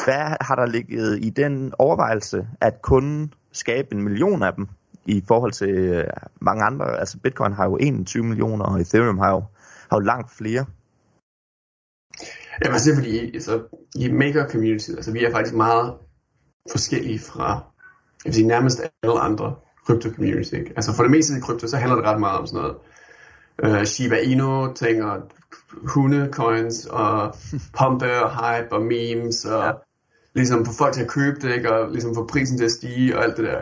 Hvad 0.05 0.37
har 0.41 0.55
der 0.55 0.65
ligget 0.65 1.19
i 1.21 1.29
den 1.29 1.73
overvejelse, 1.79 2.47
at 2.61 2.81
kun 2.81 3.33
skabe 3.51 3.87
en 3.91 4.03
million 4.03 4.43
af 4.43 4.53
dem? 4.53 4.67
I 5.05 5.23
forhold 5.27 5.51
til 5.51 5.69
øh, 5.69 6.03
mange 6.41 6.63
andre. 6.63 6.99
Altså 6.99 7.19
Bitcoin 7.19 7.53
har 7.53 7.65
jo 7.65 7.77
21 7.77 8.23
millioner, 8.23 8.65
og 8.65 8.81
Ethereum 8.81 9.17
har 9.17 9.31
jo, 9.31 9.43
har 9.89 9.97
jo 9.97 9.99
langt 9.99 10.31
flere. 10.31 10.65
Ja, 12.63 12.69
man 12.69 12.79
siger, 12.79 12.95
fordi 12.95 13.35
altså, 13.35 13.61
i 13.95 14.11
maker 14.11 14.49
community, 14.49 14.89
altså 14.89 15.11
vi 15.11 15.25
er 15.25 15.31
faktisk 15.31 15.55
meget 15.55 15.93
forskellige 16.71 17.19
fra 17.19 17.63
jeg 18.25 18.29
vil 18.29 18.33
sige, 18.33 18.47
nærmest 18.47 18.81
alle 19.03 19.19
andre 19.19 19.55
crypto 19.85 20.09
community. 20.15 20.53
Ikke? 20.53 20.73
Altså 20.75 20.95
for 20.95 21.03
det 21.03 21.11
meste 21.11 21.37
i 21.37 21.39
krypto, 21.39 21.67
så 21.67 21.77
handler 21.77 21.95
det 21.95 22.05
ret 22.05 22.19
meget 22.19 22.39
om 22.39 22.47
sådan 22.47 22.61
noget 22.61 23.79
uh, 23.79 23.83
Shiba 23.83 24.15
Inu 24.15 24.73
ting 24.73 25.03
og 25.03 25.17
hundecoins 25.87 26.85
og 26.85 27.35
pumpe 27.77 28.23
og 28.23 28.29
hype 28.31 28.71
og 28.71 28.81
memes 28.81 29.45
og 29.45 29.65
ja. 29.65 29.71
ligesom 30.35 30.65
få 30.65 30.73
folk 30.73 30.93
til 30.93 31.03
at 31.03 31.09
købe 31.09 31.39
det, 31.39 31.55
ikke? 31.55 31.73
og 31.73 31.91
ligesom 31.91 32.15
få 32.15 32.27
prisen 32.27 32.57
til 32.57 32.65
at 32.65 32.71
stige 32.71 33.17
og 33.17 33.23
alt 33.23 33.37
det 33.37 33.45
der. 33.45 33.61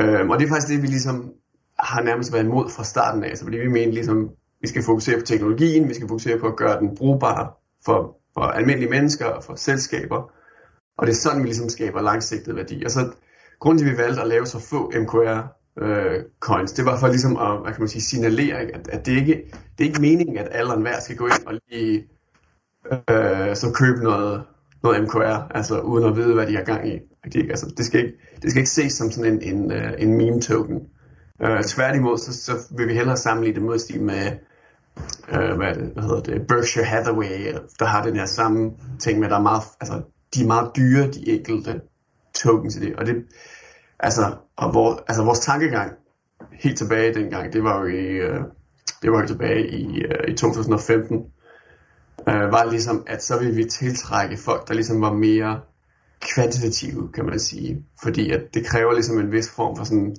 Øhm, 0.00 0.30
og 0.30 0.38
det 0.38 0.44
er 0.44 0.48
faktisk 0.48 0.68
det, 0.68 0.82
vi 0.82 0.86
ligesom 0.86 1.32
har 1.78 2.02
nærmest 2.02 2.32
været 2.32 2.44
imod 2.44 2.70
fra 2.70 2.84
starten 2.84 3.24
af, 3.24 3.36
så 3.36 3.44
fordi 3.44 3.58
vi 3.58 3.68
mener 3.68 3.92
ligesom, 3.92 4.30
vi 4.60 4.68
skal 4.68 4.82
fokusere 4.82 5.18
på 5.18 5.26
teknologien, 5.26 5.88
vi 5.88 5.94
skal 5.94 6.08
fokusere 6.08 6.38
på 6.38 6.46
at 6.46 6.56
gøre 6.56 6.80
den 6.80 6.96
brugbar 6.96 7.58
for, 7.84 8.16
for 8.34 8.40
almindelige 8.40 8.90
mennesker 8.90 9.26
og 9.26 9.44
for 9.44 9.54
selskaber, 9.54 10.32
og 10.98 11.06
det 11.06 11.12
er 11.12 11.16
sådan, 11.16 11.42
vi 11.42 11.46
ligesom 11.46 11.68
skaber 11.68 12.00
langsigtet 12.00 12.56
værdi. 12.56 12.84
Og 12.84 12.90
så 12.90 13.12
grunden 13.60 13.78
til, 13.78 13.86
at 13.86 13.92
vi 13.92 14.02
valgte 14.02 14.20
at 14.20 14.28
lave 14.28 14.46
så 14.46 14.58
få 14.58 14.92
MKR 15.00 15.40
øh, 15.82 16.24
coins, 16.40 16.72
det 16.72 16.84
var 16.84 16.98
for 16.98 17.08
ligesom 17.08 17.36
at, 17.36 17.60
hvad 17.62 17.72
kan 17.72 17.80
man 17.80 17.88
sige, 17.88 18.02
signalere, 18.02 18.56
at, 18.56 18.88
at 18.88 19.06
det, 19.06 19.12
ikke, 19.12 19.34
det 19.78 19.84
er 19.84 19.88
ikke 19.88 20.00
meningen, 20.00 20.38
at 20.38 20.48
alle 20.50 20.70
og 20.70 20.76
enhver 20.76 21.00
skal 21.00 21.16
gå 21.16 21.26
ind 21.26 21.46
og 21.46 21.54
lige 21.70 22.08
øh, 22.92 23.56
så 23.56 23.72
købe 23.74 24.02
noget, 24.02 24.44
noget 24.82 25.02
MKR, 25.02 25.52
altså 25.54 25.80
uden 25.80 26.04
at 26.04 26.16
vide, 26.16 26.34
hvad 26.34 26.46
de 26.46 26.56
har 26.56 26.64
gang 26.64 26.88
i. 26.88 26.98
Altså, 27.36 27.74
det, 27.76 27.86
skal 27.86 28.00
ikke, 28.00 28.18
det 28.42 28.50
skal 28.50 28.60
ikke 28.60 28.70
ses 28.70 28.92
som 28.92 29.10
sådan 29.10 29.32
en, 29.32 29.56
en, 29.56 29.72
øh, 29.72 29.92
en 29.98 30.16
meme 30.16 30.40
token. 30.40 30.80
Uh, 31.40 31.62
tværtimod, 31.62 32.18
så, 32.18 32.44
så 32.44 32.52
vil 32.76 32.88
vi 32.88 32.94
hellere 32.94 33.16
sammenligne 33.16 33.54
det 33.54 33.64
modstil 33.64 34.02
med, 34.02 34.32
uh, 35.28 35.56
hvad, 35.56 35.74
det, 35.74 35.90
hvad 35.92 36.02
hedder 36.02 36.20
det, 36.20 36.46
Berkshire 36.46 36.84
Hathaway, 36.84 37.54
der 37.78 37.84
har 37.84 38.02
den 38.02 38.16
her 38.16 38.26
samme 38.26 38.72
ting 38.98 39.20
med, 39.20 39.28
der 39.28 39.36
er 39.36 39.42
meget, 39.42 39.62
altså, 39.80 40.02
de 40.34 40.42
er 40.42 40.46
meget 40.46 40.70
dyre, 40.76 41.10
de 41.10 41.28
enkelte 41.28 41.80
tokens 42.34 42.76
i 42.76 42.80
det. 42.80 42.96
Og 42.96 43.06
det, 43.06 43.14
altså, 44.00 44.34
og 44.56 44.70
hvor, 44.70 45.04
altså 45.08 45.24
vores 45.24 45.40
tankegang 45.40 45.92
helt 46.52 46.78
tilbage 46.78 47.14
dengang, 47.14 47.52
det 47.52 47.64
var 47.64 47.80
jo 47.80 47.86
i, 47.86 48.04
øh, 48.04 48.40
det 49.02 49.12
var 49.12 49.20
jo 49.20 49.26
tilbage 49.26 49.68
i, 49.68 50.02
øh, 50.02 50.28
i 50.28 50.34
2015, 50.34 51.16
øh, 52.28 52.52
var 52.52 52.70
ligesom, 52.70 53.04
at 53.06 53.22
så 53.22 53.38
ville 53.38 53.54
vi 53.54 53.64
tiltrække 53.64 54.36
folk, 54.36 54.68
der 54.68 54.74
ligesom 54.74 55.00
var 55.00 55.12
mere 55.12 55.60
kvantitative, 56.20 57.08
kan 57.14 57.24
man 57.24 57.38
sige. 57.38 57.84
Fordi 58.02 58.30
at 58.30 58.54
det 58.54 58.66
kræver 58.66 58.92
ligesom 58.92 59.18
en 59.18 59.32
vis 59.32 59.50
form 59.50 59.76
for 59.76 59.84
sådan, 59.84 60.16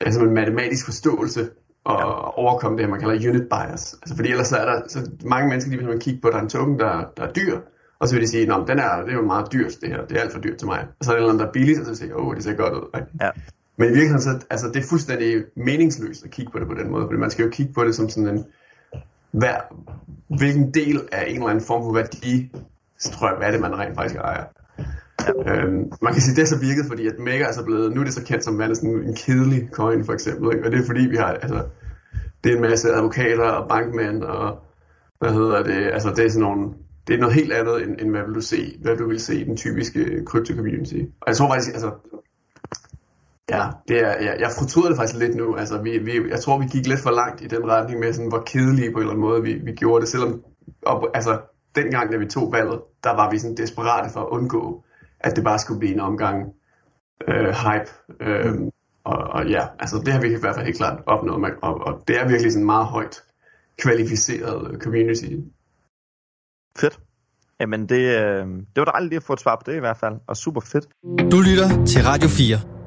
altså 0.00 0.20
en 0.20 0.34
matematisk 0.34 0.84
forståelse 0.84 1.50
og 1.84 1.98
ja. 1.98 2.38
overkomme 2.38 2.78
det, 2.78 2.90
man 2.90 3.00
kalder 3.00 3.28
unit 3.28 3.48
bias. 3.48 3.94
Altså 4.02 4.16
fordi 4.16 4.30
ellers 4.30 4.52
er 4.52 4.64
der 4.64 4.82
så 4.88 5.10
mange 5.24 5.48
mennesker, 5.48 5.70
de 5.70 5.78
vil 5.78 5.88
man 5.88 6.00
kigge 6.00 6.20
på, 6.20 6.28
at 6.28 6.32
der 6.32 6.38
er 6.38 6.42
en 6.42 6.48
token, 6.48 6.78
der, 6.78 7.04
der 7.16 7.22
er 7.22 7.32
dyr, 7.32 7.60
og 7.98 8.08
så 8.08 8.14
vil 8.14 8.22
de 8.22 8.28
sige, 8.28 8.42
at 8.42 8.68
den 8.68 8.78
er, 8.78 9.00
det 9.00 9.10
er 9.10 9.16
jo 9.16 9.22
meget 9.22 9.52
dyrt 9.52 9.72
det 9.80 9.88
her, 9.88 10.06
det 10.06 10.16
er 10.16 10.20
alt 10.20 10.32
for 10.32 10.40
dyrt 10.40 10.56
til 10.56 10.66
mig. 10.66 10.86
Og 10.98 11.04
så 11.04 11.12
er 11.12 11.16
der 11.16 11.26
noget, 11.26 11.40
der 11.40 11.46
er 11.46 11.52
billigt, 11.52 11.78
og 11.78 11.84
så 11.84 11.90
vil 11.90 11.94
de 11.94 11.98
sige, 11.98 12.16
åh, 12.16 12.26
oh, 12.26 12.34
det 12.34 12.44
ser 12.44 12.54
godt 12.54 12.74
ud. 12.74 13.00
Ja. 13.20 13.30
Men 13.76 13.86
i 13.88 13.92
virkeligheden, 13.92 14.22
så, 14.22 14.46
altså, 14.50 14.68
det 14.68 14.76
er 14.76 14.88
fuldstændig 14.88 15.44
meningsløst 15.56 16.24
at 16.24 16.30
kigge 16.30 16.52
på 16.52 16.58
det 16.58 16.66
på 16.66 16.74
den 16.74 16.90
måde, 16.90 17.06
fordi 17.06 17.18
man 17.18 17.30
skal 17.30 17.44
jo 17.44 17.50
kigge 17.50 17.72
på 17.72 17.84
det 17.84 17.94
som 17.94 18.08
sådan 18.08 18.28
en, 18.28 18.44
hver, 19.30 19.60
hvilken 20.38 20.74
del 20.74 21.08
af 21.12 21.24
en 21.28 21.34
eller 21.34 21.48
anden 21.48 21.64
form 21.64 21.82
for 21.82 21.92
værdi, 21.92 22.52
strøm, 22.98 23.36
hvad 23.36 23.46
er 23.46 23.50
det, 23.50 23.60
man 23.60 23.78
rent 23.78 23.94
faktisk 23.94 24.16
ejer. 24.16 24.44
Ja. 25.26 25.54
Øhm, 25.54 25.92
man 26.02 26.12
kan 26.12 26.22
sige, 26.22 26.36
det 26.36 26.42
er 26.42 26.46
så 26.46 26.58
virket, 26.58 26.84
fordi 26.86 27.06
at 27.06 27.18
Mega 27.18 27.44
er 27.44 27.52
så 27.52 27.64
blevet, 27.64 27.94
nu 27.94 28.00
er 28.00 28.04
det 28.04 28.14
så 28.14 28.24
kendt 28.24 28.44
som 28.44 28.74
sådan 28.74 28.90
en 28.90 29.14
kedelig 29.14 29.68
coin 29.72 30.04
for 30.04 30.12
eksempel, 30.12 30.52
ikke? 30.52 30.66
og 30.66 30.72
det 30.72 30.80
er 30.80 30.86
fordi 30.86 31.00
vi 31.00 31.16
har, 31.16 31.26
altså, 31.26 31.64
det 32.44 32.52
er 32.52 32.56
en 32.56 32.62
masse 32.62 32.88
advokater 32.92 33.48
og 33.48 33.68
bankmænd 33.68 34.22
og, 34.22 34.58
hvad 35.20 35.32
hedder 35.32 35.62
det, 35.62 35.90
altså 35.92 36.10
det 36.16 36.24
er 36.24 36.28
sådan 36.28 36.48
nogle, 36.48 36.68
det 37.06 37.14
er 37.14 37.18
noget 37.18 37.34
helt 37.34 37.52
andet, 37.52 37.82
end, 37.82 38.00
end 38.00 38.10
hvad 38.10 38.22
vil 38.26 38.34
du 38.34 38.40
se, 38.40 38.78
hvad 38.82 38.96
du 38.96 39.08
vil 39.08 39.20
se 39.20 39.40
i 39.40 39.44
den 39.44 39.56
typiske 39.56 40.22
crypto 40.24 40.54
community. 40.54 41.00
Og 41.20 41.26
jeg 41.26 41.36
tror 41.36 41.48
faktisk, 41.48 41.72
altså, 41.72 41.90
ja, 43.50 43.66
det 43.88 44.00
er, 44.00 44.14
jeg, 44.26 44.36
jeg 44.40 44.50
fortryder 44.58 44.88
det 44.88 44.96
faktisk 44.96 45.18
lidt 45.18 45.36
nu, 45.36 45.56
altså 45.56 45.82
vi, 45.82 45.98
vi, 45.98 46.12
jeg 46.30 46.40
tror 46.40 46.58
vi 46.58 46.66
gik 46.66 46.86
lidt 46.86 47.00
for 47.00 47.10
langt 47.10 47.42
i 47.42 47.46
den 47.46 47.70
retning 47.70 48.00
med 48.00 48.12
sådan, 48.12 48.28
hvor 48.28 48.42
kedelige 48.46 48.92
på 48.92 48.98
en 48.98 49.02
eller 49.02 49.12
anden 49.12 49.28
måde 49.28 49.42
vi, 49.42 49.54
vi 49.54 49.72
gjorde 49.72 50.00
det, 50.00 50.08
selvom, 50.08 50.42
og, 50.82 51.10
altså, 51.14 51.40
dengang, 51.74 52.12
da 52.12 52.16
vi 52.16 52.26
tog 52.26 52.52
valget, 52.52 52.80
der 53.04 53.10
var 53.10 53.30
vi 53.30 53.38
sådan 53.38 53.56
desperate 53.56 54.12
for 54.12 54.20
at 54.20 54.28
undgå, 54.28 54.84
at 55.20 55.36
det 55.36 55.44
bare 55.44 55.58
skulle 55.58 55.78
blive 55.78 55.94
en 55.94 56.00
omgang 56.00 56.54
øh, 57.28 57.54
hype. 57.64 57.90
Øh, 58.20 58.54
og, 59.04 59.18
og 59.18 59.48
ja, 59.48 59.66
altså 59.78 60.02
det 60.04 60.12
har 60.12 60.20
vi 60.20 60.28
i 60.28 60.40
hvert 60.40 60.54
fald 60.54 60.66
helt 60.66 60.76
klart 60.76 61.00
opnået, 61.06 61.40
med, 61.40 61.50
og, 61.62 61.74
og 61.74 62.02
det 62.08 62.20
er 62.20 62.28
virkelig 62.28 62.52
sådan 62.52 62.66
meget 62.66 62.86
højt 62.86 63.22
kvalificeret 63.78 64.82
community. 64.82 65.26
Fedt. 66.78 67.00
Jamen 67.60 67.88
det, 67.88 68.00
øh, 68.00 68.46
det 68.46 68.76
var 68.76 68.84
dejligt 68.84 69.08
lige 69.08 69.16
at 69.16 69.22
få 69.22 69.32
et 69.32 69.40
svar 69.40 69.56
på 69.56 69.62
det 69.70 69.76
i 69.76 69.80
hvert 69.80 69.96
fald, 69.96 70.14
og 70.26 70.36
super 70.36 70.60
fedt. 70.60 70.88
Du 71.32 71.40
lytter 71.40 71.86
til 71.86 72.02
Radio 72.02 72.28
4. 72.28 72.77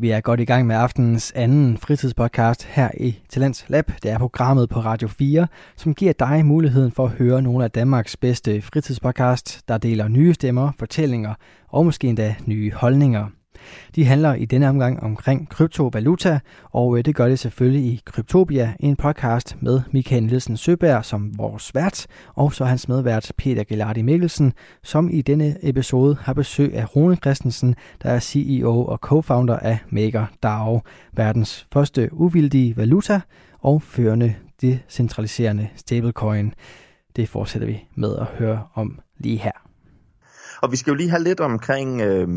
Vi 0.00 0.10
er 0.10 0.20
godt 0.20 0.40
i 0.40 0.44
gang 0.44 0.66
med 0.66 0.76
aftenens 0.76 1.32
anden 1.32 1.76
fritidspodcast 1.76 2.64
her 2.64 2.90
i 3.00 3.18
Talents 3.28 3.64
Lab. 3.68 3.92
Det 4.02 4.10
er 4.10 4.18
programmet 4.18 4.68
på 4.68 4.80
Radio 4.80 5.08
4, 5.08 5.46
som 5.76 5.94
giver 5.94 6.12
dig 6.12 6.46
muligheden 6.46 6.92
for 6.92 7.04
at 7.04 7.10
høre 7.10 7.42
nogle 7.42 7.64
af 7.64 7.70
Danmarks 7.70 8.16
bedste 8.16 8.62
fritidspodcast, 8.62 9.68
der 9.68 9.78
deler 9.78 10.08
nye 10.08 10.34
stemmer, 10.34 10.72
fortællinger 10.78 11.34
og 11.68 11.84
måske 11.84 12.08
endda 12.08 12.34
nye 12.46 12.72
holdninger. 12.72 13.26
De 13.94 14.04
handler 14.04 14.34
i 14.34 14.44
denne 14.44 14.68
omgang 14.68 15.02
omkring 15.02 15.48
kryptovaluta, 15.48 16.40
og 16.64 16.98
øh, 16.98 17.04
det 17.04 17.14
gør 17.14 17.28
det 17.28 17.38
selvfølgelig 17.38 17.84
i 17.84 18.02
Kryptopia, 18.04 18.74
en 18.80 18.96
podcast 18.96 19.56
med 19.60 19.80
Michael 19.92 20.22
Nielsen 20.22 20.56
Søberg 20.56 21.04
som 21.04 21.38
vores 21.38 21.74
vært, 21.74 22.06
og 22.34 22.52
så 22.52 22.64
hans 22.64 22.88
medvært 22.88 23.32
Peter 23.38 23.64
Gelardi 23.64 24.02
Mikkelsen, 24.02 24.52
som 24.82 25.10
i 25.10 25.22
denne 25.22 25.56
episode 25.62 26.16
har 26.20 26.32
besøg 26.32 26.74
af 26.74 26.96
Rune 26.96 27.16
Christensen, 27.16 27.74
der 28.02 28.10
er 28.10 28.20
CEO 28.20 28.84
og 28.84 28.98
co-founder 29.06 29.58
af 29.58 29.78
MakerDAO, 29.90 30.80
verdens 31.12 31.66
første 31.72 32.08
uvildige 32.12 32.76
valuta 32.76 33.20
og 33.58 33.82
førende 33.82 34.34
decentraliserende 34.60 35.68
stablecoin. 35.76 36.54
Det 37.16 37.28
fortsætter 37.28 37.68
vi 37.68 37.84
med 37.94 38.16
at 38.16 38.26
høre 38.26 38.66
om 38.74 38.98
lige 39.18 39.38
her. 39.38 39.52
Og 40.62 40.72
vi 40.72 40.76
skal 40.76 40.90
jo 40.90 40.94
lige 40.94 41.10
have 41.10 41.22
lidt 41.22 41.40
omkring 41.40 42.00
øh, 42.00 42.28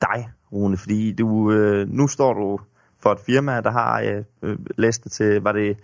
dig, 0.00 0.28
Rune, 0.52 0.76
fordi 0.76 1.12
du, 1.12 1.52
øh, 1.52 1.88
nu 1.88 2.08
står 2.08 2.34
du 2.34 2.58
for 3.02 3.12
et 3.12 3.20
firma, 3.26 3.60
der 3.60 3.70
har 3.70 4.00
øh, 4.00 4.24
øh 4.42 4.58
læst 4.78 5.04
det 5.04 5.12
til, 5.12 5.42
var 5.42 5.52
det 5.52 5.76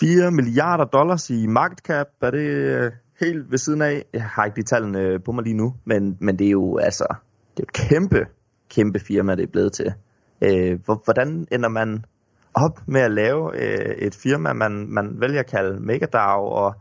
4 0.00 0.30
milliarder 0.30 0.84
dollars 0.84 1.30
i 1.30 1.46
market 1.46 1.78
cap, 1.78 2.06
er 2.20 2.30
det 2.30 2.48
øh, 2.48 2.92
helt 3.20 3.50
ved 3.50 3.58
siden 3.58 3.82
af? 3.82 4.04
Jeg 4.12 4.24
har 4.24 4.44
ikke 4.44 4.56
de 4.56 4.62
tallene 4.62 5.00
øh, 5.00 5.20
på 5.24 5.32
mig 5.32 5.44
lige 5.44 5.56
nu, 5.56 5.74
men, 5.84 6.16
men 6.20 6.38
det 6.38 6.46
er 6.46 6.50
jo 6.50 6.78
altså, 6.78 7.14
det 7.56 7.62
er 7.62 7.66
et 7.66 7.88
kæmpe, 7.88 8.26
kæmpe 8.70 8.98
firma, 8.98 9.34
det 9.34 9.42
er 9.42 9.52
blevet 9.52 9.72
til. 9.72 9.92
Øh, 10.42 10.78
hvordan 11.04 11.46
ender 11.52 11.68
man 11.68 12.04
op 12.54 12.80
med 12.86 13.00
at 13.00 13.10
lave 13.10 13.62
øh, 13.62 13.94
et 13.98 14.14
firma, 14.14 14.52
man, 14.52 14.86
man 14.88 15.20
vælger 15.20 15.40
at 15.40 15.50
kalde 15.50 15.80
MegaDAO, 15.80 16.46
og 16.46 16.74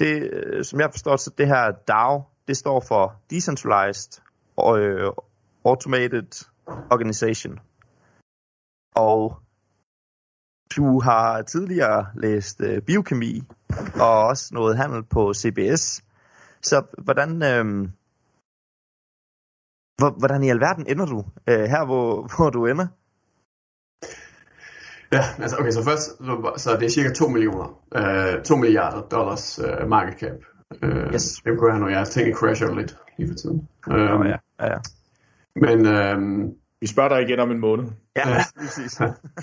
det, 0.00 0.30
øh, 0.32 0.64
som 0.64 0.80
jeg 0.80 0.88
forstår, 0.92 1.16
så 1.16 1.30
det 1.38 1.46
her 1.46 1.72
DAO, 1.88 2.22
det 2.48 2.56
står 2.56 2.80
for 2.88 3.14
Decentralized 3.30 4.22
Automated 5.68 6.30
Organization. 6.90 7.60
Og 8.94 9.22
du 10.76 11.00
har 11.00 11.42
tidligere 11.42 12.06
læst 12.14 12.60
øh, 12.60 12.82
biokemi 12.82 13.42
og 14.00 14.26
også 14.26 14.54
noget 14.54 14.76
handel 14.76 15.02
på 15.02 15.34
CBS. 15.34 16.04
Så 16.62 16.82
hvordan, 16.98 17.30
øh, 17.42 17.88
hvordan 20.18 20.42
i 20.42 20.50
alverden 20.50 20.86
ender 20.88 21.06
du 21.06 21.24
øh, 21.48 21.64
her, 21.72 21.84
hvor, 21.86 22.06
hvor 22.36 22.50
du 22.50 22.66
ender? 22.66 22.86
Ja, 25.12 25.22
altså 25.38 25.56
okay, 25.60 25.70
så 25.70 25.84
først, 25.84 26.06
så, 26.62 26.76
det 26.80 26.86
er 26.86 26.90
cirka 26.90 27.12
2 27.12 27.28
millioner, 27.28 27.80
øh, 27.96 28.42
2 28.42 28.56
milliarder 28.56 29.02
dollars 29.02 29.58
øh, 29.58 29.88
market 29.88 30.20
cap. 30.20 30.38
Øh, 30.82 31.14
yes. 31.14 31.42
Have, 31.46 31.78
når 31.78 31.88
jeg 31.88 32.06
tænker 32.06 32.36
crasher 32.36 32.74
lidt 32.74 32.96
lige 33.18 33.28
for 33.28 33.34
tiden. 33.34 33.68
Øh, 33.90 34.28
ja. 34.28 34.36
Ja, 34.60 34.66
ja. 34.72 34.78
Men 35.56 35.86
øhm, 35.86 36.52
vi 36.80 36.86
spørger 36.86 37.08
dig 37.08 37.22
igen 37.28 37.38
om 37.38 37.50
en 37.50 37.58
måned. 37.58 37.84
Ja, 38.16 38.24
præcis. 38.58 39.00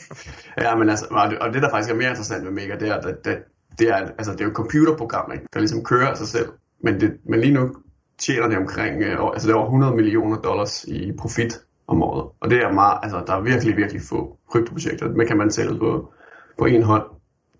ja, 0.64 0.76
men 0.76 0.89
altså, 0.89 1.06
og 1.41 1.53
det 1.53 1.62
der 1.62 1.70
faktisk 1.70 1.91
er 1.93 1.97
mere 1.97 2.10
interessant 2.10 2.43
med 2.43 2.51
Mega, 2.51 2.76
det 2.80 2.89
er, 2.89 2.95
at 2.95 3.26
det, 3.26 3.38
det 3.80 3.89
er, 3.89 3.95
altså, 3.95 4.32
det 4.32 4.41
er 4.41 4.45
jo 4.45 4.49
et 4.49 4.56
computerprogram, 4.56 5.32
ikke, 5.34 5.45
der 5.53 5.60
ligesom 5.60 5.84
kører 5.84 6.08
af 6.08 6.18
sig 6.18 6.28
selv. 6.28 6.49
Men, 6.84 6.99
det, 6.99 7.18
men 7.30 7.39
lige 7.39 7.53
nu 7.53 7.76
tjener 8.18 8.47
det 8.47 8.58
omkring, 8.58 9.03
øh, 9.03 9.18
altså 9.34 9.47
det 9.47 9.53
er 9.53 9.58
over 9.58 9.66
100 9.66 9.95
millioner 9.95 10.38
dollars 10.38 10.84
i 10.84 11.12
profit 11.20 11.60
om 11.88 12.03
året. 12.03 12.30
Og 12.41 12.49
det 12.49 12.58
er 12.64 12.72
meget, 12.72 12.99
altså 13.03 13.24
der 13.28 13.34
er 13.34 13.41
virkelig, 13.41 13.78
virkelig 13.78 14.01
få 14.01 14.38
kryptoprojekter, 14.49 15.10
men 15.10 15.28
kan 15.28 15.38
man 15.38 15.49
tælle 15.49 15.80
på, 15.80 16.14
på 16.58 16.66
en 16.66 16.84
hånd, 16.84 17.03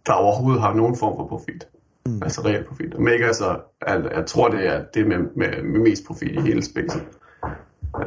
der 0.06 0.14
overhovedet 0.14 0.62
har 0.62 0.74
nogen 0.74 0.96
form 0.96 1.18
for 1.18 1.28
profit. 1.28 1.68
Mm. 2.06 2.24
Altså 2.24 2.42
real 2.42 2.66
profit. 2.68 2.94
Og 2.94 3.02
Mega 3.02 3.34
så, 3.34 3.60
jeg, 3.88 4.10
jeg 4.16 4.26
tror 4.26 4.50
det 4.50 4.68
er 4.68 4.84
det 4.94 5.08
med, 5.08 5.18
med, 5.18 5.64
med 5.64 5.80
mest 5.80 6.06
profit 6.08 6.32
i 6.32 6.42
hele 6.42 6.64
spækket. 6.64 7.08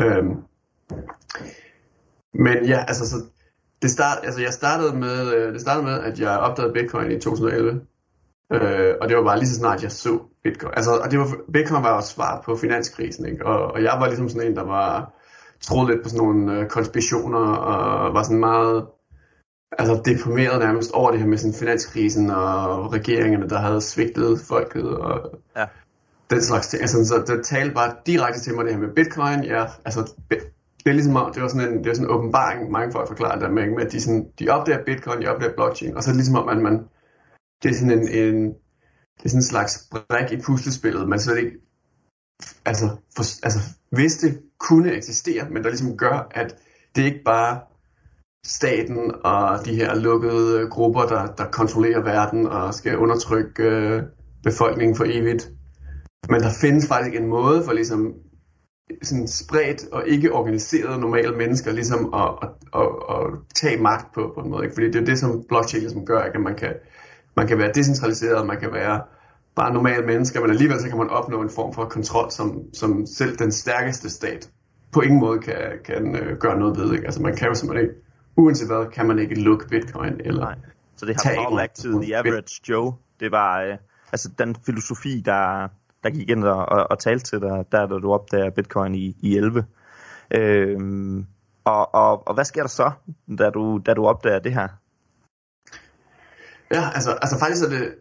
Øhm, 0.00 0.34
men 2.34 2.64
ja, 2.66 2.84
altså 2.88 3.08
så, 3.10 3.16
det 3.82 3.90
start, 3.90 4.18
altså 4.22 4.40
jeg 4.40 4.52
startede 4.52 4.96
med, 4.96 5.34
øh, 5.34 5.52
det 5.52 5.60
startede 5.60 5.84
med, 5.84 6.00
at 6.00 6.20
jeg 6.20 6.38
opdagede 6.38 6.72
Bitcoin 6.72 7.10
i 7.10 7.20
2011. 7.20 7.80
Øh, 8.52 8.94
og 9.00 9.08
det 9.08 9.16
var 9.16 9.24
bare 9.24 9.38
lige 9.38 9.48
så 9.48 9.54
snart 9.54 9.82
jeg 9.82 9.92
så 9.92 10.18
Bitcoin. 10.42 10.72
Altså, 10.76 10.90
og 11.04 11.10
det 11.10 11.18
var, 11.18 11.26
Bitcoin 11.52 11.82
var 11.82 11.94
jo 11.94 12.00
svar 12.00 12.42
på 12.44 12.56
finanskrisen, 12.56 13.26
ikke? 13.26 13.46
Og, 13.46 13.72
og 13.72 13.82
jeg 13.82 13.96
var 14.00 14.06
ligesom 14.06 14.28
sådan 14.28 14.50
en, 14.50 14.56
der 14.56 14.64
var 14.64 15.12
troede 15.60 15.90
lidt 15.90 16.02
på 16.02 16.08
sådan 16.08 16.26
nogle 16.26 16.52
øh, 16.52 16.68
konspirationer, 16.68 17.38
og 17.38 18.14
var 18.14 18.22
sådan 18.22 18.40
meget 18.40 18.86
altså 19.78 20.02
deprimeret 20.04 20.58
nærmest 20.60 20.92
over 20.92 21.10
det 21.10 21.20
her 21.20 21.26
med 21.26 21.38
sådan 21.38 21.54
finanskrisen 21.54 22.30
og 22.30 22.92
regeringerne, 22.92 23.48
der 23.48 23.58
havde 23.58 23.80
svigtet 23.80 24.40
folket 24.48 24.96
og 24.98 25.40
ja 25.56 25.66
den 26.30 26.42
slags 26.42 26.68
ting. 26.68 26.82
Altså, 26.82 27.04
så 27.04 27.34
det 27.34 27.46
talte 27.46 27.74
bare 27.74 27.94
direkte 28.06 28.40
til 28.40 28.54
mig 28.54 28.64
det 28.64 28.74
her 28.74 28.80
med 28.80 28.94
bitcoin. 28.94 29.44
Ja, 29.44 29.66
altså, 29.84 30.12
det 30.84 30.90
er 30.90 30.92
ligesom, 30.92 31.32
det 31.34 31.42
var 31.42 31.48
sådan 31.48 31.72
en, 31.72 31.78
det 31.78 31.88
var 31.88 31.94
sådan 31.94 32.08
en 32.08 32.14
åbenbaring, 32.14 32.70
mange 32.70 32.92
folk 32.92 33.08
forklarer 33.08 33.38
der 33.38 33.50
med, 33.50 33.82
at 33.86 33.92
de, 33.92 34.00
sådan, 34.00 34.26
de 34.38 34.48
opdager 34.48 34.84
bitcoin, 34.84 35.22
de 35.22 35.26
opdager 35.26 35.54
blockchain, 35.54 35.96
og 35.96 36.02
så 36.02 36.10
er 36.10 36.12
det 36.12 36.16
ligesom 36.16 36.36
om, 36.36 36.48
at 36.48 36.62
man, 36.62 36.84
det 37.62 37.70
er 37.70 37.74
sådan 37.74 37.98
en, 37.98 38.08
en 38.08 38.54
det 39.16 39.24
er 39.24 39.28
sådan 39.28 39.38
en 39.38 39.42
slags 39.42 39.88
brik 39.90 40.32
i 40.32 40.42
puslespillet, 40.42 41.08
man 41.08 41.20
slet 41.20 41.38
ikke, 41.38 41.56
altså, 42.64 42.86
for, 43.16 43.44
altså, 43.44 43.58
vidste 43.92 44.26
kunne 44.58 44.92
eksistere, 44.92 45.50
men 45.50 45.62
der 45.62 45.68
ligesom 45.68 45.96
gør, 45.96 46.28
at 46.30 46.56
det 46.96 47.04
ikke 47.04 47.22
bare 47.24 47.60
staten 48.46 49.14
og 49.24 49.66
de 49.66 49.74
her 49.74 49.94
lukkede 49.94 50.68
grupper, 50.70 51.02
der, 51.02 51.26
der 51.26 51.50
kontrollerer 51.50 52.02
verden 52.02 52.46
og 52.46 52.74
skal 52.74 52.98
undertrykke 52.98 53.62
øh, 53.62 54.02
befolkningen 54.44 54.96
for 54.96 55.04
evigt, 55.08 55.50
men 56.28 56.40
der 56.40 56.50
findes 56.60 56.88
faktisk 56.88 57.16
en 57.16 57.26
måde 57.26 57.64
for 57.64 57.72
ligesom 57.72 58.14
sådan 59.02 59.28
spredt 59.28 59.92
og 59.92 60.08
ikke 60.08 60.32
organiseret 60.32 61.00
normale 61.00 61.36
mennesker 61.36 61.72
ligesom 61.72 62.14
at, 62.14 62.30
at, 62.42 62.48
at, 62.74 62.88
at 63.10 63.24
tage 63.54 63.82
magt 63.82 64.14
på, 64.14 64.32
på 64.34 64.40
en 64.40 64.50
måde. 64.50 64.64
Ikke? 64.64 64.74
Fordi 64.74 64.86
det 64.86 64.96
er 64.96 65.04
det, 65.04 65.18
som 65.18 65.44
blockchain 65.48 65.82
ligesom 65.82 66.06
gør, 66.06 66.24
ikke? 66.24 66.36
at 66.36 66.42
man 66.42 66.54
kan, 66.54 66.74
man 67.36 67.46
kan 67.46 67.58
være 67.58 67.72
decentraliseret, 67.72 68.46
man 68.46 68.60
kan 68.60 68.72
være 68.72 69.02
bare 69.56 69.72
normale 69.72 70.06
mennesker, 70.06 70.40
men 70.40 70.50
alligevel 70.50 70.80
så 70.80 70.88
kan 70.88 70.98
man 70.98 71.10
opnå 71.10 71.42
en 71.42 71.50
form 71.50 71.74
for 71.74 71.84
kontrol, 71.84 72.30
som, 72.30 72.60
som 72.74 73.06
selv 73.06 73.36
den 73.36 73.52
stærkeste 73.52 74.10
stat 74.10 74.50
på 74.92 75.00
ingen 75.00 75.20
måde 75.20 75.38
kan, 75.38 75.56
kan 75.84 76.16
øh, 76.16 76.38
gøre 76.38 76.58
noget 76.58 76.78
ved. 76.78 76.92
Ikke? 76.92 77.04
Altså 77.04 77.22
man 77.22 77.36
kan 77.36 77.48
jo 77.48 77.54
simpelthen 77.54 77.88
ikke, 77.88 78.00
uanset 78.36 78.68
hvad, 78.68 78.92
kan 78.92 79.06
man 79.06 79.18
ikke 79.18 79.34
lukke 79.34 79.68
bitcoin 79.68 80.12
eller 80.20 80.40
Nej. 80.40 80.54
Så 80.96 81.06
det 81.06 81.16
har 81.24 81.66
to 81.74 82.02
the 82.02 82.16
average 82.16 82.60
Joe. 82.68 82.92
Det 83.20 83.30
var 83.30 83.62
øh, 83.62 83.76
altså 84.12 84.30
den 84.38 84.56
filosofi, 84.66 85.22
der, 85.24 85.68
der 86.02 86.10
gik 86.10 86.30
ind 86.30 86.44
og, 86.44 86.66
og, 86.66 86.90
og 86.90 86.98
talte 86.98 87.24
til 87.24 87.40
dig, 87.40 87.64
der 87.72 87.86
da 87.86 87.94
du 87.94 88.12
opdager 88.12 88.50
bitcoin 88.50 88.94
i, 88.94 89.16
i 89.20 89.36
11. 89.36 89.64
Øhm, 90.30 91.26
og, 91.64 91.94
og, 91.94 92.28
og 92.28 92.34
hvad 92.34 92.44
sker 92.44 92.62
der 92.62 92.68
så, 92.68 92.90
da 93.38 93.50
du, 93.50 93.80
da 93.86 93.94
du 93.94 94.06
opdager 94.06 94.38
det 94.38 94.52
her? 94.54 94.68
Ja, 96.74 96.90
altså, 96.94 97.10
altså 97.10 97.38
faktisk 97.38 97.64
er 97.64 97.68
det, 97.68 97.94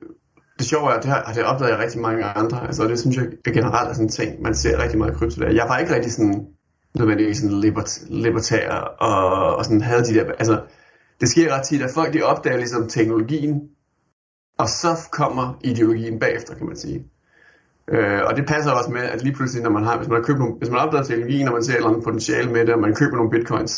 det 0.58 0.66
sjove 0.66 0.90
er, 0.90 0.94
at 0.94 1.04
det 1.04 1.12
har, 1.12 1.34
det 1.34 1.44
opdaget 1.44 1.72
jeg 1.72 1.80
rigtig 1.80 2.02
mange 2.02 2.24
andre. 2.24 2.68
Altså 2.68 2.88
det 2.88 3.00
synes 3.00 3.18
jeg 3.18 3.54
generelt 3.54 3.90
er 3.90 3.94
sådan 3.94 4.06
en 4.06 4.10
ting, 4.10 4.42
man 4.42 4.56
ser 4.56 4.84
rigtig 4.84 4.98
meget 4.98 5.12
i 5.12 5.16
krypto 5.16 5.42
der. 5.42 5.52
Jeg 5.52 5.66
var 5.70 5.78
ikke 5.78 5.96
rigtig 5.96 6.12
sådan, 6.12 6.48
nødvendigvis 6.96 7.38
sådan 7.38 7.60
libert, 7.60 8.00
libertær 8.10 8.72
og, 8.80 9.56
og 9.56 9.66
sådan 9.66 9.82
havde 9.82 10.04
de 10.04 10.14
der, 10.14 10.32
altså 10.32 10.62
det 11.22 11.30
sker 11.30 11.56
ret 11.56 11.66
tit, 11.66 11.82
at 11.82 11.90
folk 11.94 12.14
de 12.14 12.22
opdager 12.22 12.58
ligesom 12.58 12.88
teknologien, 12.88 13.70
og 14.58 14.70
så 14.70 15.10
kommer 15.12 15.60
ideologien 15.64 16.20
bagefter, 16.20 16.56
kan 16.56 16.68
man 16.68 16.78
sige. 16.78 17.06
Øh, 17.92 18.22
og 18.28 18.38
det 18.38 18.46
passer 18.48 18.72
også 18.72 18.92
med, 18.92 19.02
at 19.02 19.24
lige 19.24 19.36
pludselig, 19.36 19.64
når 19.64 19.70
man 19.70 19.84
har, 19.84 19.98
hvis 19.98 20.08
man 20.08 20.18
har 20.18 20.24
købt 20.24 20.40
nogle, 20.40 20.56
hvis 20.58 20.70
man 20.70 20.80
opdager 20.80 21.04
teknologien, 21.04 21.48
og 21.48 21.54
man 21.54 21.64
ser 21.64 21.74
et 21.74 21.78
eller 21.78 21.90
andet 21.90 22.04
potentiale 22.04 22.52
med 22.52 22.66
det, 22.66 22.74
og 22.74 22.80
man 22.80 22.96
køber 22.96 23.16
nogle 23.16 23.32
bitcoins, 23.32 23.74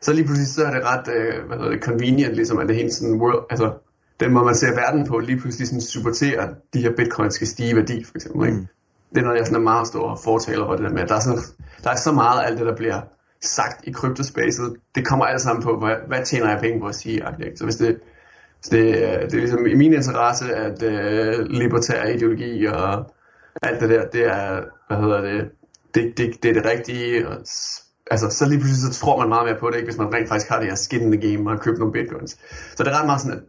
så 0.00 0.12
lige 0.12 0.24
pludselig 0.24 0.48
så 0.48 0.64
er 0.64 0.74
det 0.74 0.82
ret, 0.84 1.06
øh, 1.16 1.46
hvad 1.46 1.56
hedder 1.56 1.70
det, 1.70 1.82
convenient, 1.84 2.34
ligesom 2.34 2.58
at 2.58 2.68
det 2.68 2.76
hele 2.76 2.92
sådan 2.92 3.20
world, 3.20 3.46
altså 3.50 3.72
den 4.20 4.32
måde 4.32 4.44
man 4.44 4.54
ser 4.54 4.74
verden 4.74 5.06
på, 5.06 5.18
lige 5.18 5.40
pludselig 5.40 5.68
sådan 5.68 5.80
supporterer, 5.80 6.46
at 6.46 6.54
de 6.74 6.80
her 6.80 6.92
bitcoins 6.96 7.34
skal 7.34 7.46
stige 7.46 7.70
i 7.70 7.76
værdi, 7.76 8.04
for 8.04 8.12
eksempel. 8.16 8.46
Ikke? 8.46 8.58
Mm. 8.58 8.66
Det 9.10 9.18
er 9.18 9.24
noget, 9.24 9.38
jeg 9.38 9.46
sådan 9.46 9.60
er 9.60 9.70
meget 9.72 9.86
stor 9.86 10.20
fortaler 10.24 10.66
for 10.66 10.76
det 10.76 10.84
der 10.84 10.92
med, 10.92 11.02
at 11.02 11.08
der 11.08 11.14
er, 11.14 11.20
sådan, 11.20 11.38
der 11.84 11.90
er 11.90 11.96
så 11.96 12.12
meget 12.12 12.40
af 12.40 12.46
alt 12.46 12.58
det, 12.58 12.66
der 12.66 12.76
bliver 12.76 13.00
sagt 13.40 13.86
i 13.86 13.92
kryptospacet, 13.92 14.76
det 14.94 15.06
kommer 15.06 15.24
alt 15.24 15.40
sammen 15.40 15.62
på, 15.62 15.78
hvad, 15.78 15.96
hvad 16.08 16.24
tjener 16.24 16.50
jeg 16.50 16.60
penge 16.60 16.80
på 16.80 16.86
at 16.86 16.94
sige. 16.94 17.22
Ikke? 17.44 17.56
Så 17.56 17.64
hvis 17.64 17.76
det, 17.76 17.98
hvis 18.60 18.68
det, 18.68 18.84
det 19.30 19.34
er 19.34 19.40
ligesom 19.40 19.66
i 19.66 19.74
min 19.74 19.92
interesse, 19.92 20.54
at 20.54 20.82
uh, 20.82 21.46
libertær 21.46 22.04
ideologi 22.04 22.66
og 22.66 23.14
alt 23.62 23.80
det 23.80 23.90
der, 23.90 24.08
det 24.08 24.24
er, 24.26 24.60
hvad 24.88 24.98
hedder 24.98 25.20
det, 25.20 25.50
det, 25.94 26.18
det, 26.18 26.42
det 26.42 26.48
er 26.48 26.54
det 26.54 26.70
rigtige, 26.72 27.28
og, 27.28 27.34
altså, 28.10 28.26
så 28.30 28.48
lige 28.48 28.60
pludselig 28.60 28.94
så 28.94 29.00
tror 29.00 29.18
man 29.18 29.28
meget 29.28 29.46
mere 29.48 29.60
på 29.60 29.70
det, 29.70 29.76
ikke, 29.76 29.86
hvis 29.86 29.98
man 29.98 30.14
rent 30.14 30.28
faktisk 30.28 30.50
har 30.50 30.58
det 30.58 30.68
her 30.68 30.74
skin 30.74 31.02
in 31.02 31.12
the 31.12 31.20
game 31.30 31.50
og 31.50 31.56
har 31.56 31.62
købt 31.64 31.78
nogle 31.78 31.92
bitcoins. 31.92 32.30
Så 32.76 32.84
det 32.84 32.90
er 32.90 32.98
ret 32.98 33.06
meget 33.06 33.20
sådan, 33.20 33.40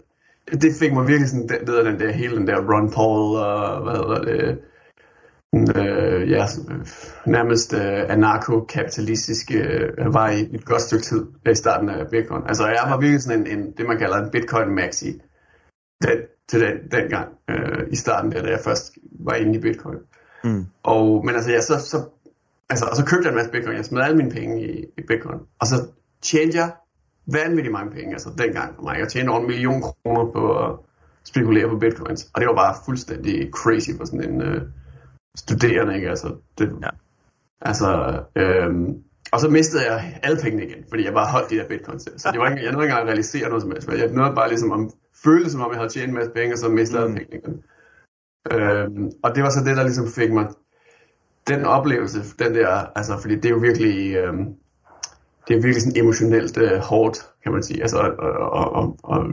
at 0.52 0.62
det 0.62 0.72
fik 0.80 0.94
mig 0.94 1.08
virkelig 1.08 1.30
sådan, 1.30 1.50
ned 1.68 1.76
af 1.76 1.84
den 1.84 2.00
der, 2.00 2.12
hele 2.12 2.36
den 2.36 2.48
der 2.48 2.58
Ron 2.72 2.92
Paul 2.92 3.36
og, 3.36 3.84
hvad 3.84 3.94
hedder 3.94 4.22
det, 4.30 4.60
øh, 5.54 6.32
ja, 6.32 6.46
nærmest 7.26 7.74
øh, 7.74 8.10
anarko-kapitalistiske 8.10 9.58
øh, 9.58 10.14
vej 10.14 10.32
i 10.32 10.56
et 10.56 10.66
godt 10.66 10.82
stykke 10.82 11.04
tid 11.04 11.26
i 11.52 11.56
starten 11.56 11.90
af 11.90 12.08
Bitcoin. 12.12 12.44
Altså 12.48 12.68
jeg 12.68 12.84
var 12.90 13.00
virkelig 13.00 13.22
sådan 13.22 13.48
en, 13.48 13.60
en 13.60 13.72
det 13.78 13.88
man 13.88 13.98
kalder 13.98 14.18
en 14.18 14.32
Bitcoin 14.32 14.76
maxi 14.76 15.22
Det, 16.02 16.28
til 16.50 16.62
den, 16.62 16.78
dengang 16.92 17.34
øh, 17.50 17.88
i 17.92 17.96
starten 17.96 18.32
der, 18.32 18.42
da 18.42 18.50
jeg 18.50 18.60
først 18.60 18.94
var 19.20 19.34
inde 19.34 19.56
i 19.56 19.62
Bitcoin. 19.62 19.98
Mm. 20.44 20.66
Og, 20.84 21.26
men 21.26 21.36
altså, 21.36 21.52
jeg 21.52 21.64
så, 21.64 21.80
så, 21.80 21.98
altså, 22.70 22.86
og 22.86 22.96
så 22.96 23.06
købte 23.06 23.26
jeg 23.26 23.30
en 23.30 23.36
masse 23.36 23.52
Bitcoin, 23.52 23.76
jeg 23.76 23.86
smed 23.86 24.02
alle 24.02 24.18
mine 24.18 24.32
penge 24.32 24.68
i, 24.68 24.86
i 24.98 25.02
Bitcoin, 25.08 25.40
og 25.60 25.68
så 25.68 25.76
tjente 26.22 26.58
jeg 26.58 26.72
vanvittigt 27.28 27.72
mange 27.72 27.92
penge, 27.92 28.12
altså 28.12 28.30
dengang 28.38 28.76
for 28.76 28.84
mig. 28.84 29.00
Jeg 29.00 29.08
tjente 29.08 29.30
over 29.30 29.40
en 29.40 29.48
million 29.48 29.82
kroner 29.82 30.32
på 30.32 30.66
at 30.66 30.76
spekulere 31.24 31.70
på 31.70 31.78
Bitcoins, 31.78 32.30
og 32.34 32.42
det 32.42 32.48
var 32.48 32.56
bare 32.56 32.76
fuldstændig 32.86 33.50
crazy 33.52 33.90
for 33.98 34.06
sådan 34.06 34.30
en... 34.30 34.42
Øh, 34.42 34.62
studerende, 35.36 35.96
ikke? 35.96 36.10
Altså, 36.10 36.36
det, 36.58 36.72
ja. 36.84 36.90
altså 37.62 38.20
øhm, 38.36 39.04
og 39.32 39.40
så 39.40 39.50
mistede 39.50 39.92
jeg 39.92 40.20
alle 40.24 40.42
pengene 40.42 40.66
igen, 40.66 40.84
fordi 40.90 41.06
jeg 41.06 41.14
bare 41.14 41.32
holdt 41.32 41.50
de 41.50 41.56
der 41.56 41.68
bitcoins. 41.68 42.10
Så 42.18 42.30
det 42.32 42.40
var 42.40 42.50
ikke, 42.50 42.64
jeg 42.64 42.72
nåede 42.72 42.86
ikke 42.86 42.92
engang 42.92 43.08
at 43.08 43.08
realisere 43.08 43.48
noget 43.50 43.62
som 43.62 43.72
helst. 43.72 43.88
Jeg 43.88 44.12
nåede 44.12 44.36
bare 44.36 44.50
ligesom 44.50 44.72
om, 44.72 44.92
følte 45.24 45.52
som 45.52 45.62
om, 45.62 45.72
jeg 45.72 45.80
havde 45.80 45.94
tjent 45.94 46.08
en 46.08 46.14
masse 46.14 46.32
penge, 46.32 46.56
og 46.56 46.58
så 46.58 46.70
mistede 46.70 47.08
mm. 47.08 47.16
pengene. 47.16 47.64
Øhm, 48.52 49.12
og 49.24 49.36
det 49.36 49.44
var 49.44 49.50
så 49.50 49.64
det, 49.66 49.78
der 49.78 49.84
ligesom 49.84 50.08
fik 50.08 50.32
mig 50.32 50.48
den 51.48 51.66
oplevelse, 51.66 52.20
den 52.40 52.56
der, 52.56 52.70
altså, 52.96 53.18
fordi 53.22 53.36
det 53.36 53.46
er 53.46 53.50
jo 53.50 53.58
virkelig, 53.58 54.16
øhm, 54.16 54.46
det 55.48 55.56
er 55.56 55.62
virkelig 55.62 55.82
sådan 55.82 56.04
emotionelt 56.04 56.58
øh, 56.58 56.80
hårdt, 56.80 57.18
kan 57.44 57.52
man 57.52 57.64
sige. 57.64 57.82
Altså, 57.82 57.98
og, 57.98 58.40
og, 58.40 58.72
og, 58.72 58.98
og 59.04 59.26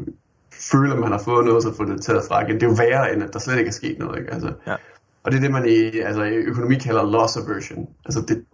føle, 0.53 0.93
at 0.93 0.99
man 0.99 1.12
har 1.12 1.18
fået 1.18 1.45
noget, 1.47 1.62
så 1.62 1.74
få 1.74 1.84
det 1.84 2.03
taget 2.03 2.24
fra 2.28 2.45
igen. 2.45 2.55
Det 2.55 2.62
er 2.62 2.66
jo 2.66 2.76
værre, 2.78 3.12
end 3.12 3.22
at 3.22 3.32
der 3.32 3.38
slet 3.38 3.59
ikke 3.59 3.68
er 3.68 3.72
sket 3.72 3.99
noget, 3.99 4.18
ikke? 4.18 4.32
Altså, 4.32 4.53
ja. 4.66 4.76
Og 5.22 5.32
det 5.32 5.38
er 5.38 5.43
det, 5.43 5.51
man 5.51 5.68
i, 5.68 5.99
altså, 5.99 6.22
i 6.22 6.34
økonomi 6.34 6.74
kalder 6.74 7.11
loss 7.11 7.36
aversion. 7.36 7.88
Altså 8.05 8.20
det, 8.28 8.45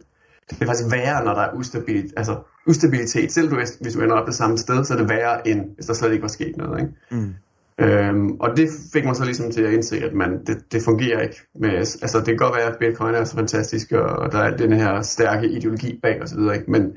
det 0.51 0.63
er 0.63 0.67
faktisk 0.67 0.93
værre, 0.93 1.25
når 1.25 1.35
der 1.35 1.41
er 1.41 1.55
ustabilitet. 1.55 2.13
Altså 2.17 2.37
ustabilitet, 2.67 3.33
selv 3.33 3.51
du, 3.51 3.57
hvis 3.81 3.93
du 3.95 4.01
ender 4.01 4.17
op 4.17 4.27
det 4.27 4.35
samme 4.35 4.59
sted, 4.59 4.85
så 4.85 4.95
er 4.95 4.99
det 4.99 5.09
værre, 5.09 5.49
end 5.49 5.75
hvis 5.75 5.87
der 5.87 5.95
slet 5.95 6.13
ikke 6.13 6.23
var 6.23 6.29
sket 6.29 6.57
noget. 6.57 6.81
Ikke? 6.81 6.93
Mm. 7.11 7.35
Øhm, 7.79 8.31
og 8.31 8.57
det 8.57 8.69
fik 8.93 9.05
mig 9.05 9.17
så 9.17 9.25
ligesom 9.25 9.51
til 9.51 9.63
at 9.63 9.73
indse, 9.73 9.97
at 9.97 10.15
man, 10.15 10.45
det, 10.47 10.73
det 10.73 10.83
fungerer 10.83 11.21
ikke. 11.21 11.37
Med, 11.55 11.71
altså 11.71 12.19
det 12.19 12.27
kan 12.27 12.37
godt 12.37 12.57
være, 12.57 12.73
at 12.73 12.79
bitcoin 12.79 13.15
er 13.15 13.25
så 13.25 13.35
fantastisk, 13.35 13.93
og 13.93 14.33
der 14.33 14.39
er 14.39 14.57
den 14.57 14.73
her 14.73 15.03
stærke 15.03 15.49
ideologi 15.49 15.99
bag 16.03 16.23
osv., 16.23 16.39
men 16.69 16.93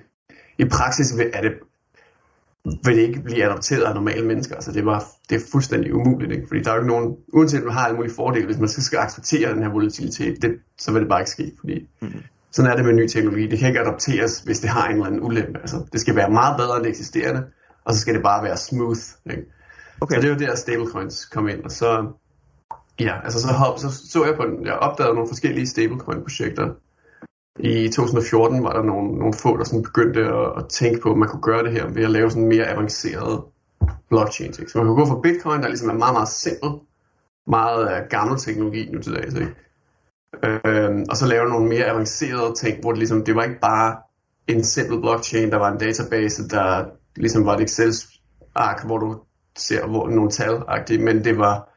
i 0.57 0.65
praksis 0.65 1.11
er 1.33 1.41
det 1.41 1.51
vil 2.65 2.95
det 2.95 3.01
ikke 3.01 3.21
blive 3.21 3.43
adopteret 3.43 3.83
af 3.83 3.93
normale 3.95 4.25
mennesker. 4.25 4.55
Altså 4.55 4.71
det, 4.71 4.85
var, 4.85 5.05
det 5.29 5.35
er 5.35 5.45
fuldstændig 5.51 5.93
umuligt, 5.93 6.31
ikke? 6.31 6.47
fordi 6.47 6.61
der 6.61 6.71
er 6.71 6.75
jo 6.75 6.81
ikke 6.81 6.93
nogen, 6.93 7.17
uanset 7.33 7.57
at 7.57 7.63
man 7.63 7.73
har 7.73 7.85
alle 7.85 7.95
mulige 7.95 8.13
fordele, 8.13 8.45
hvis 8.45 8.57
man 8.57 8.69
skal 8.69 8.99
acceptere 8.99 9.53
den 9.53 9.63
her 9.63 9.69
volatilitet, 9.69 10.41
det, 10.41 10.59
så 10.77 10.91
vil 10.91 11.01
det 11.01 11.09
bare 11.09 11.21
ikke 11.21 11.31
ske, 11.31 11.51
fordi 11.59 11.87
mm. 12.01 12.13
Sådan 12.51 12.71
er 12.71 12.75
det 12.75 12.85
med 12.85 12.93
ny 12.93 13.07
teknologi. 13.07 13.47
Det 13.47 13.59
kan 13.59 13.67
ikke 13.67 13.79
adopteres, 13.79 14.39
hvis 14.39 14.59
det 14.59 14.69
har 14.69 14.85
en 14.87 14.91
eller 14.91 15.05
anden 15.05 15.21
ulempe. 15.21 15.59
Altså, 15.59 15.85
det 15.93 16.01
skal 16.01 16.15
være 16.15 16.29
meget 16.29 16.57
bedre 16.57 16.75
end 16.75 16.83
det 16.83 16.89
eksisterende, 16.89 17.43
og 17.85 17.93
så 17.93 17.99
skal 17.99 18.13
det 18.13 18.23
bare 18.23 18.43
være 18.43 18.57
smooth. 18.57 18.99
Ikke? 19.31 19.43
Okay. 20.01 20.15
Så 20.15 20.21
det 20.21 20.29
er 20.29 20.33
jo 20.33 20.39
der, 20.39 20.55
stablecoins 20.55 21.25
kom 21.25 21.47
ind, 21.47 21.63
og 21.63 21.71
så, 21.71 22.11
ja, 22.99 23.23
altså 23.23 23.41
så, 23.41 23.47
hop, 23.47 23.79
så 23.79 23.89
så 24.11 24.25
jeg 24.25 24.35
på 24.35 24.45
den, 24.45 24.65
jeg 24.65 24.73
opdagede 24.73 25.13
nogle 25.13 25.29
forskellige 25.29 25.67
stablecoin-projekter, 25.67 26.73
i 27.59 27.89
2014 27.89 28.63
var 28.63 28.73
der 28.73 28.83
nogle, 28.83 29.17
nogle 29.17 29.33
få, 29.33 29.57
der 29.57 29.63
sådan 29.63 29.83
begyndte 29.83 30.19
at, 30.19 30.51
at 30.57 30.65
tænke 30.69 31.01
på, 31.01 31.11
at 31.11 31.17
man 31.17 31.29
kunne 31.29 31.41
gøre 31.41 31.63
det 31.63 31.71
her 31.71 31.87
ved 31.87 32.03
at 32.03 32.11
lave 32.11 32.29
sådan 32.29 32.47
mere 32.47 32.65
avanceret 32.65 33.43
blockchain. 34.09 34.53
Så 34.53 34.61
man 34.75 34.85
kan 34.85 34.95
gå 34.95 35.05
fra 35.05 35.19
Bitcoin, 35.23 35.61
der 35.61 35.67
ligesom 35.67 35.89
er 35.89 35.93
meget, 35.93 36.13
meget 36.13 36.27
simpel, 36.27 36.69
meget 37.47 37.83
uh, 37.83 38.09
gammel 38.09 38.39
teknologi 38.39 38.89
nu 38.91 39.01
til 39.01 39.13
dags, 39.13 39.33
ikke? 39.33 39.55
Øhm, 40.43 41.05
og 41.09 41.17
så 41.17 41.27
lave 41.27 41.49
nogle 41.49 41.69
mere 41.69 41.85
avancerede 41.85 42.53
ting, 42.55 42.81
hvor 42.81 42.91
det 42.91 42.97
ligesom, 42.97 43.25
det 43.25 43.35
var 43.35 43.43
ikke 43.43 43.59
bare 43.61 43.97
en 44.47 44.63
simpel 44.63 45.01
blockchain, 45.01 45.51
der 45.51 45.57
var 45.57 45.71
en 45.71 45.77
database, 45.77 46.47
der 46.49 46.85
ligesom 47.15 47.45
var 47.45 47.55
et 47.55 47.61
Excel-ark, 47.61 48.85
hvor 48.85 48.97
du 48.97 49.17
ser 49.57 49.87
hvor, 49.87 50.09
nogle 50.09 50.29
tal 50.29 50.53
men 50.99 51.23
det 51.23 51.37
var 51.37 51.69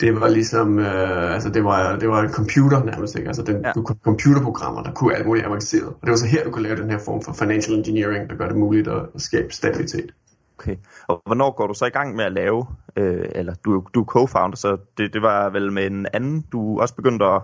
det 0.00 0.20
var 0.20 0.28
ligesom, 0.28 0.78
øh, 0.78 1.34
altså 1.34 1.50
det 1.50 1.64
var, 1.64 1.96
det 1.96 2.08
var 2.08 2.22
en 2.22 2.32
computer 2.32 2.84
nærmest, 2.84 3.16
ikke? 3.16 3.28
Altså 3.28 3.42
den, 3.42 3.64
ja. 3.64 3.72
du 3.72 3.82
kunne 3.82 3.98
computerprogrammer, 4.04 4.82
der 4.82 4.92
kunne 4.92 5.16
alt 5.16 5.26
muligt 5.26 5.46
avanceret. 5.46 5.88
Og 5.88 6.00
det 6.02 6.10
var 6.10 6.16
så 6.16 6.26
her, 6.26 6.44
du 6.44 6.50
kunne 6.50 6.62
lave 6.62 6.76
den 6.76 6.90
her 6.90 6.98
form 6.98 7.22
for 7.22 7.32
financial 7.32 7.78
engineering, 7.78 8.30
der 8.30 8.36
gør 8.36 8.48
det 8.48 8.56
muligt 8.56 8.88
at, 8.88 9.02
at 9.14 9.20
skabe 9.20 9.52
stabilitet. 9.52 10.14
Okay, 10.58 10.76
og 11.06 11.22
hvornår 11.26 11.50
går 11.56 11.66
du 11.66 11.74
så 11.74 11.86
i 11.86 11.90
gang 11.90 12.16
med 12.16 12.24
at 12.24 12.32
lave, 12.32 12.66
øh, 12.96 13.28
eller 13.34 13.54
du, 13.64 13.84
du 13.94 14.00
er 14.00 14.16
co-founder, 14.16 14.56
så 14.56 14.76
det, 14.98 15.12
det 15.12 15.22
var 15.22 15.50
vel 15.50 15.72
med 15.72 15.86
en 15.86 16.06
anden, 16.12 16.44
du 16.52 16.80
også 16.80 16.94
begyndte 16.94 17.24
at, 17.24 17.42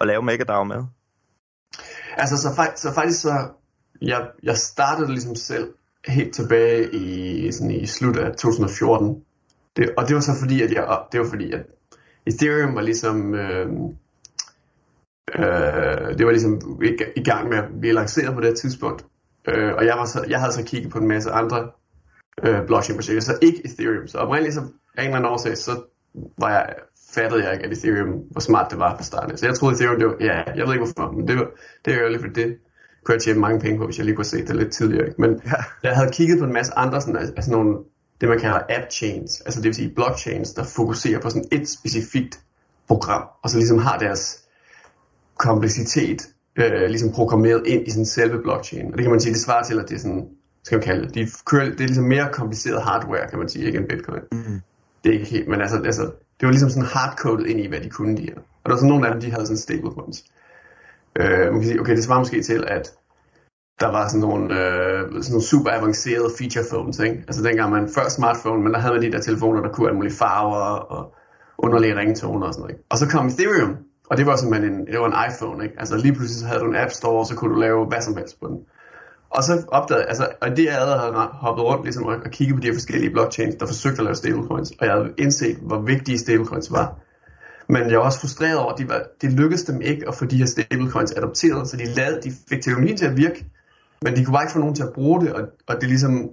at 0.00 0.06
lave 0.06 0.22
MegaDAO 0.22 0.64
med? 0.64 0.84
Altså 2.16 2.36
så, 2.36 2.70
så 2.76 2.94
faktisk 2.94 3.20
så, 3.20 3.48
jeg, 4.02 4.28
jeg 4.42 4.56
startede 4.56 5.10
ligesom 5.10 5.34
selv 5.34 5.74
helt 6.06 6.34
tilbage 6.34 6.94
i, 6.94 7.52
sådan 7.52 7.70
i 7.70 7.86
slut 7.86 8.16
af 8.16 8.36
2014. 8.36 9.24
Det, 9.76 9.94
og 9.96 10.08
det 10.08 10.14
var 10.14 10.20
så 10.20 10.32
fordi, 10.40 10.62
at 10.62 10.72
jeg, 10.72 10.98
det 11.12 11.20
var 11.20 11.26
fordi, 11.26 11.52
at 11.52 11.66
Ethereum 12.26 12.74
var 12.74 12.82
ligesom, 12.82 13.34
øh, 13.34 13.66
øh, 15.34 16.18
det 16.18 16.26
var 16.26 16.30
ligesom 16.30 16.80
i, 16.82 16.96
i 17.16 17.24
gang 17.24 17.48
med 17.48 17.58
at 17.58 17.64
blive 17.80 17.94
lanceret 17.94 18.34
på 18.34 18.40
det 18.40 18.58
tidspunkt. 18.58 19.06
Øh, 19.48 19.74
og 19.74 19.86
jeg, 19.86 19.96
var 19.98 20.04
så, 20.04 20.24
jeg 20.28 20.40
havde 20.40 20.52
så 20.52 20.64
kigget 20.64 20.92
på 20.92 20.98
en 20.98 21.08
masse 21.08 21.30
andre 21.30 21.70
øh, 22.42 22.66
blockchain-projekter, 22.66 23.20
så 23.20 23.38
ikke 23.42 23.62
Ethereum. 23.64 24.08
Så 24.08 24.18
oprindeligt 24.18 24.54
så 24.54 24.60
af 24.60 25.02
en 25.02 25.04
eller 25.04 25.16
anden 25.16 25.32
årsag, 25.32 25.58
så 25.58 25.82
var 26.38 26.50
jeg, 26.50 26.74
fattede 27.14 27.44
jeg 27.44 27.52
ikke, 27.52 27.64
at 27.64 27.72
Ethereum, 27.72 28.12
hvor 28.30 28.40
smart 28.40 28.70
det 28.70 28.78
var 28.78 28.96
på 28.96 29.02
starten. 29.02 29.36
Så 29.38 29.46
jeg 29.46 29.54
troede 29.54 29.74
Ethereum, 29.74 29.98
det 29.98 30.06
var, 30.06 30.16
ja, 30.20 30.42
jeg 30.56 30.66
ved 30.66 30.74
ikke 30.74 30.84
hvorfor, 30.84 31.12
men 31.12 31.28
det, 31.28 31.36
var, 31.36 31.46
det 31.84 31.94
er 31.94 32.02
jo 32.02 32.08
lidt, 32.08 32.36
det 32.36 32.56
kunne 33.04 33.14
jeg 33.14 33.22
tjene 33.22 33.40
mange 33.40 33.60
penge 33.60 33.78
på, 33.78 33.84
hvis 33.84 33.98
jeg 33.98 34.04
lige 34.04 34.16
kunne 34.16 34.24
se 34.24 34.46
det 34.46 34.56
lidt 34.56 34.72
tidligere. 34.72 35.06
Ikke? 35.06 35.20
Men 35.20 35.40
ja. 35.46 35.52
jeg 35.82 35.96
havde 35.96 36.10
kigget 36.10 36.38
på 36.38 36.44
en 36.44 36.52
masse 36.52 36.72
andre 36.76 37.00
sådan, 37.00 37.16
altså 37.16 37.50
nogle 37.50 37.78
det, 38.20 38.28
man 38.28 38.38
kalder 38.38 38.60
app 38.68 38.90
chains, 38.90 39.40
altså 39.40 39.60
det 39.60 39.66
vil 39.66 39.74
sige 39.74 39.94
blockchains, 39.94 40.52
der 40.52 40.64
fokuserer 40.64 41.20
på 41.20 41.30
sådan 41.30 41.48
et 41.52 41.68
specifikt 41.68 42.40
program, 42.88 43.22
og 43.42 43.50
så 43.50 43.56
ligesom 43.58 43.78
har 43.78 43.98
deres 43.98 44.40
kompleksitet 45.36 46.28
øh, 46.56 46.88
ligesom 46.88 47.12
programmeret 47.12 47.66
ind 47.66 47.88
i 47.88 47.90
sådan 47.90 48.06
selve 48.06 48.42
blockchain. 48.42 48.86
Og 48.86 48.92
det 48.92 49.02
kan 49.02 49.10
man 49.10 49.20
sige, 49.20 49.32
det 49.32 49.40
svarer 49.40 49.64
til, 49.64 49.78
at 49.78 49.88
det 49.88 49.94
er 49.94 49.98
sådan, 49.98 50.28
skal 50.62 50.76
man 50.78 50.84
kalde 50.84 51.06
det, 51.06 51.14
de 51.14 51.26
kører, 51.46 51.64
det 51.64 51.80
er 51.80 51.86
ligesom 51.86 52.04
mere 52.04 52.28
kompliceret 52.32 52.82
hardware, 52.82 53.28
kan 53.30 53.38
man 53.38 53.48
sige, 53.48 53.66
ikke 53.66 53.78
end 53.78 53.88
bitcoin. 53.88 54.20
Mm. 54.32 54.60
Det 55.04 55.10
er 55.10 55.12
ikke 55.12 55.30
helt, 55.30 55.48
men 55.48 55.60
altså, 55.60 55.82
altså 55.84 56.10
det 56.40 56.46
var 56.46 56.50
ligesom 56.50 56.70
sådan 56.70 56.88
hardcoded 56.88 57.46
ind 57.46 57.60
i, 57.60 57.66
hvad 57.66 57.80
de 57.80 57.90
kunne 57.90 58.16
de 58.16 58.22
her. 58.22 58.36
Og 58.36 58.64
der 58.64 58.70
var 58.70 58.76
sådan 58.76 58.88
nogle 58.88 59.06
af 59.06 59.12
dem, 59.12 59.20
de 59.20 59.30
havde 59.30 59.46
sådan 59.46 59.56
stablecoins. 59.56 60.24
Øh, 61.20 61.52
man 61.52 61.60
kan 61.60 61.64
sige, 61.64 61.80
okay, 61.80 61.96
det 61.96 62.04
svarer 62.04 62.18
måske 62.18 62.42
til, 62.42 62.64
at 62.66 62.92
der 63.80 63.90
var 63.90 64.08
sådan 64.08 64.20
nogle, 64.20 64.44
øh, 64.44 65.00
sådan 65.00 65.30
nogle 65.30 65.42
super 65.42 65.70
avancerede 65.70 66.30
feature 66.38 66.64
phones, 66.70 66.98
ikke? 66.98 67.24
Altså 67.28 67.42
dengang 67.42 67.70
man 67.70 67.88
før 67.88 68.08
smartphone, 68.08 68.62
men 68.62 68.72
der 68.72 68.78
havde 68.78 68.94
man 68.94 69.02
de 69.02 69.12
der 69.12 69.20
telefoner, 69.20 69.60
der 69.62 69.72
kunne 69.72 69.88
alle 69.88 69.96
mulige 69.96 70.14
farver 70.14 70.76
og 70.94 71.14
underlige 71.58 71.96
ringtoner 71.96 72.46
og 72.46 72.54
sådan 72.54 72.62
noget. 72.62 72.74
Ikke? 72.74 72.84
Og 72.90 72.98
så 72.98 73.08
kom 73.08 73.26
Ethereum, 73.26 73.76
og 74.10 74.16
det 74.16 74.26
var 74.26 74.36
simpelthen 74.36 74.72
en, 74.72 74.86
det 74.86 75.00
var 75.00 75.06
en 75.06 75.30
iPhone, 75.30 75.64
ikke? 75.64 75.76
Altså 75.78 75.96
lige 75.96 76.14
pludselig 76.14 76.40
så 76.40 76.46
havde 76.46 76.60
du 76.60 76.66
en 76.66 76.76
App 76.76 76.90
Store, 76.90 77.20
og 77.20 77.26
så 77.26 77.34
kunne 77.36 77.54
du 77.54 77.60
lave 77.60 77.86
hvad 77.86 78.00
som 78.00 78.16
helst 78.16 78.40
på 78.40 78.46
den. 78.48 78.58
Og 79.34 79.44
så 79.44 79.62
opdagede 79.68 80.04
altså, 80.04 80.28
og 80.40 80.56
det 80.56 80.64
jeg 80.64 80.74
havde 80.74 81.28
hoppet 81.32 81.64
rundt 81.64 81.84
ligesom, 81.84 82.04
og, 82.04 82.16
og 82.24 82.30
kigget 82.30 82.56
på 82.56 82.60
de 82.60 82.66
her 82.66 82.74
forskellige 82.74 83.10
blockchains, 83.10 83.54
der 83.54 83.66
forsøgte 83.66 83.98
at 83.98 84.04
lave 84.04 84.14
stablecoins, 84.14 84.70
og 84.70 84.86
jeg 84.86 84.94
havde 84.94 85.12
indset, 85.18 85.56
hvor 85.56 85.78
vigtige 85.78 86.18
stablecoins 86.18 86.72
var. 86.72 86.96
Men 87.68 87.90
jeg 87.90 87.98
var 87.98 88.04
også 88.04 88.20
frustreret 88.20 88.58
over, 88.58 88.72
at 88.72 88.78
de 88.78 88.88
var, 88.88 89.02
det 89.22 89.32
lykkedes 89.32 89.62
dem 89.62 89.80
ikke 89.80 90.08
at 90.08 90.14
få 90.14 90.24
de 90.24 90.36
her 90.36 90.46
stablecoins 90.46 91.12
adopteret, 91.12 91.68
så 91.68 91.76
de, 91.76 91.84
lavede, 91.84 92.20
de 92.22 92.32
fik 92.48 92.62
teknologien 92.62 92.96
til 92.96 93.06
at 93.06 93.16
virke, 93.16 93.46
men 94.02 94.16
de 94.16 94.24
kunne 94.24 94.32
bare 94.32 94.42
ikke 94.42 94.52
få 94.52 94.58
nogen 94.58 94.74
til 94.74 94.82
at 94.82 94.92
bruge 94.92 95.20
det, 95.20 95.32
og, 95.32 95.42
og 95.66 95.80
det 95.80 95.88
ligesom, 95.88 96.30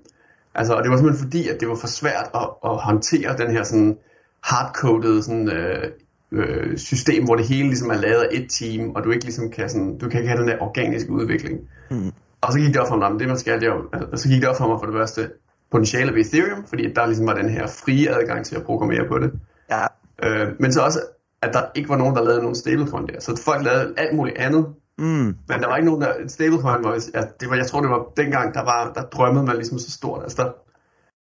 altså, 0.55 0.73
og 0.73 0.83
det 0.83 0.91
var 0.91 0.97
simpelthen 0.97 1.23
fordi, 1.25 1.47
at 1.47 1.59
det 1.59 1.67
var 1.67 1.75
for 1.75 1.87
svært 1.87 2.29
at, 2.33 2.49
at 2.65 2.77
håndtere 2.77 3.37
den 3.37 3.51
her 3.51 3.63
sådan 3.63 3.97
hardcoded 4.43 5.21
sådan, 5.21 5.49
øh, 5.49 5.91
øh, 6.31 6.77
system, 6.77 7.23
hvor 7.25 7.35
det 7.35 7.47
hele 7.47 7.67
ligesom 7.67 7.89
er 7.89 7.95
lavet 7.95 8.21
af 8.21 8.27
et 8.31 8.49
team, 8.49 8.89
og 8.89 9.03
du 9.03 9.11
ikke 9.11 9.25
ligesom 9.25 9.51
kan 9.51 9.69
sådan, 9.69 9.97
du 9.97 10.09
kan 10.09 10.19
ikke 10.19 10.29
have 10.29 10.41
den 10.41 10.47
der 10.47 10.57
organiske 10.59 11.11
udvikling. 11.11 11.59
Mm. 11.91 12.11
Og 12.41 12.53
så 12.53 12.59
gik 12.59 12.73
det 12.73 12.81
op 12.81 12.87
for 12.87 12.95
mig, 12.95 13.19
det 13.19 13.27
man 13.27 13.37
skal, 13.37 13.61
det 13.61 13.67
er, 13.67 13.89
altså, 13.93 14.23
så 14.23 14.29
gik 14.29 14.41
det 14.41 14.49
op 14.49 14.57
for 14.57 14.67
mig 14.67 14.79
for 14.79 14.85
det 14.85 14.95
første 14.95 15.31
potentiale 15.71 16.13
ved 16.13 16.21
Ethereum, 16.21 16.65
fordi 16.67 16.93
der 16.93 17.05
ligesom 17.05 17.27
var 17.27 17.33
den 17.33 17.49
her 17.49 17.67
frie 17.67 18.09
adgang 18.09 18.45
til 18.45 18.55
at 18.55 18.63
programmere 18.63 19.07
på 19.07 19.19
det. 19.19 19.31
Ja. 19.71 19.85
Øh, 20.23 20.47
men 20.59 20.73
så 20.73 20.81
også, 20.81 21.01
at 21.41 21.53
der 21.53 21.61
ikke 21.75 21.89
var 21.89 21.97
nogen, 21.97 22.15
der 22.15 22.23
lavede 22.23 22.41
nogen 22.41 22.55
stablecoin 22.55 23.07
der. 23.07 23.19
Så 23.19 23.41
folk 23.45 23.63
lavede 23.65 23.93
alt 23.97 24.15
muligt 24.15 24.37
andet. 24.37 24.65
Mm. 24.97 25.35
Men 25.47 25.61
der 25.61 25.67
var 25.67 25.75
ikke 25.75 25.89
nogen, 25.89 26.01
der... 26.01 26.13
Stablecoin 26.27 26.83
var... 26.83 27.03
Ja, 27.13 27.21
det 27.39 27.49
var, 27.49 27.55
jeg 27.55 27.67
tror, 27.67 27.81
det 27.81 27.89
var 27.89 28.05
dengang, 28.17 28.53
der, 28.53 28.63
var, 28.63 28.91
der 28.93 29.01
drømmede 29.01 29.45
man 29.45 29.55
ligesom 29.55 29.79
så 29.79 29.91
stort. 29.91 30.23
Altså 30.23 30.43
der 30.43 30.51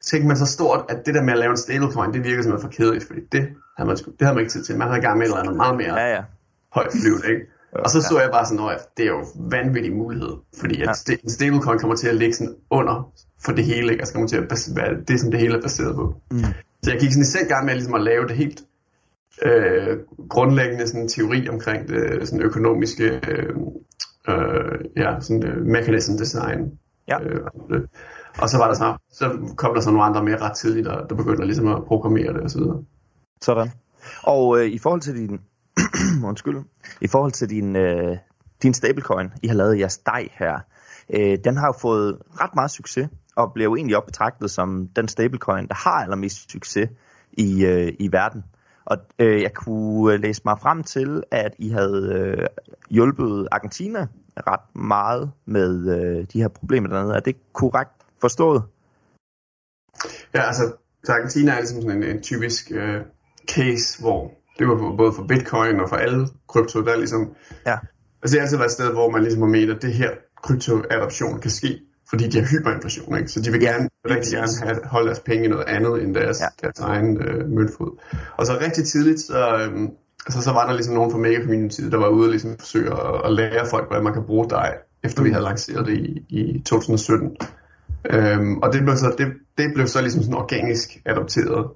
tænkte 0.02 0.28
man 0.28 0.36
så 0.36 0.46
stort, 0.46 0.84
at 0.88 1.06
det 1.06 1.14
der 1.14 1.22
med 1.22 1.32
at 1.32 1.38
lave 1.38 1.50
en 1.50 1.56
stablecoin, 1.56 2.12
det 2.12 2.24
virker 2.24 2.42
simpelthen 2.42 2.70
for 2.70 2.76
kedeligt, 2.76 3.06
fordi 3.06 3.20
det 3.32 3.48
havde 3.76 3.86
man, 3.86 3.96
det 3.96 4.20
havde 4.20 4.34
man 4.34 4.40
ikke 4.40 4.52
tid 4.52 4.64
til. 4.64 4.78
Man 4.78 4.88
havde 4.88 5.00
i 5.00 5.04
gang 5.04 5.18
med 5.18 5.26
et 5.26 5.30
eller 5.30 5.40
andet 5.42 5.56
meget 5.56 5.76
mere 5.76 6.00
ja, 6.00 6.14
ja. 6.14 6.22
højt 6.72 6.92
flyvende, 7.02 7.28
ikke? 7.28 7.46
Og 7.72 7.90
så 7.90 8.02
så 8.02 8.20
jeg 8.20 8.30
bare 8.32 8.46
sådan, 8.46 8.68
at 8.68 8.88
det 8.96 9.02
er 9.02 9.10
jo 9.10 9.24
vanvittig 9.34 9.92
mulighed, 9.92 10.32
fordi 10.60 10.82
at 10.82 11.08
ja. 11.08 11.14
en 11.22 11.30
stablecoin 11.30 11.78
kommer 11.78 11.96
til 11.96 12.08
at 12.08 12.14
ligge 12.14 12.34
sådan 12.34 12.54
under 12.70 13.12
for 13.44 13.52
det 13.52 13.64
hele, 13.64 13.92
ikke? 13.92 14.00
Altså 14.02 14.14
kommer 14.14 14.28
til 14.28 14.36
at 14.36 14.68
være 14.76 15.00
det, 15.08 15.20
som 15.20 15.30
det 15.30 15.40
hele 15.40 15.56
er 15.56 15.62
baseret 15.62 15.94
på. 15.94 16.14
Mm. 16.30 16.38
Så 16.82 16.90
jeg 16.90 17.00
gik 17.00 17.12
sådan 17.12 17.22
i 17.22 17.24
selv 17.24 17.48
gang 17.48 17.64
med 17.64 17.74
ligesom 17.74 17.94
at 17.94 18.02
lave 18.02 18.28
det 18.28 18.36
helt 18.36 18.64
øh, 19.42 19.98
grundlæggende 20.28 20.86
sådan 20.86 21.08
teori 21.08 21.48
omkring 21.48 21.88
det 21.88 22.28
sådan 22.28 22.44
økonomiske 22.44 23.20
øh, 23.28 23.56
øh, 24.28 24.78
ja, 24.96 25.20
sådan, 25.20 25.46
øh, 25.46 25.66
mechanism 25.66 26.12
design. 26.16 26.78
Ja. 27.08 27.22
Øh, 27.22 27.40
og 28.38 28.48
så 28.48 28.58
var 28.58 28.66
der 28.66 28.74
så, 28.74 28.96
så 29.12 29.54
kom 29.56 29.74
der 29.74 29.80
så 29.80 29.90
nogle 29.90 30.04
andre 30.04 30.24
mere 30.24 30.36
ret 30.36 30.56
tidligt, 30.56 30.86
der, 30.86 31.06
der 31.06 31.14
begyndte 31.14 31.44
ligesom 31.44 31.68
at 31.68 31.84
programmere 31.84 32.32
det 32.32 32.40
og 32.40 32.50
så 32.50 32.58
videre. 32.58 32.84
Sådan. 33.40 33.70
Og 34.22 34.60
øh, 34.60 34.66
i 34.66 34.78
forhold 34.78 35.00
til 35.00 35.14
din, 35.16 35.40
undskyld, 36.28 36.58
i 37.00 37.06
forhold 37.06 37.32
til 37.32 37.50
din, 37.50 37.76
øh, 37.76 38.16
din 38.62 38.74
stablecoin, 38.74 39.30
I 39.42 39.46
har 39.46 39.54
lavet 39.54 39.78
jeres 39.78 39.98
dej 39.98 40.28
her, 40.32 40.60
øh, 41.10 41.38
den 41.44 41.56
har 41.56 41.66
jo 41.66 41.72
fået 41.72 42.18
ret 42.40 42.54
meget 42.54 42.70
succes, 42.70 43.08
og 43.36 43.52
blev 43.54 43.64
jo 43.64 43.76
egentlig 43.76 43.96
op 43.96 44.06
betragtet 44.06 44.50
som 44.50 44.88
den 44.96 45.08
stablecoin, 45.08 45.68
der 45.68 45.74
har 45.74 46.02
allermest 46.02 46.50
succes 46.52 46.88
i, 47.32 47.64
øh, 47.64 47.92
i 47.98 48.12
verden. 48.12 48.44
Og 48.84 48.98
øh, 49.18 49.42
jeg 49.42 49.54
kunne 49.54 50.16
læse 50.16 50.42
mig 50.44 50.58
frem 50.62 50.82
til, 50.82 51.22
at 51.30 51.54
I 51.58 51.68
havde 51.68 52.12
øh, 52.14 52.46
hjulpet 52.90 53.48
Argentina 53.52 54.06
ret 54.36 54.76
meget 54.76 55.32
med 55.44 55.88
øh, 55.96 56.26
de 56.32 56.40
her 56.40 56.48
problemer 56.48 56.88
dernede. 56.88 57.14
Er 57.14 57.20
det 57.20 57.52
korrekt 57.52 57.90
forstået? 58.20 58.62
Ja, 60.34 60.40
altså, 60.40 60.76
så 61.04 61.12
Argentina 61.12 61.52
er 61.52 61.56
ligesom 61.56 61.82
sådan 61.82 62.02
en, 62.02 62.16
en 62.16 62.22
typisk 62.22 62.72
øh, 62.74 63.00
case, 63.48 64.00
hvor 64.00 64.32
det 64.58 64.68
var 64.68 64.96
både 64.96 65.12
for 65.12 65.22
bitcoin 65.22 65.80
og 65.80 65.88
for 65.88 65.96
alle 65.96 66.28
krypto, 66.48 66.84
der 66.84 66.92
er 66.92 66.96
ligesom... 66.96 67.30
Ja. 67.66 67.76
Altså 68.22 68.32
det 68.32 68.40
har 68.40 68.44
altid 68.46 68.56
været 68.56 68.68
et 68.68 68.72
sted, 68.72 68.92
hvor 68.92 69.10
man 69.10 69.22
ligesom 69.22 69.42
har 69.42 69.48
ment, 69.48 69.70
at 69.70 69.82
det 69.82 69.94
her 69.94 70.10
kryptoadoption 70.42 71.40
kan 71.40 71.50
ske, 71.50 71.80
fordi 72.10 72.28
de 72.28 72.38
har 72.40 72.46
hyperinflation, 72.46 73.18
ikke? 73.18 73.28
Så 73.28 73.40
de 73.40 73.50
vil 73.50 73.60
gerne, 73.60 73.88
ja, 74.08 74.14
rigtig 74.14 74.32
gerne 74.32 74.52
have, 74.62 74.80
holde 74.84 75.06
deres 75.06 75.20
penge 75.20 75.44
i 75.44 75.48
noget 75.48 75.64
andet 75.64 76.02
end 76.02 76.14
deres, 76.14 76.40
ja. 76.40 76.46
deres 76.62 76.80
egen 76.80 77.22
øh, 77.22 77.48
møntfod. 77.48 78.00
Og 78.36 78.46
så 78.46 78.58
rigtig 78.60 78.84
tidligt, 78.84 79.20
så, 79.20 79.38
øh, 79.38 79.88
altså, 80.26 80.42
så 80.42 80.52
var 80.52 80.66
der 80.66 80.74
ligesom 80.74 80.94
nogen 80.94 81.10
fra 81.10 81.18
Mega 81.18 81.40
Community, 81.42 81.80
der 81.80 81.98
var 81.98 82.08
ude 82.08 82.26
og 82.26 82.30
ligesom 82.30 82.58
forsøge 82.58 82.90
at, 82.92 83.20
at 83.24 83.32
lære 83.32 83.66
folk, 83.70 83.86
hvordan 83.86 84.04
man 84.04 84.12
kan 84.12 84.24
bruge 84.26 84.50
dig, 84.50 84.72
efter 85.04 85.22
vi 85.22 85.30
havde 85.30 85.44
lanceret 85.44 85.86
det 85.86 85.98
i, 85.98 86.26
i 86.28 86.62
2017. 86.66 87.36
Øhm, 88.10 88.58
og 88.58 88.72
det 88.72 88.82
blev, 88.82 88.96
så, 88.96 89.14
det, 89.18 89.26
det 89.58 89.74
blev 89.74 89.86
så 89.86 90.00
ligesom 90.00 90.22
sådan 90.22 90.34
organisk 90.34 90.88
adopteret 91.06 91.70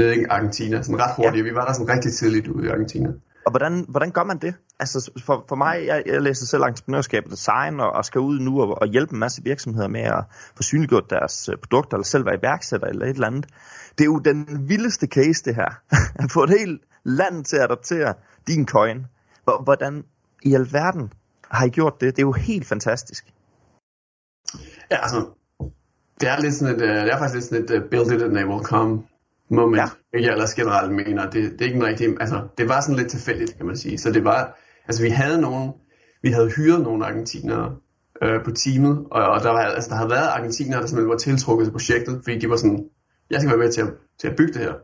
nede 0.00 0.14
i 0.20 0.24
Argentina, 0.36 0.82
sådan 0.82 1.00
ret 1.04 1.14
hurtigt. 1.16 1.44
Ja. 1.44 1.50
Vi 1.50 1.54
var 1.54 1.64
der 1.66 1.72
sådan 1.72 1.92
rigtig 1.94 2.12
tidligt 2.12 2.48
ude 2.48 2.66
i 2.66 2.68
Argentina. 2.68 3.08
Og 3.46 3.50
hvordan, 3.52 3.84
hvordan 3.88 4.10
gør 4.10 4.24
man 4.24 4.38
det? 4.38 4.54
Altså 4.80 5.10
for, 5.26 5.44
for 5.48 5.56
mig, 5.56 5.74
jeg, 5.86 6.02
jeg 6.06 6.22
læser 6.22 6.46
selv 6.46 6.62
entreprenørskab 6.62 7.22
og 7.24 7.30
design, 7.30 7.80
og, 7.80 7.90
og 7.92 8.04
skal 8.04 8.20
ud 8.20 8.38
nu 8.40 8.60
og, 8.62 8.82
og 8.82 8.86
hjælpe 8.86 9.12
en 9.12 9.18
masse 9.18 9.42
virksomheder 9.44 9.88
med 9.88 10.00
at 10.00 10.24
få 10.56 10.62
synliggjort 10.62 11.10
deres 11.10 11.48
øh, 11.48 11.56
produkter, 11.56 11.96
eller 11.96 12.04
selv 12.04 12.26
være 12.26 12.38
iværksætter 12.38 12.86
eller 12.86 13.06
et 13.06 13.10
eller 13.10 13.26
andet. 13.26 13.46
Det 13.98 14.04
er 14.04 14.10
jo 14.14 14.18
den 14.18 14.68
vildeste 14.68 15.06
case, 15.06 15.44
det 15.44 15.54
her. 15.54 15.70
At 16.22 16.30
få 16.32 16.44
et 16.44 16.50
helt 16.50 16.82
land 17.04 17.44
til 17.44 17.56
at 17.56 17.62
adoptere 17.62 18.14
din 18.46 18.66
coin. 18.66 19.06
Hvordan 19.64 20.04
i 20.42 20.54
alverden 20.54 21.12
har 21.50 21.66
I 21.66 21.68
gjort 21.68 22.00
det? 22.00 22.16
Det 22.16 22.22
er 22.22 22.26
jo 22.26 22.32
helt 22.32 22.66
fantastisk. 22.66 23.24
Ja, 24.90 24.96
altså, 25.02 25.26
det 26.20 26.28
er, 26.28 26.40
lidt 26.40 26.54
sådan 26.54 26.74
et, 26.74 26.82
øh, 26.82 26.88
det 26.88 27.12
er 27.12 27.18
faktisk 27.18 27.34
lidt 27.34 27.44
sådan 27.44 27.64
et 27.64 27.84
uh, 27.84 27.90
build 27.90 28.12
it 28.12 28.22
and 28.22 28.34
they 28.34 28.44
will 28.44 28.64
come 28.64 29.02
moment, 29.50 29.90
ja. 30.12 30.20
jeg 30.20 30.32
ellers 30.32 30.54
generelt 30.54 30.92
mener. 30.92 31.30
Det, 31.30 31.52
det 31.52 31.60
er 31.60 31.64
ikke 31.64 31.76
en 31.76 31.84
rigtig, 31.84 32.08
altså, 32.20 32.48
det 32.58 32.68
var 32.68 32.80
sådan 32.80 32.96
lidt 32.96 33.10
tilfældigt, 33.10 33.56
kan 33.56 33.66
man 33.66 33.76
sige. 33.76 33.98
Så 33.98 34.12
det 34.12 34.24
var, 34.24 34.58
altså 34.88 35.02
vi 35.02 35.08
havde 35.08 35.40
nogen, 35.40 35.72
vi 36.22 36.30
havde 36.30 36.50
hyret 36.56 36.82
nogle 36.82 37.06
argentinere 37.06 37.76
øh, 38.22 38.44
på 38.44 38.50
teamet, 38.50 39.04
og, 39.10 39.26
og 39.26 39.40
der, 39.42 39.50
var, 39.50 39.60
altså, 39.60 39.90
der 39.90 39.96
havde 39.96 40.10
været 40.10 40.28
argentinere, 40.28 40.80
der 40.80 40.86
simpelthen 40.86 41.10
var 41.10 41.16
tiltrukket 41.16 41.66
til 41.66 41.72
projektet, 41.72 42.20
fordi 42.24 42.38
de 42.38 42.50
var 42.50 42.56
sådan, 42.56 42.84
jeg 43.30 43.40
skal 43.40 43.50
være 43.50 43.64
med 43.64 43.72
til 43.72 43.80
at, 43.80 43.88
til 44.20 44.28
at 44.28 44.36
bygge 44.36 44.52
det 44.52 44.62
her, 44.62 44.74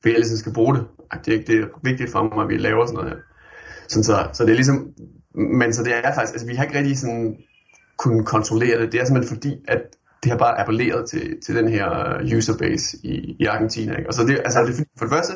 fordi 0.00 0.12
jeg 0.12 0.20
ligesom 0.20 0.38
skal 0.38 0.52
bruge 0.52 0.74
det. 0.76 0.86
Det 1.24 1.34
er, 1.34 1.44
det 1.46 1.56
er 1.60 1.66
vigtigt 1.82 2.10
for 2.10 2.22
mig, 2.22 2.42
at 2.44 2.48
vi 2.48 2.56
laver 2.56 2.86
sådan 2.86 2.96
noget 2.96 3.10
her. 3.10 3.18
Sådan 3.88 4.04
så, 4.04 4.28
så 4.32 4.44
det 4.44 4.50
er 4.50 4.54
ligesom, 4.54 4.88
men 5.34 5.72
så 5.72 5.84
det 5.84 5.92
er 5.94 6.14
faktisk, 6.14 6.34
altså 6.34 6.46
vi 6.46 6.54
har 6.54 6.64
ikke 6.64 6.78
rigtig 6.78 6.98
sådan 6.98 7.36
kunne 7.98 8.24
kontrollere 8.24 8.80
det. 8.80 8.92
Det 8.92 9.00
er 9.00 9.04
simpelthen 9.04 9.36
fordi, 9.36 9.52
at 9.68 9.82
det 10.22 10.30
har 10.30 10.38
bare 10.38 10.60
appelleret 10.60 11.08
til, 11.08 11.40
til 11.40 11.56
den 11.56 11.68
her 11.68 11.88
userbase 12.36 12.96
i, 13.02 13.36
i 13.38 13.44
Argentina. 13.44 13.96
Ikke? 13.96 14.08
Og 14.08 14.14
så 14.14 14.26
det, 14.26 14.38
altså, 14.44 14.64
det, 14.66 14.86
for 14.98 15.04
det 15.04 15.14
første, 15.14 15.32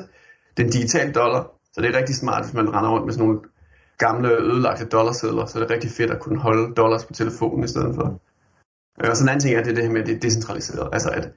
den 0.56 0.70
digitale 0.70 1.12
dollar, 1.12 1.50
så 1.72 1.80
det 1.80 1.94
er 1.94 1.98
rigtig 1.98 2.16
smart, 2.16 2.44
hvis 2.44 2.54
man 2.54 2.74
render 2.74 2.90
rundt 2.90 3.06
med 3.06 3.12
sådan 3.12 3.26
nogle 3.26 3.40
gamle 3.98 4.28
ødelagte 4.28 4.84
dollarsedler, 4.84 5.46
så 5.46 5.60
det 5.60 5.70
er 5.70 5.74
rigtig 5.74 5.90
fedt 5.90 6.10
at 6.10 6.20
kunne 6.20 6.40
holde 6.40 6.74
dollars 6.74 7.04
på 7.04 7.12
telefonen 7.12 7.64
i 7.64 7.68
stedet 7.68 7.94
for. 7.94 8.20
Øh, 9.00 9.10
og 9.10 9.16
så 9.16 9.24
en 9.24 9.28
anden 9.28 9.40
ting 9.40 9.56
er 9.56 9.62
det, 9.62 9.76
det 9.76 9.84
her 9.84 9.92
med, 9.92 10.00
at 10.00 10.06
det 10.06 10.16
er 10.16 10.20
decentraliseret. 10.20 10.88
Altså 10.92 11.10
at, 11.10 11.32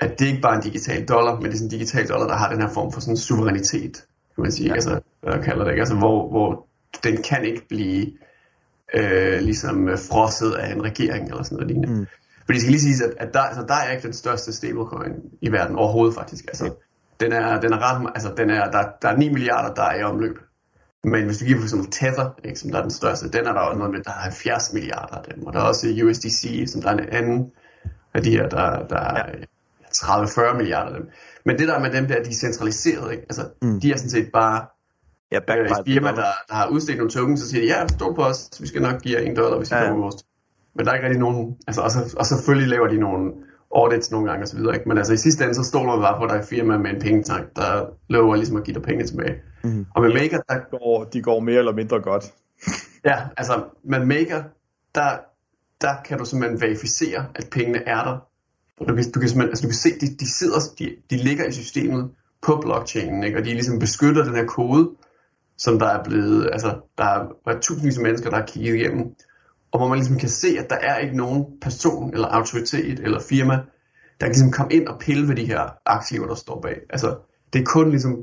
at 0.00 0.18
det 0.18 0.26
ikke 0.26 0.40
bare 0.42 0.52
er 0.52 0.56
en 0.56 0.62
digital 0.62 1.08
dollar, 1.08 1.34
men 1.34 1.44
det 1.44 1.52
er 1.52 1.56
sådan 1.56 1.66
en 1.66 1.78
digital 1.78 2.08
dollar, 2.08 2.26
der 2.26 2.36
har 2.36 2.52
den 2.52 2.60
her 2.62 2.68
form 2.68 2.92
for 2.92 3.00
sådan 3.00 3.16
suverænitet, 3.16 3.94
kan 4.34 4.42
man 4.42 4.52
sige. 4.52 4.68
Ja. 4.68 4.74
Altså, 4.74 5.00
jeg 5.22 5.42
kalder 5.44 5.64
det, 5.64 5.70
ikke? 5.70 5.80
Altså, 5.80 5.96
hvor, 5.96 6.28
hvor 6.30 6.66
den 7.04 7.22
kan 7.22 7.44
ikke 7.44 7.68
blive 7.68 8.12
øh, 8.94 9.40
ligesom 9.40 9.88
frosset 9.88 10.52
af 10.52 10.72
en 10.72 10.84
regering 10.84 11.28
eller 11.28 11.42
sådan 11.42 11.56
noget 11.56 11.70
lignende. 11.70 12.00
Mm. 12.00 12.06
For 12.50 12.52
det 12.52 12.62
skal 12.62 12.72
lige 12.72 12.80
sige, 12.80 13.04
at, 13.04 13.28
at 13.28 13.34
der, 13.34 13.40
altså, 13.40 13.64
der 13.68 13.74
er 13.74 13.90
ikke 13.90 14.02
den 14.02 14.12
største 14.12 14.52
stablecoin 14.52 15.12
i 15.40 15.52
verden 15.52 15.76
overhovedet 15.76 16.14
faktisk. 16.14 16.44
Altså, 16.48 16.74
den 17.20 17.32
er, 17.32 17.60
den 17.60 17.72
er 17.72 17.78
ret, 17.78 18.10
altså, 18.14 18.32
den 18.36 18.50
er, 18.50 18.70
der, 18.70 18.84
der 19.02 19.08
er 19.08 19.16
9 19.16 19.28
milliarder, 19.28 19.74
der 19.74 19.82
er 19.82 20.00
i 20.00 20.02
omløb. 20.02 20.38
Men 21.04 21.24
hvis 21.24 21.38
du 21.38 21.44
giver 21.44 21.58
for 21.58 21.64
eksempel 21.64 21.90
Tether, 21.90 22.30
ikke, 22.44 22.60
som 22.60 22.70
der 22.70 22.78
er 22.78 22.82
den 22.82 22.90
største, 22.90 23.28
den 23.28 23.46
er 23.46 23.52
der 23.52 23.60
også 23.60 23.78
noget 23.78 23.92
med, 23.92 24.02
der 24.02 24.10
er 24.10 24.14
70 24.14 24.72
milliarder 24.72 25.14
af 25.14 25.24
dem. 25.24 25.46
Og 25.46 25.52
der 25.52 25.58
er 25.60 25.64
også 25.64 25.86
USDC, 26.04 26.64
som 26.72 26.82
der 26.82 26.88
er 26.88 26.94
en 26.94 27.08
anden 27.12 27.52
af 28.14 28.22
de 28.22 28.30
her, 28.30 28.48
der, 28.48 28.86
der 28.86 29.00
er 29.00 29.24
30-40 29.94 30.56
milliarder 30.56 30.94
af 30.94 31.00
dem. 31.00 31.10
Men 31.44 31.58
det 31.58 31.68
der 31.68 31.78
med 31.78 31.90
dem 31.90 32.06
der, 32.06 32.22
de 32.22 32.30
er 32.30 32.34
centraliseret, 32.34 33.12
ikke? 33.12 33.22
Altså, 33.22 33.48
mm. 33.62 33.80
de 33.80 33.92
er 33.92 33.96
sådan 33.96 34.10
set 34.10 34.30
bare 34.32 34.66
ja, 35.32 35.38
øh, 35.58 35.70
et 35.70 35.76
firma, 35.86 36.08
der, 36.08 36.32
der 36.48 36.54
har 36.54 36.68
udstedt 36.68 36.98
nogle 36.98 37.10
tokens, 37.10 37.40
så 37.40 37.48
siger 37.48 37.62
de, 37.62 37.66
ja, 37.66 37.86
stå 37.88 38.14
på 38.14 38.22
os, 38.22 38.50
vi 38.60 38.66
skal 38.66 38.82
nok 38.82 39.02
give 39.02 39.18
jer 39.18 39.24
en 39.26 39.36
dollar, 39.36 39.58
hvis 39.58 39.70
I 39.70 39.74
ja, 39.74 39.80
ja. 39.80 39.88
kommer 39.88 40.02
vores 40.04 40.24
men 40.74 40.86
der 40.86 40.90
er 40.92 40.94
ikke 40.94 41.06
rigtig 41.06 41.20
nogen, 41.20 41.56
altså, 41.66 41.82
og, 41.82 41.90
så, 41.90 42.14
og 42.18 42.26
selvfølgelig 42.26 42.68
laver 42.68 42.88
de 42.88 42.96
nogle 42.96 43.32
audits 43.74 44.10
nogle 44.10 44.30
gange 44.30 44.42
osv., 44.42 44.58
ikke? 44.58 44.88
men 44.88 44.98
altså 44.98 45.12
i 45.12 45.16
sidste 45.16 45.44
ende, 45.44 45.54
så 45.54 45.62
stoler 45.62 45.92
man 45.92 46.00
bare 46.00 46.18
på, 46.18 46.24
at 46.24 46.30
der 46.30 46.36
er 46.36 46.42
firma 46.42 46.78
med 46.78 46.90
en 46.90 47.00
pengetank, 47.00 47.56
der 47.56 47.86
lover 48.08 48.36
ligesom 48.36 48.56
at 48.56 48.64
give 48.64 48.74
dig 48.74 48.82
penge 48.82 49.04
tilbage. 49.04 49.34
Mm. 49.64 49.86
Og 49.94 50.02
med 50.02 50.12
Maker, 50.12 50.40
der... 50.48 50.54
De 50.54 50.64
går, 50.70 51.04
de 51.04 51.22
går 51.22 51.40
mere 51.40 51.58
eller 51.58 51.72
mindre 51.72 52.00
godt. 52.00 52.24
ja, 53.10 53.18
altså 53.36 53.64
med 53.84 54.04
Maker, 54.04 54.42
der, 54.94 55.10
der 55.80 55.94
kan 56.04 56.18
du 56.18 56.24
simpelthen 56.24 56.60
verificere, 56.60 57.26
at 57.34 57.48
pengene 57.52 57.88
er 57.88 58.04
der. 58.04 58.26
Du 58.78 58.84
kan, 58.84 58.96
du 59.14 59.20
kan, 59.20 59.40
altså, 59.40 59.62
du 59.62 59.68
kan 59.68 59.74
se, 59.74 59.90
de, 60.00 60.06
de 60.20 60.28
sidder, 60.28 60.60
de, 60.78 60.96
de 61.10 61.16
ligger 61.16 61.44
i 61.44 61.52
systemet 61.52 62.10
på 62.42 62.60
blockchainen, 62.62 63.24
ikke? 63.24 63.38
og 63.38 63.44
de 63.44 63.50
ligesom 63.50 63.78
beskytter 63.78 64.24
den 64.24 64.34
her 64.34 64.46
kode, 64.46 64.90
som 65.58 65.78
der 65.78 65.86
er 65.86 66.04
blevet, 66.04 66.48
altså 66.52 66.80
der 66.98 67.04
er, 67.04 67.28
der 67.44 67.50
er 67.54 67.60
tusindvis 67.60 67.96
af 67.96 68.02
mennesker, 68.02 68.30
der 68.30 68.36
har 68.36 68.46
kigget 68.46 68.74
igennem, 68.74 69.14
og 69.72 69.78
hvor 69.78 69.88
man 69.88 69.98
ligesom 69.98 70.18
kan 70.18 70.28
se, 70.28 70.48
at 70.58 70.70
der 70.70 70.76
er 70.76 70.98
ikke 70.98 71.16
nogen 71.16 71.44
person 71.62 72.14
eller 72.14 72.28
autoritet 72.28 73.00
eller 73.00 73.20
firma, 73.28 73.54
der 74.20 74.26
kan 74.26 74.28
ligesom 74.28 74.52
komme 74.52 74.72
ind 74.72 74.88
og 74.88 74.98
pille 75.00 75.28
ved 75.28 75.36
de 75.36 75.46
her 75.46 75.60
aktiver, 75.86 76.26
der 76.26 76.34
står 76.34 76.60
bag. 76.60 76.76
Altså, 76.90 77.16
det 77.52 77.60
er 77.60 77.64
kun 77.64 77.90
ligesom 77.90 78.16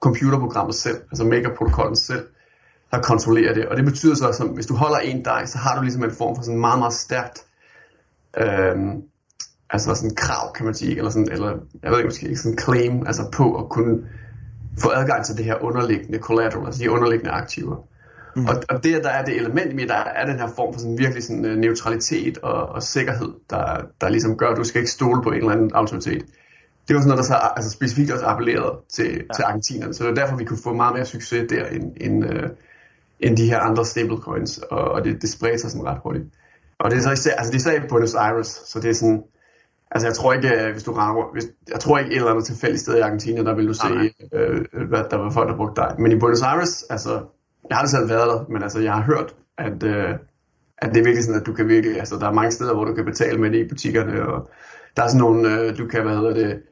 computerprogrammet 0.00 0.74
selv, 0.74 0.96
altså 0.96 1.24
Maker-protokollen 1.24 1.96
selv, 1.96 2.26
der 2.90 3.00
kontrollerer 3.02 3.54
det. 3.54 3.66
Og 3.66 3.76
det 3.76 3.84
betyder 3.84 4.14
så, 4.14 4.28
at 4.28 4.54
hvis 4.54 4.66
du 4.66 4.74
holder 4.74 4.98
en 4.98 5.22
dig, 5.22 5.42
så 5.46 5.58
har 5.58 5.76
du 5.76 5.82
ligesom 5.82 6.04
en 6.04 6.10
form 6.10 6.36
for 6.36 6.42
sådan 6.42 6.60
meget, 6.60 6.78
meget 6.78 6.94
stærkt 6.94 7.44
øh, 8.36 8.76
altså 9.70 9.94
sådan 9.94 10.14
krav, 10.14 10.52
kan 10.54 10.64
man 10.64 10.74
sige, 10.74 10.96
eller 10.96 11.10
sådan, 11.10 11.32
eller 11.32 11.48
jeg 11.82 11.90
ved 11.90 11.98
ikke, 11.98 12.08
måske 12.08 12.28
ikke 12.28 12.40
sådan 12.40 12.58
claim, 12.58 13.06
altså 13.06 13.30
på 13.32 13.54
at 13.54 13.68
kunne 13.68 14.08
få 14.78 14.90
adgang 14.94 15.24
til 15.24 15.36
det 15.36 15.44
her 15.44 15.62
underliggende 15.62 16.18
collateral, 16.18 16.66
altså 16.66 16.82
de 16.82 16.90
underliggende 16.90 17.30
aktiver. 17.30 17.76
Mm. 18.38 18.46
Og, 18.46 18.54
og 18.68 18.84
det, 18.84 19.04
der 19.04 19.10
er 19.10 19.24
det 19.24 19.36
element 19.36 19.80
i, 19.80 19.86
der 19.86 19.94
er 19.94 20.26
den 20.26 20.38
her 20.38 20.48
form 20.56 20.72
for 20.74 20.80
sådan 20.80 20.98
virkelig 20.98 21.22
sådan 21.22 21.44
uh, 21.44 21.50
neutralitet 21.50 22.38
og, 22.38 22.68
og 22.68 22.82
sikkerhed, 22.82 23.32
der, 23.50 23.80
der 24.00 24.08
ligesom 24.08 24.36
gør, 24.36 24.48
at 24.48 24.56
du 24.56 24.64
skal 24.64 24.78
ikke 24.78 24.90
stole 24.90 25.22
på 25.22 25.30
en 25.30 25.36
eller 25.36 25.50
anden 25.50 25.70
autoritet. 25.74 26.24
Det 26.88 26.96
var 26.96 27.00
sådan 27.00 27.08
noget, 27.08 27.18
der 27.18 27.24
så 27.24 27.34
altså 27.56 27.70
specifikt 27.70 28.10
også 28.10 28.26
appellerede 28.26 28.76
til, 28.88 29.12
ja. 29.12 29.34
til 29.34 29.42
argentinerne, 29.42 29.94
så 29.94 30.04
det 30.04 30.10
er 30.10 30.14
derfor, 30.14 30.36
vi 30.36 30.44
kunne 30.44 30.62
få 30.64 30.72
meget 30.72 30.94
mere 30.94 31.04
succes 31.04 31.46
der, 31.50 31.66
end, 31.66 31.92
end, 32.00 32.24
uh, 32.24 32.50
end 33.20 33.36
de 33.36 33.46
her 33.46 33.58
andre 33.58 33.84
stablecoins, 33.84 34.58
og, 34.58 34.90
og 34.90 35.04
det, 35.04 35.22
det 35.22 35.30
spredte 35.30 35.58
sig 35.58 35.70
sådan 35.70 35.86
ret 35.86 35.98
hurtigt. 36.02 36.24
Og 36.78 36.90
det 36.90 36.98
er 36.98 37.02
så 37.02 37.12
især, 37.12 37.34
altså 37.34 37.52
det 37.52 37.66
er 37.66 37.72
især 37.72 37.88
Buenos 37.88 38.14
Aires, 38.14 38.62
så 38.66 38.80
det 38.80 38.90
er 38.90 38.94
sådan, 38.94 39.22
Altså 39.90 40.08
jeg 40.08 40.14
tror 40.14 40.32
ikke, 40.32 40.48
øh, 40.48 40.72
hvis 40.72 40.82
du 40.82 40.92
rammer, 40.92 41.32
hvis, 41.32 41.44
jeg 41.68 41.80
tror 41.80 41.98
ikke 41.98 42.10
et 42.10 42.16
eller 42.16 42.30
andet 42.30 42.44
tilfældigt 42.44 42.80
sted 42.80 42.96
i 42.96 43.00
Argentina, 43.00 43.42
der 43.44 43.54
vil 43.54 43.68
du 43.68 43.74
se, 43.74 44.14
øh, 44.32 44.88
hvad 44.88 45.04
der 45.10 45.16
var 45.16 45.30
folk, 45.30 45.48
der 45.48 45.56
brugte 45.56 45.80
dig. 45.80 45.94
Men 45.98 46.12
i 46.12 46.18
Buenos 46.18 46.42
Aires, 46.42 46.82
altså, 46.90 47.20
jeg 47.68 47.76
har 47.76 47.80
aldrig 47.80 47.90
selv 47.90 48.08
været 48.08 48.28
der, 48.28 48.52
men 48.52 48.62
altså 48.62 48.80
jeg 48.80 48.92
har 48.92 49.02
hørt, 49.02 49.34
at, 49.58 49.82
øh, 49.82 50.14
at 50.78 50.88
det 50.92 51.00
er 51.00 51.04
virkelig 51.04 51.24
sådan, 51.24 51.40
at 51.40 51.46
du 51.46 51.52
kan 51.52 51.68
virkelig, 51.68 51.98
altså 51.98 52.16
der 52.16 52.28
er 52.28 52.32
mange 52.32 52.50
steder, 52.50 52.74
hvor 52.74 52.84
du 52.84 52.94
kan 52.94 53.04
betale 53.04 53.38
med 53.40 53.50
det 53.50 53.64
i 53.64 53.68
butikkerne, 53.68 54.26
og 54.26 54.50
der 54.96 55.02
er 55.02 55.08
sådan 55.08 55.20
nogle, 55.20 55.54
øh, 55.54 55.78
du 55.78 55.86
kan, 55.86 56.02
hvad 56.02 56.16
hedder 56.16 56.34
det, 56.34 56.62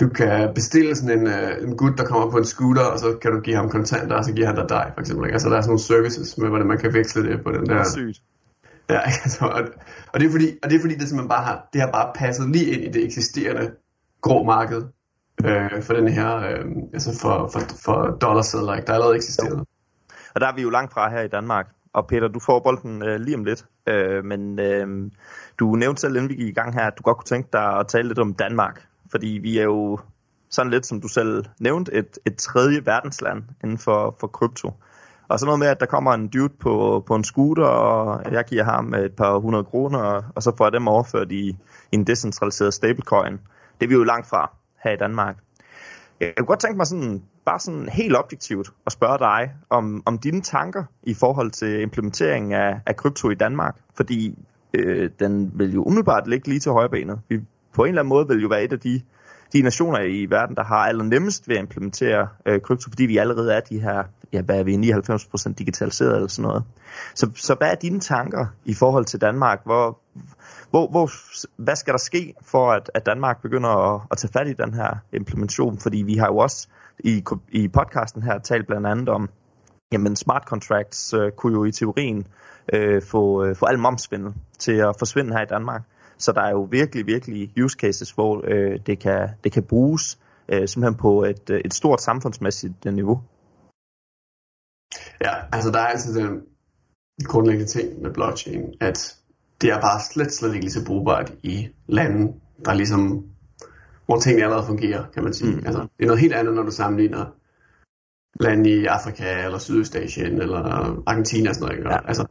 du 0.00 0.08
kan 0.08 0.54
bestille 0.54 0.96
sådan 0.96 1.18
en, 1.18 1.26
øh, 1.26 1.68
en 1.68 1.76
gut, 1.76 1.98
der 1.98 2.04
kommer 2.04 2.30
på 2.30 2.38
en 2.38 2.44
scooter, 2.44 2.84
og 2.84 2.98
så 2.98 3.18
kan 3.22 3.32
du 3.32 3.40
give 3.40 3.56
ham 3.56 3.70
kontanter, 3.70 4.16
og 4.16 4.24
så 4.24 4.32
giver 4.32 4.46
han 4.46 4.56
dig 4.56 4.68
dig, 4.68 4.90
for 4.94 5.00
eksempel. 5.00 5.30
Altså 5.30 5.48
der 5.48 5.56
er 5.56 5.60
sådan 5.60 5.70
nogle 5.70 5.82
services 5.82 6.38
med, 6.38 6.48
hvordan 6.48 6.66
man 6.66 6.78
kan 6.78 6.94
veksle 6.94 7.22
det 7.22 7.42
på 7.44 7.52
den 7.52 7.66
der. 7.66 7.74
Det 7.74 7.80
er 7.80 7.84
sygt. 7.84 8.20
Ja, 8.90 9.00
altså, 9.24 9.44
og, 9.44 9.62
og, 10.12 10.20
det 10.20 10.26
er 10.26 10.30
fordi, 10.30 10.48
og 10.62 10.70
det 10.70 10.76
er 10.76 10.80
fordi, 10.80 10.94
det 10.94 11.08
simpelthen 11.08 11.28
bare 11.28 11.44
har, 11.44 11.68
det 11.72 11.80
har 11.80 11.90
bare 11.90 12.12
passet 12.14 12.50
lige 12.50 12.66
ind 12.70 12.82
i 12.84 12.88
det 12.98 13.04
eksisterende 13.04 13.70
grå 14.20 14.44
marked 14.44 14.82
øh, 15.44 15.82
for 15.82 15.94
den 15.94 16.08
her, 16.08 16.36
øh, 16.36 16.64
altså 16.92 17.18
for, 17.22 17.50
for, 17.52 17.60
for 17.84 18.16
dollarsedler, 18.20 18.80
der 18.80 18.92
allerede 18.92 19.16
eksisterede. 19.16 19.64
Og 20.34 20.40
der 20.40 20.46
er 20.46 20.54
vi 20.54 20.62
jo 20.62 20.70
langt 20.70 20.92
fra 20.92 21.10
her 21.10 21.20
i 21.20 21.28
Danmark. 21.28 21.66
Og 21.92 22.06
Peter, 22.06 22.28
du 22.28 22.40
får 22.40 22.60
bolden 22.60 23.02
øh, 23.02 23.20
lige 23.20 23.36
om 23.36 23.44
lidt. 23.44 23.64
Øh, 23.86 24.24
men 24.24 24.58
øh, 24.60 25.10
du 25.58 25.74
nævnte 25.74 26.00
selv, 26.00 26.16
inden 26.16 26.28
vi 26.28 26.34
gik 26.34 26.48
i 26.48 26.52
gang 26.52 26.74
her, 26.74 26.86
at 26.86 26.98
du 26.98 27.02
godt 27.02 27.16
kunne 27.16 27.24
tænke 27.24 27.48
dig 27.52 27.78
at 27.78 27.88
tale 27.88 28.08
lidt 28.08 28.18
om 28.18 28.34
Danmark. 28.34 28.86
Fordi 29.10 29.38
vi 29.42 29.58
er 29.58 29.64
jo 29.64 29.98
sådan 30.50 30.70
lidt, 30.70 30.86
som 30.86 31.00
du 31.00 31.08
selv 31.08 31.44
nævnte, 31.60 31.94
et, 31.94 32.18
et 32.26 32.36
tredje 32.36 32.86
verdensland 32.86 33.42
inden 33.64 33.78
for, 33.78 34.16
for 34.20 34.26
krypto. 34.26 34.72
Og 35.28 35.38
så 35.38 35.46
noget 35.46 35.58
med, 35.58 35.66
at 35.66 35.80
der 35.80 35.86
kommer 35.86 36.12
en 36.12 36.28
dude 36.28 36.52
på, 36.60 37.04
på 37.06 37.14
en 37.14 37.24
scooter, 37.24 37.64
og 37.64 38.32
jeg 38.32 38.44
giver 38.44 38.64
ham 38.64 38.94
et 38.94 39.16
par 39.16 39.38
hundrede 39.38 39.64
kroner, 39.64 40.22
og 40.34 40.42
så 40.42 40.56
får 40.56 40.64
jeg 40.64 40.72
dem 40.72 40.88
overført 40.88 41.32
i, 41.32 41.48
i 41.92 41.96
en 41.96 42.06
decentraliseret 42.06 42.74
stablecoin. 42.74 43.32
Det 43.80 43.86
er 43.86 43.88
vi 43.88 43.94
jo 43.94 44.04
langt 44.04 44.26
fra 44.26 44.50
her 44.84 44.92
i 44.92 44.96
Danmark. 44.96 45.36
Jeg 46.20 46.34
kunne 46.36 46.46
godt 46.46 46.60
tænke 46.60 46.76
mig 46.76 46.86
sådan, 46.86 47.22
bare 47.46 47.60
sådan 47.60 47.88
helt 47.88 48.16
objektivt 48.16 48.70
at 48.86 48.92
spørge 48.92 49.18
dig 49.18 49.54
om, 49.70 50.02
om 50.06 50.18
dine 50.18 50.40
tanker 50.40 50.84
i 51.02 51.14
forhold 51.14 51.50
til 51.50 51.80
implementeringen 51.80 52.52
af, 52.52 52.80
af 52.86 52.96
krypto 52.96 53.30
i 53.30 53.34
Danmark. 53.34 53.76
Fordi 53.94 54.38
øh, 54.74 55.10
den 55.18 55.50
vil 55.54 55.74
jo 55.74 55.82
umiddelbart 55.82 56.28
ligge 56.28 56.48
lige 56.48 56.60
til 56.60 56.72
højrebenet. 56.72 57.20
Vi 57.28 57.40
på 57.74 57.84
en 57.84 57.88
eller 57.88 58.02
anden 58.02 58.08
måde 58.08 58.28
vil 58.28 58.42
jo 58.42 58.48
være 58.48 58.64
et 58.64 58.72
af 58.72 58.80
de 58.80 59.00
de 59.52 59.62
nationer 59.62 60.00
i 60.00 60.26
verden, 60.30 60.56
der 60.56 60.64
har 60.64 60.76
allernemmest 60.76 61.48
ved 61.48 61.56
at 61.56 61.62
implementere 61.62 62.28
øh, 62.46 62.60
krypto, 62.60 62.90
fordi 62.90 63.04
vi 63.04 63.16
allerede 63.16 63.54
er 63.54 63.60
de 63.60 63.80
her, 63.80 64.02
ja, 64.32 64.42
hvad 64.42 64.58
er 64.58 64.62
vi, 64.62 64.74
99% 64.74 65.54
digitaliseret 65.54 66.14
eller 66.14 66.28
sådan 66.28 66.48
noget. 66.48 66.64
Så, 67.14 67.30
så 67.34 67.54
hvad 67.54 67.70
er 67.70 67.74
dine 67.74 68.00
tanker 68.00 68.46
i 68.64 68.74
forhold 68.74 69.04
til 69.04 69.20
Danmark? 69.20 69.60
Hvor, 69.64 69.98
hvor, 70.70 70.90
hvor, 70.90 71.10
hvad 71.62 71.76
skal 71.76 71.92
der 71.92 71.98
ske 71.98 72.34
for, 72.42 72.72
at, 72.72 72.90
at 72.94 73.06
Danmark 73.06 73.42
begynder 73.42 73.68
at, 73.68 74.00
at 74.10 74.18
tage 74.18 74.32
fat 74.32 74.48
i 74.48 74.52
den 74.52 74.74
her 74.74 74.96
implementation? 75.12 75.78
Fordi 75.78 75.98
vi 76.02 76.16
har 76.16 76.26
jo 76.26 76.36
også 76.36 76.68
i, 76.98 77.24
i 77.48 77.68
podcasten 77.68 78.22
her 78.22 78.38
talt 78.38 78.66
blandt 78.66 78.86
andet 78.86 79.08
om, 79.08 79.28
jamen 79.92 80.16
smart 80.16 80.42
contracts 80.46 81.14
øh, 81.14 81.32
kunne 81.32 81.52
jo 81.52 81.64
i 81.64 81.72
teorien 81.72 82.26
øh, 82.72 83.02
få, 83.02 83.44
øh, 83.44 83.56
få 83.56 83.66
al 83.66 83.78
momsvindel 83.78 84.34
til 84.58 84.72
at 84.72 84.94
forsvinde 84.98 85.32
her 85.32 85.42
i 85.42 85.46
Danmark. 85.46 85.82
Så 86.18 86.32
der 86.32 86.42
er 86.42 86.50
jo 86.50 86.68
virkelig, 86.70 87.06
virkelig 87.06 87.52
use 87.64 87.76
cases, 87.80 88.10
hvor 88.10 88.44
øh, 88.44 88.78
det, 88.86 88.98
kan, 88.98 89.28
det 89.44 89.52
kan 89.52 89.62
bruges 89.62 90.18
øh, 90.48 90.68
simpelthen 90.68 91.00
på 91.00 91.24
et, 91.24 91.50
et 91.50 91.74
stort 91.74 92.00
samfundsmæssigt 92.02 92.84
niveau. 92.84 93.22
Ja, 95.20 95.34
altså 95.52 95.70
der 95.70 95.78
er 95.78 95.86
altid 95.86 96.14
den 96.14 96.42
grundlæggende 97.24 97.66
ting 97.66 98.02
med 98.02 98.14
blockchain, 98.14 98.74
at 98.80 99.16
det 99.60 99.70
er 99.70 99.80
bare 99.80 100.00
slet, 100.12 100.32
slet 100.32 100.54
ikke 100.54 100.64
lige 100.64 100.72
så 100.72 100.84
brugbart 100.84 101.32
i 101.42 101.68
lande, 101.86 102.32
der 102.64 102.74
ligesom, 102.74 103.24
hvor 104.06 104.20
tingene 104.20 104.44
allerede 104.44 104.66
fungerer, 104.66 105.04
kan 105.14 105.24
man 105.24 105.32
sige. 105.32 105.56
Mm. 105.56 105.62
Altså, 105.66 105.80
det 105.80 106.02
er 106.02 106.06
noget 106.06 106.20
helt 106.20 106.34
andet, 106.34 106.54
når 106.54 106.62
du 106.62 106.70
sammenligner 106.70 107.26
lande 108.40 108.70
i 108.70 108.86
Afrika, 108.86 109.44
eller 109.44 109.58
Sydøstasien, 109.58 110.42
eller 110.42 110.58
Argentina 111.06 111.48
og 111.48 111.54
sådan 111.54 111.76
noget. 111.76 111.92
Ja. 111.92 112.08
Altså, 112.08 112.26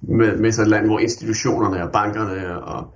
med, 0.00 0.36
med 0.36 0.52
sådan 0.52 0.66
et 0.66 0.70
land, 0.70 0.86
hvor 0.86 0.98
institutionerne 0.98 1.84
og 1.84 1.92
bankerne 1.92 2.62
og 2.62 2.94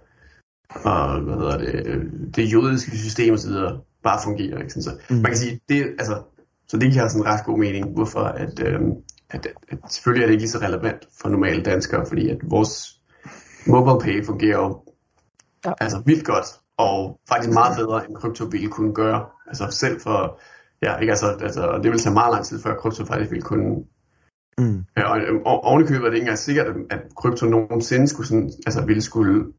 og 0.68 1.20
hvad 1.20 1.35
hedder 1.35 1.59
det, 1.59 2.37
det 2.37 2.53
juridiske 2.53 2.99
system 2.99 3.35
videre 3.35 3.80
bare 4.03 4.20
fungerer. 4.24 4.59
Ikke? 4.59 4.70
Så 4.70 4.91
mm. 5.11 5.16
man 5.16 5.24
kan 5.24 5.37
sige, 5.37 5.61
det, 5.68 5.85
altså, 5.99 6.22
så 6.68 6.76
det 6.76 6.93
giver 6.93 7.09
sådan 7.09 7.22
en 7.22 7.26
ret 7.26 7.45
god 7.47 7.59
mening, 7.59 7.89
hvorfor 7.89 8.20
at, 8.20 8.61
øh, 8.66 8.80
at, 9.30 9.47
at, 9.68 9.78
selvfølgelig 9.89 10.22
er 10.22 10.26
det 10.26 10.32
ikke 10.32 10.43
lige 10.43 10.51
så 10.51 10.59
relevant 10.59 11.09
for 11.20 11.28
normale 11.28 11.62
danskere, 11.62 12.07
fordi 12.07 12.28
at 12.28 12.39
vores 12.51 13.01
mobile 13.67 14.01
pay 14.05 14.25
fungerer 14.25 14.59
jo 14.59 14.83
ja. 15.65 15.73
altså 15.81 16.03
vildt 16.07 16.25
godt, 16.25 16.47
og 16.77 17.21
faktisk 17.29 17.55
meget 17.55 17.77
bedre 17.77 18.07
end 18.07 18.17
krypto 18.17 18.45
ville 18.45 18.69
kunne 18.69 18.95
gøre. 18.95 19.27
Altså 19.47 19.67
selv 19.71 20.01
for, 20.01 20.41
ja, 20.83 20.97
ikke 20.97 21.12
altså, 21.12 21.27
altså 21.27 21.81
det 21.83 21.91
vil 21.91 21.99
tage 21.99 22.15
meget 22.15 22.33
lang 22.33 22.45
tid, 22.45 22.62
før 22.62 22.77
krypto 22.77 23.05
faktisk 23.05 23.31
ville 23.31 23.43
kunne 23.43 23.85
Mm. 24.59 24.85
Ja, 24.97 25.03
og, 25.03 25.21
og 25.47 25.65
ovenikøbet 25.65 26.07
er 26.07 26.11
det 26.11 26.15
ikke 26.15 26.25
engang 26.25 26.39
sikkert, 26.39 26.67
at 26.91 27.01
krypto 27.17 27.47
nogensinde 27.47 28.09
skulle 28.09 28.27
sådan, 28.27 28.51
altså 28.67 28.85
ville 28.85 29.03
skulle 29.03 29.53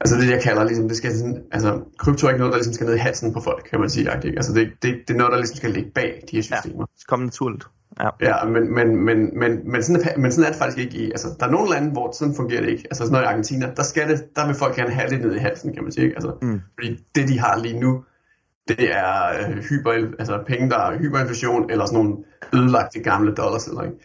altså 0.00 0.16
det 0.16 0.30
jeg 0.30 0.42
kalder 0.42 0.64
ligesom, 0.64 0.88
det 0.88 0.96
skal 0.96 1.18
sådan, 1.18 1.44
altså 1.52 1.80
krypto 1.98 2.26
er 2.26 2.30
ikke 2.30 2.38
noget, 2.38 2.52
der 2.52 2.58
ligesom 2.58 2.74
skal 2.74 2.86
ned 2.86 2.94
i 2.94 2.98
halsen 2.98 3.32
på 3.32 3.40
folk, 3.40 3.66
kan 3.70 3.80
man 3.80 3.90
sige. 3.90 4.10
Ikke? 4.24 4.36
Altså 4.36 4.52
det, 4.52 4.72
det, 4.82 4.94
det 5.08 5.14
er 5.14 5.18
noget, 5.18 5.32
der 5.32 5.38
ligesom 5.38 5.56
skal 5.56 5.70
ligge 5.70 5.90
bag 5.90 6.22
de 6.30 6.36
her 6.36 6.42
systemer. 6.42 6.78
Ja, 6.78 6.98
det 6.98 7.06
kommer 7.06 7.26
naturligt. 7.26 7.64
Ja, 8.00 8.08
ja 8.20 8.44
men, 8.44 8.74
men, 8.74 8.96
men, 9.04 9.38
men, 9.38 9.70
men, 9.72 9.82
sådan 9.82 10.02
er, 10.02 10.18
men 10.18 10.32
sådan 10.32 10.46
er 10.46 10.52
det 10.52 10.58
faktisk 10.58 10.78
ikke 10.78 10.96
i, 10.98 11.10
altså 11.10 11.28
der 11.40 11.46
er 11.46 11.50
nogle 11.50 11.70
lande, 11.70 11.90
hvor 11.90 12.12
sådan 12.12 12.34
fungerer 12.34 12.60
det 12.60 12.68
ikke. 12.68 12.84
Altså 12.90 13.02
sådan 13.04 13.12
noget 13.12 13.24
i 13.24 13.28
Argentina, 13.28 13.70
der 13.76 13.82
skal 13.82 14.08
det, 14.08 14.36
der 14.36 14.46
vil 14.46 14.54
folk 14.54 14.76
gerne 14.76 14.90
have 14.90 15.10
det 15.10 15.20
ned 15.20 15.34
i 15.34 15.38
halsen, 15.38 15.74
kan 15.74 15.82
man 15.82 15.92
sige. 15.92 16.04
Ikke? 16.04 16.16
Altså, 16.16 16.32
mm. 16.42 16.60
Fordi 16.78 17.04
det 17.14 17.28
de 17.28 17.38
har 17.38 17.58
lige 17.58 17.80
nu, 17.80 18.04
det 18.68 18.92
er 18.92 19.28
øh, 19.40 19.56
hyper, 19.56 19.90
altså 20.18 20.42
penge, 20.46 20.70
der 20.70 20.78
er 20.78 20.98
hyperinflation, 20.98 21.70
eller 21.70 21.86
sådan 21.86 22.04
nogle 22.04 22.16
ødelagte 22.54 23.00
gamle 23.00 23.34
dollars. 23.34 23.66
Eller, 23.66 23.82
ikke? 23.82 23.96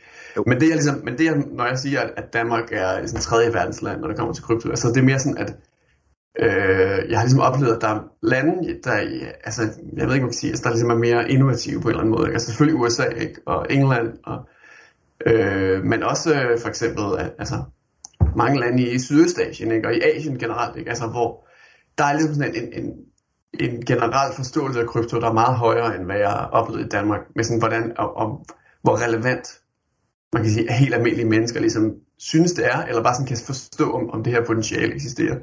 Men 0.45 0.59
det 0.59 0.67
er 0.67 0.73
ligesom, 0.73 1.01
men 1.03 1.17
det 1.17 1.27
er, 1.27 1.35
når 1.51 1.65
jeg 1.65 1.79
siger, 1.79 2.01
at 2.17 2.33
Danmark 2.33 2.69
er 2.71 3.05
sådan 3.05 3.21
tredje 3.21 3.53
verdensland, 3.53 4.01
når 4.01 4.07
det 4.07 4.17
kommer 4.17 4.33
til 4.33 4.43
krypto, 4.43 4.69
altså 4.69 4.87
det 4.87 4.97
er 4.97 5.03
mere 5.03 5.19
sådan, 5.19 5.37
at 5.37 5.55
Øh, 6.39 7.09
jeg 7.09 7.17
har 7.19 7.25
ligesom 7.25 7.39
oplevet, 7.39 7.75
at 7.75 7.81
der 7.81 7.87
er 7.87 7.99
lande, 8.21 8.79
der, 8.83 8.91
altså, 9.43 9.61
jeg 9.61 9.71
ved 9.71 9.93
ikke, 9.93 10.07
hvad 10.07 10.19
man 10.19 10.29
kan 10.29 10.33
sige, 10.33 10.49
altså, 10.49 10.63
der 10.63 10.69
ligesom 10.69 10.89
er 10.89 10.95
mere 10.95 11.31
innovative 11.31 11.81
på 11.81 11.87
en 11.87 11.91
eller 11.91 12.01
anden 12.01 12.15
måde. 12.15 12.27
Ikke? 12.27 12.33
Altså 12.33 12.47
selvfølgelig 12.47 12.81
USA 12.81 13.03
ikke? 13.03 13.41
og 13.45 13.67
England, 13.69 14.13
og, 14.25 14.47
øh, 15.25 15.83
men 15.83 16.03
også 16.03 16.33
øh, 16.33 16.59
for 16.59 16.69
eksempel 16.69 17.03
altså, 17.39 17.63
mange 18.35 18.59
lande 18.59 18.83
i 18.83 18.99
Sydøstasien 18.99 19.71
ikke? 19.71 19.87
og 19.87 19.95
i 19.95 20.01
Asien 20.01 20.39
generelt, 20.39 20.77
ikke? 20.77 20.89
Altså, 20.89 21.07
hvor 21.07 21.47
der 21.97 22.03
er 22.03 22.13
ligesom 22.13 22.35
sådan 22.35 22.55
en, 22.55 22.83
en, 22.83 22.93
en 23.59 23.85
generel 23.85 24.35
forståelse 24.35 24.79
af 24.79 24.87
krypto, 24.87 25.19
der 25.19 25.29
er 25.29 25.33
meget 25.33 25.55
højere, 25.55 25.95
end 25.95 26.05
hvad 26.05 26.17
jeg 26.17 26.29
har 26.29 26.45
oplevet 26.45 26.85
i 26.85 26.89
Danmark, 26.89 27.21
med 27.35 27.43
sådan, 27.43 27.59
hvordan, 27.59 27.93
og, 27.97 28.17
og 28.17 28.45
hvor 28.81 29.05
relevant 29.05 29.61
man 30.33 30.43
kan 30.43 30.51
sige, 30.51 30.69
at 30.69 30.77
helt 30.77 30.93
almindelige 30.93 31.29
mennesker 31.29 31.59
ligesom 31.59 31.95
synes 32.17 32.51
det 32.53 32.65
er, 32.65 32.85
eller 32.85 33.03
bare 33.03 33.13
sådan 33.13 33.27
kan 33.27 33.37
forstå, 33.45 33.91
om, 33.91 34.09
om 34.09 34.23
det 34.23 34.33
her 34.33 34.45
potentiale 34.45 34.95
eksisterer. 34.95 35.37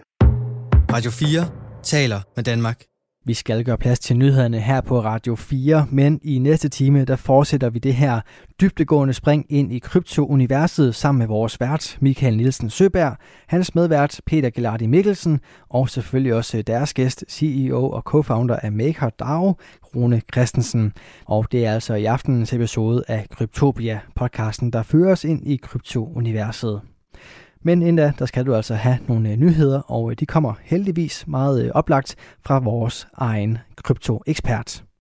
Radio 0.95 1.11
4 1.11 1.49
taler 1.83 2.21
med 2.37 2.45
Danmark. 2.45 2.85
Vi 3.27 3.35
skal 3.35 3.65
gøre 3.65 3.79
plads 3.79 3.99
til 3.99 4.17
nyhederne 4.17 4.61
her 4.61 4.81
på 4.81 5.01
Radio 5.01 5.35
4, 5.35 5.87
men 5.91 6.21
i 6.23 6.39
næste 6.39 6.69
time 6.69 7.05
der 7.05 7.17
fortsætter 7.17 7.71
vi 7.71 7.79
det 7.79 7.95
her 7.95 8.21
dybtegående 8.61 9.15
spring 9.15 9.47
ind 9.49 9.73
i 9.73 9.79
kryptouniverset 9.79 10.95
sammen 10.95 11.19
med 11.19 11.27
vores 11.27 11.61
vært 11.61 11.99
Michael 12.01 12.37
Nielsen 12.37 12.71
Søberg, 12.71 13.17
hans 13.47 13.75
medvært 13.75 14.21
Peter 14.27 14.51
Gelardi 14.51 14.87
Mikkelsen 14.87 15.41
og 15.71 15.89
selvfølgelig 15.89 16.35
også 16.35 16.63
deres 16.63 16.95
gæst, 16.95 17.25
CEO 17.29 17.91
og 17.91 18.03
co-founder 18.07 18.57
af 18.63 18.73
MakerDAO, 18.73 19.55
Rune 19.97 20.23
Christensen. 20.33 20.93
Og 21.27 21.47
det 21.53 21.67
er 21.67 21.73
altså 21.73 21.95
i 21.95 22.05
aftenens 22.05 22.53
episode 22.53 23.05
af 23.09 23.27
Kryptopia 23.31 24.01
podcasten, 24.17 24.71
der 24.71 24.83
fører 24.83 25.13
os 25.13 25.25
ind 25.25 25.47
i 25.47 25.57
kryptouniverset. 25.57 26.81
Men 27.67 27.83
endda, 27.83 28.13
der 28.19 28.27
skal 28.27 28.47
du 28.47 28.55
altså 28.55 28.75
have 28.75 28.99
nogle 29.09 29.31
øh, 29.31 29.37
nyheder, 29.37 29.81
og 29.81 30.11
øh, 30.11 30.17
de 30.21 30.27
kommer 30.27 30.55
heldigvis 30.63 31.27
meget 31.27 31.65
øh, 31.65 31.71
oplagt 31.75 32.17
fra 32.43 32.59
vores 32.59 33.09
egen 33.17 33.59
kryptoekspert. 33.77 34.84